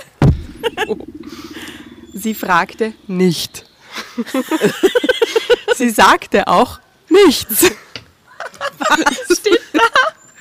[2.12, 3.66] sie fragte nicht.
[5.76, 7.70] sie sagte auch nichts.
[9.28, 9.80] Was steht da?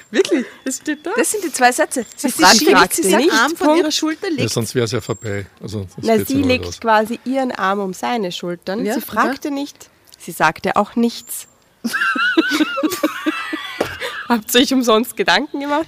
[0.10, 0.46] Wirklich?
[0.66, 1.12] Es steht da.
[1.16, 2.06] Das sind die zwei Sätze.
[2.16, 3.18] Sie Sie schiebt sie nicht.
[3.18, 3.32] nicht.
[3.34, 3.82] Arm von Punkt.
[3.82, 4.50] ihrer Schulter Ja, legt.
[4.52, 5.46] sonst wäre es ja vorbei.
[5.62, 6.80] Also, sonst Na, sie ja legt raus.
[6.80, 8.86] quasi ihren Arm um seine Schultern.
[8.86, 9.90] Ja, sie fragte nicht.
[10.18, 11.48] Sie sagte auch nichts.
[14.30, 15.88] Habt ihr euch umsonst Gedanken gemacht?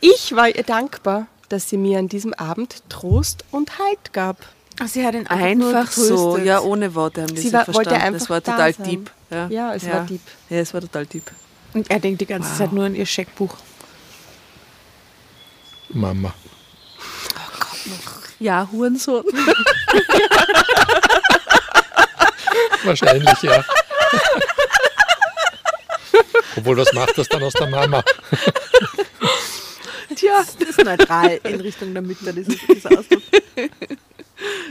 [0.00, 4.36] Ich war ihr dankbar, dass sie mir an diesem Abend Trost und Halt gab.
[4.78, 7.64] Ach, sie hat ihn einfach, nur Einfach so, ja, ohne Worte haben die Sie war-
[7.64, 7.90] verstanden.
[7.90, 8.84] wollte einfach das war da total sein.
[8.90, 9.10] deep.
[9.30, 10.20] Ja, Ja, es war deep.
[10.50, 11.30] Ja, es war total deep.
[11.72, 13.54] Und er denkt die ganze Zeit nur an ihr Scheckbuch.
[15.90, 16.34] Mama.
[18.38, 19.24] Ja, Hurensohn.
[22.84, 23.64] Wahrscheinlich, ja.
[26.56, 28.02] Obwohl, was macht das dann aus der Mama?
[30.14, 33.22] Tja, das ist neutral in Richtung der Mütter, das ist dieser Ausdruck.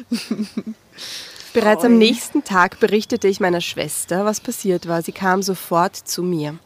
[1.54, 5.02] Bereits am nächsten Tag berichtete ich meiner Schwester, was passiert war.
[5.02, 6.58] Sie kam sofort zu mir.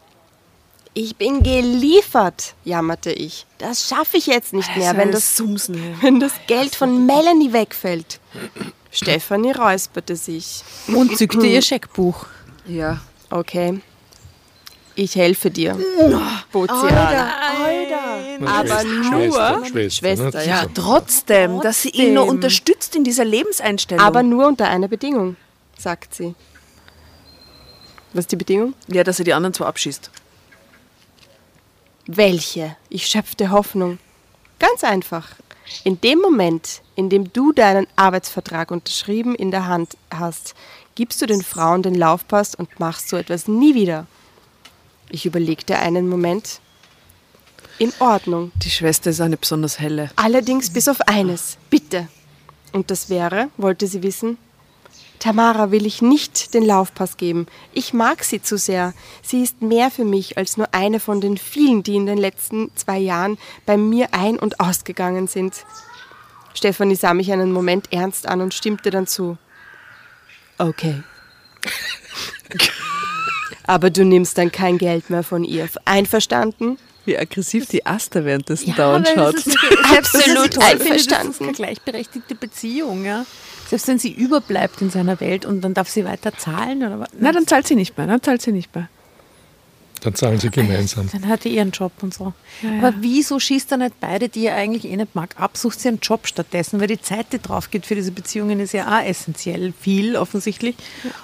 [0.94, 3.46] Ich bin geliefert, jammerte ich.
[3.58, 5.40] Das schaffe ich jetzt nicht mehr, wenn das,
[6.00, 8.18] wenn das Geld von Melanie wegfällt.
[8.90, 10.64] Stefanie räusperte sich.
[10.88, 12.26] Und zückte ihr Scheckbuch.
[12.66, 13.00] Ja.
[13.30, 13.80] Okay,
[14.94, 15.78] ich helfe dir,
[16.52, 17.30] bot sie an.
[18.40, 20.46] Na, Aber Schwester, nur Schwester, Schwester, Schwester, ne?
[20.46, 20.66] ja.
[20.74, 22.36] Trotzdem, dass sie ihn nur Trotzdem.
[22.36, 24.04] unterstützt in dieser Lebenseinstellung.
[24.04, 25.36] Aber nur unter einer Bedingung,
[25.78, 26.34] sagt sie.
[28.12, 28.74] Was ist die Bedingung?
[28.88, 30.10] ja, dass er die anderen zwei abschießt.
[32.06, 32.76] Welche?
[32.88, 33.98] Ich schöpfte Hoffnung.
[34.58, 35.28] Ganz einfach.
[35.84, 40.54] In dem Moment, in dem du deinen Arbeitsvertrag unterschrieben in der Hand hast,
[40.96, 44.06] gibst du den Frauen den Laufpass und machst so etwas nie wieder.
[45.10, 46.60] Ich überlegte einen Moment.
[47.78, 48.52] In Ordnung.
[48.56, 50.10] Die Schwester ist eine besonders helle.
[50.16, 51.56] Allerdings bis auf eines.
[51.70, 52.08] Bitte.
[52.72, 54.38] Und das wäre, wollte sie wissen,
[55.18, 57.46] Tamara will ich nicht den Laufpass geben.
[57.72, 58.94] Ich mag sie zu sehr.
[59.22, 62.74] Sie ist mehr für mich als nur eine von den vielen, die in den letzten
[62.74, 65.66] zwei Jahren bei mir ein- und ausgegangen sind.
[66.54, 69.36] Stefanie sah mich einen Moment ernst an und stimmte dann zu.
[70.58, 71.02] Okay.
[73.70, 75.68] Aber du nimmst dann kein Geld mehr von ihr.
[75.84, 76.76] Einverstanden?
[77.04, 79.36] Wie aggressiv die Asta währenddessen Ja, dauernd schaut.
[79.36, 79.56] das ist
[79.96, 81.44] Absolut finde, das ist einverstanden.
[81.44, 83.24] eine gleichberechtigte Beziehung, ja.
[83.68, 87.10] Selbst wenn sie überbleibt in seiner Welt und dann darf sie weiter zahlen oder was?
[87.16, 88.08] Na, dann zahlt sie nicht mehr.
[88.08, 88.88] Dann zahlt sie nicht mehr.
[90.00, 91.08] Dann zahlen sie gemeinsam.
[91.12, 92.32] Dann hat er ihren Job und so.
[92.78, 95.56] Aber wieso schießt er nicht beide, die er eigentlich eh nicht mag, ab?
[95.58, 98.72] Sucht sie einen Job stattdessen, weil die Zeit, die drauf geht für diese Beziehungen, ist
[98.72, 100.74] ja auch essentiell viel offensichtlich.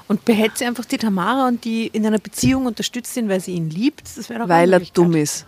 [0.08, 3.52] Und behält sie einfach die Tamara und die in einer Beziehung unterstützt ihn, weil sie
[3.52, 4.02] ihn liebt.
[4.16, 5.46] Das wäre doch Weil er dumm ist.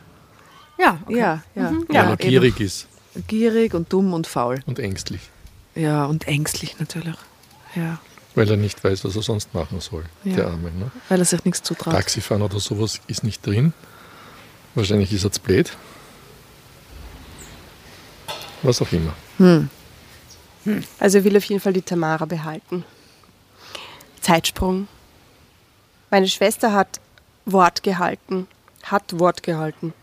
[0.78, 1.18] Ja, okay.
[1.18, 1.72] Ja, ja.
[1.88, 2.28] weil Ja, er eben.
[2.30, 2.86] gierig ist
[3.26, 4.62] Gierig und dumm und faul.
[4.66, 5.20] und ängstlich,
[5.74, 7.16] Ja, und ängstlich natürlich.
[7.74, 7.98] Ja,
[8.38, 10.36] weil er nicht weiß, was er sonst machen soll, Ja.
[10.36, 10.70] der Arme.
[10.70, 10.90] Ne?
[11.08, 11.92] weil er sich nichts zutraut.
[11.94, 13.72] Taxifahren oder sowas ist nicht drin.
[14.74, 15.76] Wahrscheinlich ist er zu blöd.
[18.62, 19.12] Was auch immer.
[20.98, 22.84] Also will auf jeden Fall die Tamara behalten.
[24.20, 24.88] Zeitsprung.
[26.10, 27.00] Meine Schwester hat
[27.44, 28.46] Wort gehalten.
[28.82, 29.94] Hat Wort gehalten.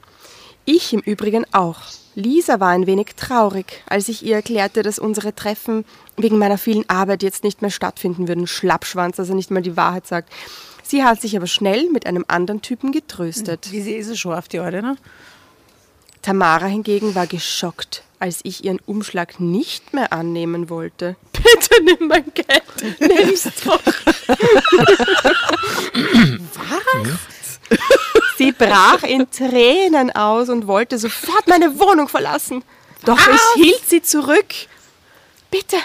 [0.65, 1.79] Ich im Übrigen auch.
[2.15, 5.85] Lisa war ein wenig traurig, als ich ihr erklärte, dass unsere Treffen
[6.17, 8.47] wegen meiner vielen Arbeit jetzt nicht mehr stattfinden würden.
[8.47, 10.31] Schlappschwanz, dass er nicht mal die Wahrheit sagt.
[10.83, 13.71] Sie hat sich aber schnell mit einem anderen Typen getröstet.
[13.71, 14.97] Wie sie ist es schon auf die Alte, ne?
[16.21, 21.17] Tamara hingegen war geschockt, als ich ihren Umschlag nicht mehr annehmen wollte.
[21.33, 23.81] Bitte nimm mein Geld, nimm's doch.
[27.69, 27.79] Was?
[28.60, 32.64] Sie brach in Tränen aus und wollte sofort meine Wohnung verlassen.
[33.06, 34.45] Doch ich hielt sie zurück.
[35.52, 35.77] Bitte,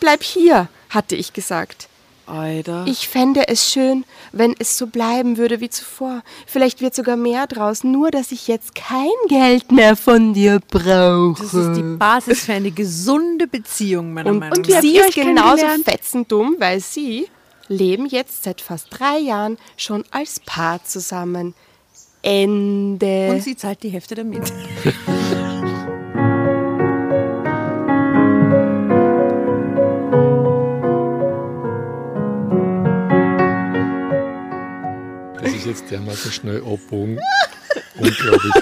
[0.00, 1.88] bleib hier, hatte ich gesagt.
[2.28, 2.84] Alter.
[2.86, 6.22] Ich fände es schön, wenn es so bleiben würde wie zuvor.
[6.46, 11.42] Vielleicht wird sogar mehr draus, nur dass ich jetzt kein Geld mehr von dir brauche.
[11.42, 14.80] Das ist die Basis für eine gesunde Beziehung, meiner und, Meinung und nach.
[14.80, 17.28] sie ihr ist genauso fetzendumm, weil sie
[17.68, 21.54] leben jetzt seit fast drei Jahren schon als Paar zusammen.
[22.28, 23.30] Ende.
[23.30, 24.42] Und sie zahlt die Hälfte damit.
[35.40, 37.18] Das ist jetzt dermaßen schnell abbogen.
[37.96, 38.52] Unglaublich.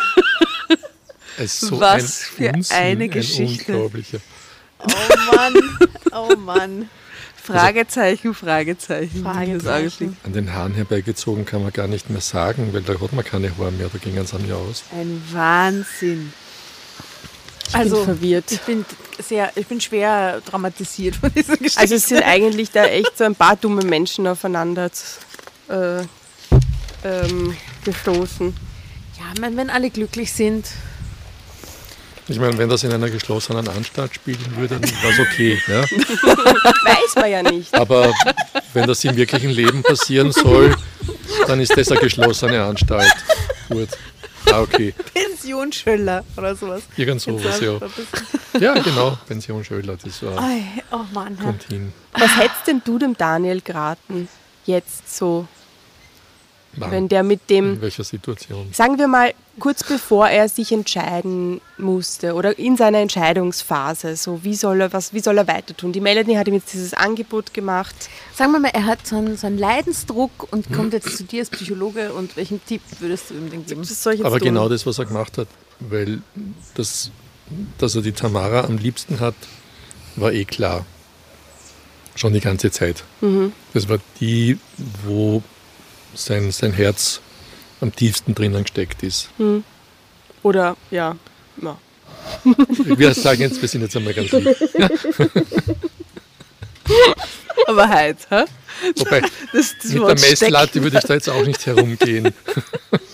[1.39, 3.73] Es ist so Was ein für Unsinn, eine Geschichte.
[3.75, 4.05] Ein.
[4.79, 5.55] Oh Mann,
[6.13, 6.89] oh Mann.
[7.47, 9.23] Fragezeichen, Fragezeichen.
[9.23, 10.09] Fragezeichen.
[10.09, 10.25] Augenblick.
[10.25, 13.57] An den Haaren herbeigezogen kann man gar nicht mehr sagen, weil da hat man keine
[13.57, 14.85] Haare mehr, da gingen sie an mir aus.
[14.93, 16.33] Ein Wahnsinn.
[17.73, 18.51] Also, verwirrt.
[18.53, 18.85] Ich bin
[19.21, 21.81] sehr, ich bin schwer traumatisiert von dieser Geschichte.
[21.81, 24.91] Also es sind eigentlich da echt so ein paar dumme Menschen aufeinander
[25.69, 26.01] äh,
[27.05, 28.55] ähm, gestoßen.
[29.19, 30.67] ja, ich meine, wenn alle glücklich sind,
[32.29, 35.61] Ich meine, wenn das in einer geschlossenen Anstalt spielen würde, dann war es okay.
[35.69, 35.83] Ja?
[36.85, 37.73] Weiß man ja nicht.
[37.75, 38.13] Aber
[38.75, 40.75] wenn das im wirklichen Leben passieren soll,
[41.47, 43.13] dann ist das eine geschlossene Anstalt.
[43.69, 43.89] Gut.
[44.53, 44.93] Ah, okay.
[45.15, 46.83] Pension Schöller oder sowas.
[46.97, 47.79] Irgend sowas, ja.
[48.61, 49.19] Ja, genau.
[49.27, 50.63] Pension Schöller, das war, Ei,
[50.93, 51.37] Oh Mann.
[51.39, 51.93] kommt hin.
[52.13, 54.29] Was hättest denn du dem Daniel geraten?
[54.65, 55.47] Jetzt so,
[56.77, 56.91] Wann?
[56.91, 58.69] wenn der mit In dem, welcher Situation?
[58.73, 64.55] sagen wir mal, kurz bevor er sich entscheiden musste oder in seiner Entscheidungsphase, so wie
[64.55, 65.93] soll er, was, wie soll er weiter tun?
[65.93, 67.95] Die Melanie hat ihm jetzt dieses Angebot gemacht.
[68.35, 71.41] Sagen wir mal, er hat so einen, so einen Leidensdruck und kommt jetzt zu dir
[71.41, 73.81] als Psychologe und welchen Tipp würdest du ihm denn geben?
[73.83, 74.49] Das soll ich jetzt Aber tun?
[74.49, 75.49] genau das, was er gemacht hat,
[75.81, 76.21] weil
[76.75, 77.11] das,
[77.79, 79.35] dass er die Tamara am liebsten hat,
[80.17, 80.85] war eh klar.
[82.15, 83.05] Schon die ganze Zeit.
[83.75, 84.59] Das war die,
[85.05, 85.43] wo
[86.17, 87.21] sein, sein Herz
[87.81, 89.29] am tiefsten drinnen gesteckt ist.
[90.43, 91.17] Oder, ja,
[91.63, 91.79] ja.
[92.85, 94.47] Wir sagen jetzt, wir sind jetzt einmal ganz lieb.
[97.67, 98.45] Aber heute, hä?
[98.97, 99.21] Wobei,
[99.53, 100.85] Das, das mit der Wort Messlatte stecken.
[100.85, 102.33] würde ich da jetzt auch nicht herumgehen.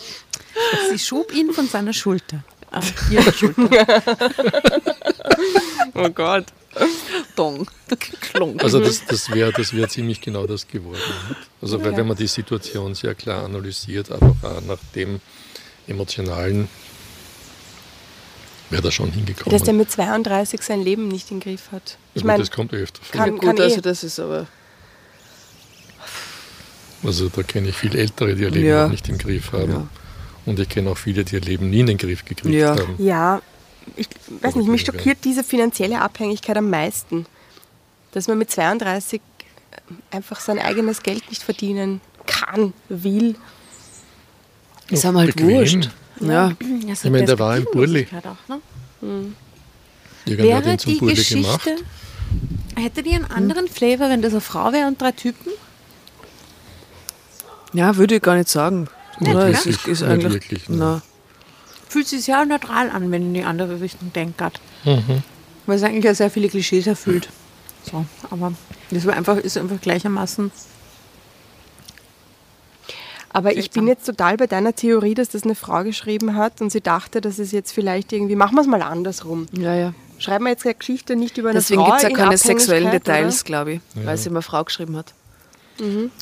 [0.91, 2.43] Sie schob ihn von seiner Schulter.
[2.71, 3.87] Auf ihre Schulter.
[5.95, 6.47] Oh Gott.
[7.37, 7.67] Dong.
[8.21, 8.63] Klonk.
[8.63, 10.99] Also das, das wäre das wär ziemlich genau das geworden.
[11.61, 15.21] Also weil wenn man die Situation sehr klar analysiert, einfach auch nach dem
[15.87, 16.69] emotionalen,
[18.71, 19.51] wäre da schon hingekommen.
[19.53, 21.99] Dass der mit 32 sein Leben nicht im Griff hat.
[22.15, 23.21] Ich meine, das kommt öfter vor.
[23.21, 24.47] kann- ja, gut, eh- also das ist aber.
[27.05, 28.83] Also da kenne ich viel Ältere, die ihr Leben Ja.
[28.85, 29.73] noch nicht im Griff haben.
[29.73, 29.87] Ja.
[30.47, 32.71] Und ich kenne auch viele, die ihr Leben nie in den Griff gekriegt Ja.
[32.77, 32.95] haben.
[32.99, 33.43] ja,
[33.97, 34.09] ich
[34.41, 37.27] weiß nicht, mich schockiert diese finanzielle Abhängigkeit am meisten.
[38.13, 39.21] Dass man mit 32
[40.11, 43.37] einfach sein eigenes Geld nicht verdienen kann, will.
[44.91, 45.49] Ist einem halt Bequem.
[45.49, 45.91] wurscht.
[46.21, 46.53] Ja.
[46.61, 48.07] Ich meine, der war ein Burli.
[48.13, 48.61] Auch, ne?
[50.27, 51.85] Hat Wäre ihn zum die Burli Geschichte, gemacht.
[52.77, 55.53] hätte die einen anderen Flavor, wenn das eine Frau wäre und drei Typen?
[57.73, 58.89] ja, würde ich gar nicht sagen.
[59.19, 60.33] Nicht wirklich, ist, ist nicht eigentlich.
[60.35, 61.03] wirklich, ne.
[61.93, 64.41] Fühlt sich sehr neutral an, wenn in die andere Richtung denkt.
[64.85, 65.23] Mhm.
[65.67, 67.29] Weil es eigentlich ja sehr viele Klischees erfüllt.
[67.91, 68.55] So, aber
[68.91, 70.51] das war einfach, ist einfach gleichermaßen.
[73.29, 76.73] Aber ich bin jetzt total bei deiner Theorie, dass das eine Frau geschrieben hat und
[76.73, 79.45] sie dachte, dass es jetzt vielleicht irgendwie, machen wir es mal andersrum.
[79.53, 79.93] Ja, ja.
[80.19, 82.39] Schreiben wir jetzt eine Geschichte nicht über eine Deswegen Frau gibt es ja in keine
[82.39, 85.13] sexuellen Details, glaube ich, weil sie immer Frau geschrieben hat.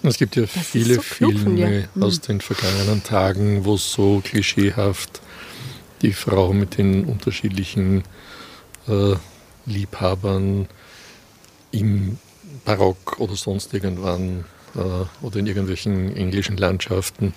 [0.03, 1.03] Es gibt ja ist viele so.
[1.03, 5.21] Filme aus den vergangenen Tagen, wo so klischeehaft
[6.03, 8.03] die Frau mit den unterschiedlichen
[8.89, 9.15] äh,
[9.67, 10.69] Liebhabern
[11.73, 12.19] im
[12.65, 14.45] Barock oder sonst irgendwann
[14.75, 17.35] äh, oder in irgendwelchen englischen Landschaften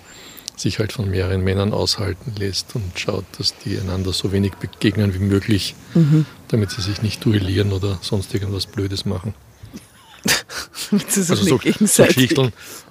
[0.56, 5.12] sich halt von mehreren Männern aushalten lässt und schaut, dass die einander so wenig begegnen
[5.14, 6.26] wie möglich, mhm.
[6.48, 9.34] damit sie sich nicht duellieren oder sonst irgendwas Blödes machen.
[10.92, 11.86] also so, so, Geschichten,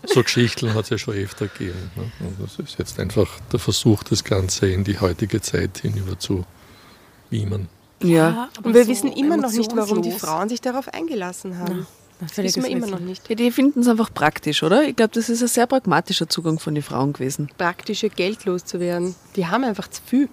[0.05, 1.91] so Geschichten hat es ja schon öfter gegeben.
[1.95, 2.11] Ne?
[2.19, 6.45] Und das ist jetzt einfach der Versuch, das Ganze in die heutige Zeit hinüber zu
[7.29, 7.67] beamen.
[8.01, 11.79] Ja, und wir so wissen immer noch nicht, warum die Frauen sich darauf eingelassen haben.
[11.79, 11.85] Ja.
[12.19, 13.27] Das wissen wir immer noch nicht.
[13.29, 14.83] Ja, die finden es einfach praktisch, oder?
[14.83, 17.49] Ich glaube, das ist ein sehr pragmatischer Zugang von den Frauen gewesen.
[17.57, 19.15] Praktische Geld loszuwerden.
[19.35, 20.29] Die haben einfach zu viel.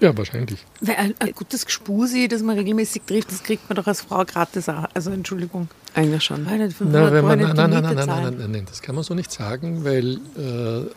[0.00, 0.58] Ja, wahrscheinlich.
[0.80, 4.24] Weil ein, ein gutes Gespusi, das man regelmäßig trifft, das kriegt man doch als Frau
[4.24, 4.86] gratis auch.
[4.94, 5.68] Also Entschuldigung.
[5.94, 6.44] Eigentlich schon.
[6.44, 9.84] Nein, nein, nein, nein, nein, nein, nein, nein, nein, das kann man so nicht sagen,
[9.84, 10.90] weil äh,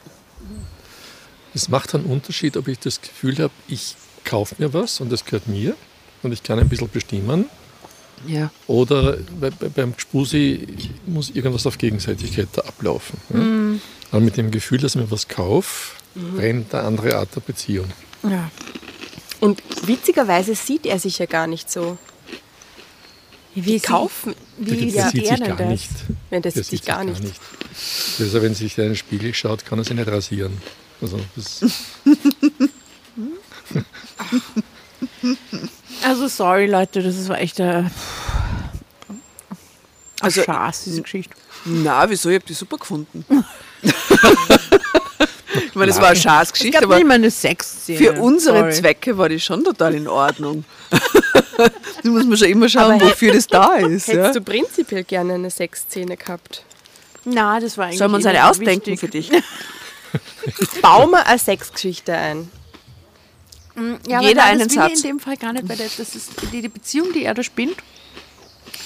[1.54, 5.26] es macht einen Unterschied, ob ich das Gefühl habe, ich kaufe mir was und das
[5.26, 5.76] gehört mir
[6.22, 7.46] und ich kann ein bisschen bestimmen
[8.28, 8.52] ja.
[8.68, 10.68] Oder bei, bei, beim Gspusi
[11.06, 13.20] muss irgendwas auf Gegenseitigkeit da ablaufen.
[13.30, 13.40] Ja?
[13.40, 13.82] Mhm.
[14.12, 16.40] Aber mit dem Gefühl, dass ich mir was kaufe, mhm.
[16.40, 17.88] rennt eine andere Art der Beziehung.
[18.24, 18.50] Ja.
[19.44, 21.98] Und witzigerweise sieht er sich ja gar nicht so.
[23.56, 24.36] Wie kaufen?
[24.58, 25.68] Wie der sieht sich gar das?
[25.68, 25.90] nicht.
[26.30, 27.22] Wenn das der sieht sich gar, nicht.
[27.22, 27.42] nicht.
[28.22, 30.62] Also wenn sich in den Spiegel schaut, kann er sich nicht rasieren.
[31.02, 31.60] Also das
[36.06, 37.92] Also sorry Leute, das war echt ein
[40.22, 41.36] also, Schaß, diese Geschichte.
[41.66, 42.30] Na, wieso?
[42.30, 43.26] Ich habe die super gefunden.
[45.74, 47.98] ich meine, es war eine Schaßgeschichte, aber eine Sexszene.
[47.98, 48.74] für unsere sorry.
[48.74, 50.66] Zwecke war die schon total in Ordnung.
[51.58, 51.70] da
[52.04, 54.08] muss man schon immer schauen, aber wofür das da ist.
[54.08, 54.32] Hättest ja?
[54.34, 56.64] du prinzipiell gerne eine Sexszene gehabt?
[57.26, 59.00] Na, das war eigentlich Sollen wir uns eine ausdenken wichtig.
[59.00, 59.32] für dich?
[60.84, 62.52] Bau mal eine Sexgeschichte ein.
[63.74, 64.98] Mm, ja, Jeder einen das Satz.
[64.98, 67.78] in dem Fall gar nicht, weil das ist die, die Beziehung, die er da spinnt,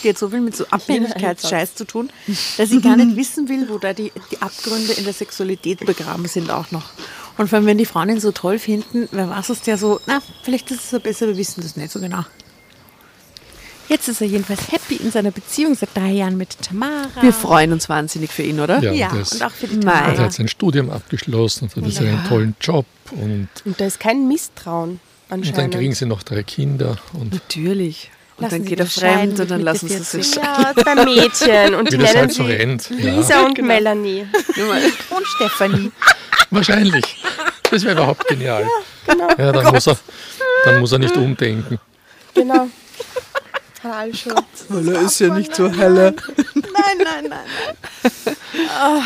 [0.03, 2.09] die hat so viel mit so Abhängigkeitsscheiß zu tun,
[2.57, 6.27] dass ich gar nicht wissen will, wo da die, die Abgründe in der Sexualität begraben
[6.27, 6.89] sind auch noch.
[7.37, 9.99] Und vor allem, wenn die Frauen ihn so toll finden, wer weiß es ja so,
[10.07, 12.23] na, vielleicht ist es ja besser, wir wissen das nicht so genau.
[13.89, 17.21] Jetzt ist er jedenfalls happy in seiner Beziehung seit drei Jahren mit Tamara.
[17.21, 18.81] Wir freuen uns wahnsinnig für ihn, oder?
[18.81, 20.11] Ja, ja und, und auch für die Tamara.
[20.11, 22.01] Er hat sein Studium abgeschlossen und hat ja.
[22.01, 22.85] einen tollen Job.
[23.11, 24.99] Und, und da ist kein Misstrauen
[25.29, 25.57] anscheinend.
[25.57, 26.97] Und dann kriegen sie noch drei Kinder.
[27.13, 28.11] Und Natürlich.
[28.37, 31.73] Und lassen dann geht er fremd und dann lassen sie sich Ja, zwei Mädchen.
[31.73, 32.87] Und die nennen halt so sie rennt.
[32.91, 33.45] Lisa ja.
[33.45, 33.67] und genau.
[33.67, 34.27] Melanie.
[35.09, 35.91] und Stefanie.
[36.51, 37.23] Wahrscheinlich.
[37.71, 38.61] Das wäre überhaupt genial.
[38.61, 39.27] Ja, genau.
[39.37, 39.97] ja dann, muss er,
[40.65, 41.79] dann muss er nicht umdenken.
[42.35, 42.67] Genau.
[43.81, 44.65] Talschutz.
[44.69, 46.13] Weil er ist ja nicht so heller.
[46.53, 46.63] Nein,
[47.03, 47.45] nein, nein,
[48.03, 48.35] nein.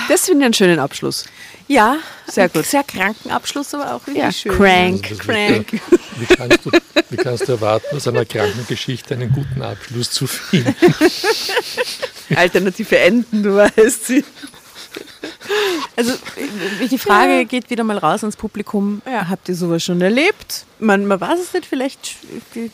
[0.09, 1.25] Das finde ich einen schönen Abschluss.
[1.71, 2.65] Ja, sehr gut.
[2.65, 4.51] Sehr kranken Abschluss, aber auch richtig ja, schön.
[4.51, 5.67] Crank, also crank.
[6.17, 6.71] Wie kannst, du,
[7.09, 10.75] wie kannst du erwarten, aus einer kranken Geschichte einen guten Abschluss zu finden?
[12.35, 14.25] Alternative Enden, du weißt sie.
[15.95, 16.13] Also
[16.91, 17.43] die Frage ja.
[17.43, 19.01] geht wieder mal raus ans Publikum.
[19.05, 19.29] Ja.
[19.29, 20.65] Habt ihr sowas schon erlebt?
[20.79, 22.17] Man, man weiß es nicht, vielleicht,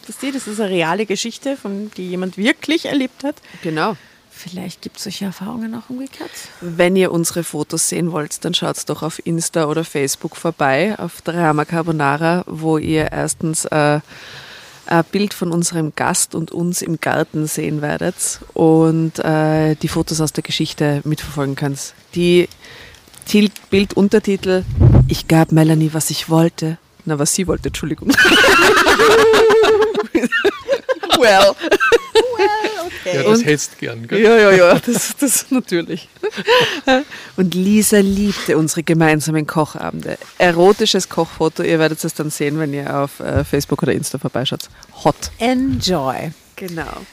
[0.07, 3.35] das ist eine reale Geschichte, von die jemand wirklich erlebt hat.
[3.61, 3.95] Genau.
[4.37, 6.29] Vielleicht gibt es solche Erfahrungen auch umgekehrt.
[6.61, 11.21] Wenn ihr unsere Fotos sehen wollt, dann schaut doch auf Insta oder Facebook vorbei, auf
[11.21, 13.99] Drama Carbonara, wo ihr erstens äh,
[14.85, 20.21] ein Bild von unserem Gast und uns im Garten sehen werdet und äh, die Fotos
[20.21, 21.93] aus der Geschichte mitverfolgen könnt.
[22.13, 22.47] Die
[23.69, 24.63] Bilduntertitel
[25.07, 26.77] Ich gab Melanie, was ich wollte.
[27.05, 28.11] Na, was sie wollte, Entschuldigung.
[31.17, 31.53] well.
[33.05, 34.21] Ja, das hättest du gern, gell?
[34.21, 36.09] Ja, ja, ja, das, das natürlich.
[37.35, 40.17] Und Lisa liebte unsere gemeinsamen Kochabende.
[40.37, 44.69] Erotisches Kochfoto, ihr werdet es dann sehen, wenn ihr auf äh, Facebook oder Insta vorbeischaut.
[45.03, 45.31] Hot.
[45.39, 46.31] Enjoy.
[46.55, 47.05] Genau.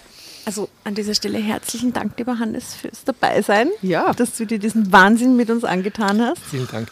[0.47, 3.70] Also an dieser Stelle herzlichen Dank, lieber Hannes, fürs Dabeisein.
[3.81, 4.12] Ja.
[4.12, 6.40] Dass du dir diesen Wahnsinn mit uns angetan hast.
[6.51, 6.89] Vielen Dank.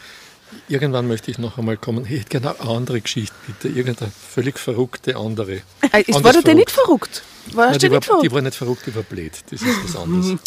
[0.69, 2.05] Irgendwann möchte ich noch einmal kommen.
[2.05, 3.67] Ich hätte gerne eine andere Geschichte, bitte.
[3.67, 5.61] Irgendeine völlig verrückte andere.
[5.91, 7.23] Äh, ist, war der nicht verrückt?
[7.53, 8.23] War Nein, die, war, verrückt?
[8.23, 9.33] die war nicht verrückt, die war blöd.
[9.49, 10.39] Das ist was anderes.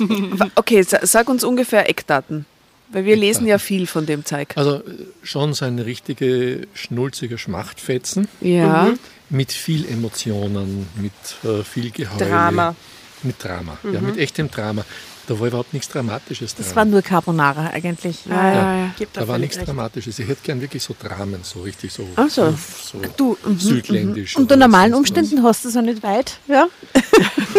[0.54, 2.46] okay, sag uns ungefähr Eckdaten.
[2.88, 3.20] Weil wir Eckdaten.
[3.20, 4.56] lesen ja viel von dem Zeug.
[4.56, 4.82] Also
[5.22, 8.28] schon so ein richtige schnulziger Schmachtfetzen.
[8.40, 8.84] Ja.
[8.84, 8.98] Mhm.
[9.28, 11.12] Mit viel Emotionen, mit
[11.50, 12.28] äh, viel Geheule.
[12.28, 12.74] Drama.
[13.22, 13.94] Mit Drama, mhm.
[13.94, 14.84] ja, mit echtem Drama.
[15.26, 16.64] Da war überhaupt nichts Dramatisches dran.
[16.64, 18.26] Das war nur Carbonara eigentlich.
[18.26, 18.94] Ja, ja, ja.
[18.98, 19.06] ja.
[19.12, 19.66] Da war nichts recht.
[19.66, 20.18] Dramatisches.
[20.18, 22.54] Ich hätte gern wirklich so Dramen, so richtig so, Ach so.
[22.82, 24.36] so du, mhm, südländisch.
[24.36, 24.42] Mhm.
[24.42, 26.68] Unter normalen Umständen hast du es auch nicht weit, ja?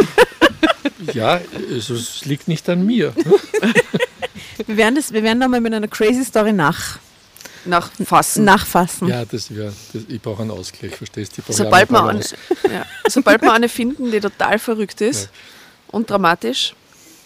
[1.13, 1.41] ja,
[1.73, 3.13] also es liegt nicht an mir.
[4.65, 6.99] wir werden, das, wir werden da mal mit einer Crazy Story nach
[7.65, 8.45] nachfassen.
[8.45, 9.07] Nachfassen.
[9.09, 9.73] Ja, das wäre,
[10.07, 11.41] ich brauche einen Ausgleich, verstehst du?
[11.51, 12.21] Sobald, wir eine,
[12.63, 15.29] ja, sobald wir eine finden, die total verrückt ist ja.
[15.91, 16.73] und dramatisch.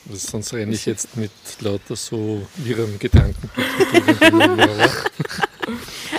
[0.09, 3.49] Also sonst renne ich jetzt mit lauter so wirren Gedanken.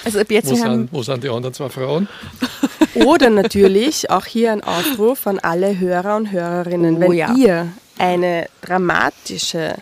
[0.05, 2.09] also ab jetzt wo, sind, wo sind die anderen zwei Frauen?
[2.95, 7.35] Oder natürlich auch hier ein Aufruf an alle Hörer und Hörerinnen, oh, wenn ja.
[7.35, 9.77] ihr eine dramatische,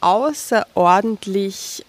[0.00, 1.84] außerordentlich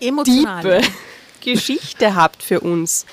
[0.00, 0.82] emotionale
[1.40, 3.06] Geschichte habt für uns,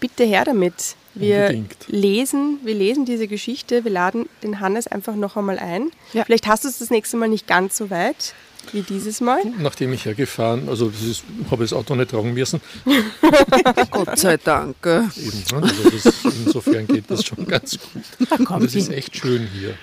[0.00, 0.96] bitte her damit.
[1.18, 1.76] Wir Unbedingt.
[1.88, 5.90] lesen, wir lesen diese Geschichte, wir laden den Hannes einfach noch einmal ein.
[6.12, 6.24] Ja.
[6.24, 8.34] Vielleicht hast du es das nächste Mal nicht ganz so weit
[8.72, 9.40] wie dieses Mal.
[9.58, 12.60] Nachdem ich hergefahren, also das habe ich das Auto nicht tragen müssen.
[13.90, 14.76] Gott sei Dank.
[14.84, 15.10] Eben,
[15.52, 15.62] ne?
[15.62, 18.50] also das, insofern geht das schon ganz gut.
[18.50, 19.74] Und es ist echt schön hier.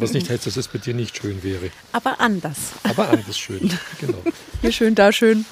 [0.00, 1.70] Was nicht heißt, dass es bei dir nicht schön wäre.
[1.92, 2.72] Aber anders.
[2.82, 3.70] Aber anders schön,
[4.00, 4.22] genau.
[4.62, 5.44] Hier schön, da schön.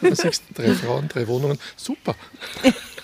[0.00, 2.14] Du sagst, drei Frauen, drei Wohnungen, super.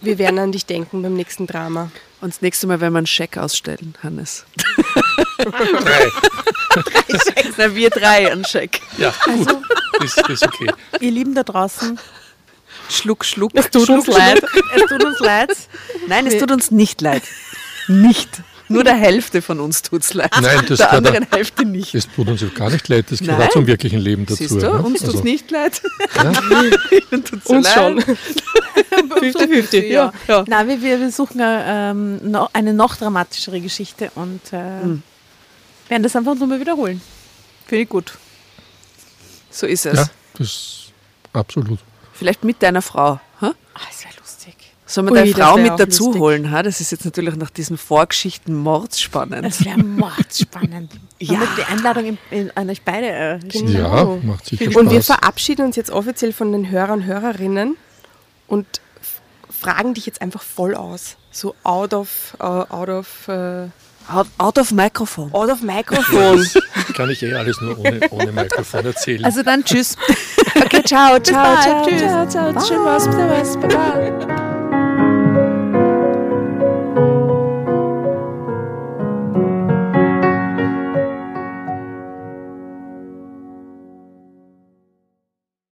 [0.00, 1.90] Wir werden an dich denken beim nächsten Drama.
[2.20, 4.44] Und das nächste Mal werden wir einen Scheck ausstellen, Hannes.
[5.38, 6.08] drei.
[6.70, 7.54] drei Schecks.
[7.56, 8.80] Na, wir drei, einen Scheck.
[8.98, 9.48] Ja, gut.
[9.48, 9.62] Also,
[10.04, 10.70] ist, ist okay.
[11.00, 11.98] Ihr Lieben da draußen,
[12.90, 13.52] Schluck, Schluck.
[13.54, 14.42] Es tut uns leid.
[14.74, 15.50] Es tut uns leid.
[16.08, 17.22] Nein, es tut uns nicht leid.
[17.88, 18.28] Nicht.
[18.70, 20.30] Nur der Hälfte von uns tut es leid.
[20.40, 21.92] Nein, das der anderen Hälfte nicht.
[21.92, 24.36] Es tut uns gar nicht leid, das gehört auch zum wirklichen Leben dazu.
[24.36, 24.70] Siehst du, ne?
[24.70, 25.06] uns also.
[25.06, 25.82] tut es nicht leid.
[26.14, 26.32] Ja?
[27.10, 27.74] tut's uns leid.
[27.74, 28.00] schon.
[28.90, 30.12] 50-50, ja.
[30.28, 30.44] ja.
[30.46, 35.02] Nein, wir, wir suchen ähm, noch eine noch dramatischere Geschichte und äh, hm.
[35.88, 37.00] werden das einfach nochmal wiederholen.
[37.66, 38.18] Finde ich gut.
[39.50, 39.98] So ist es.
[39.98, 40.92] Ja, das
[41.32, 41.80] absolut.
[42.12, 43.20] Vielleicht mit deiner Frau.
[43.40, 43.46] Huh?
[43.46, 44.19] Ah, das wäre
[44.90, 44.94] lustig.
[44.94, 46.20] Sollen wir deine Frau mit dazu lustig.
[46.20, 46.50] holen?
[46.50, 46.62] Ha?
[46.62, 49.44] Das ist jetzt natürlich nach diesen Vorgeschichten mordsspannend.
[49.44, 50.92] Das wäre mordsspannend.
[51.18, 51.34] ja.
[51.34, 52.18] Damit die Einladung
[52.54, 54.18] an euch beide äh, genau.
[54.22, 54.76] Ja, macht sicher Spaß.
[54.76, 57.76] Und wir verabschieden uns jetzt offiziell von den Hörern und Hörerinnen
[58.46, 58.66] und
[59.48, 61.16] fragen dich jetzt einfach voll aus.
[61.30, 63.68] So out of, uh, out of uh,
[64.12, 65.32] Out, out of Mikrofon.
[65.32, 66.44] Out of Mikrofon.
[66.96, 69.24] kann ich eh alles nur ohne, ohne Mikrofon erzählen.
[69.24, 69.96] Also dann tschüss.
[70.56, 72.66] okay, ciao, ciao, ciao, ciao, ciao, ciao.
[72.66, 74.39] Schön was, was, bye bye.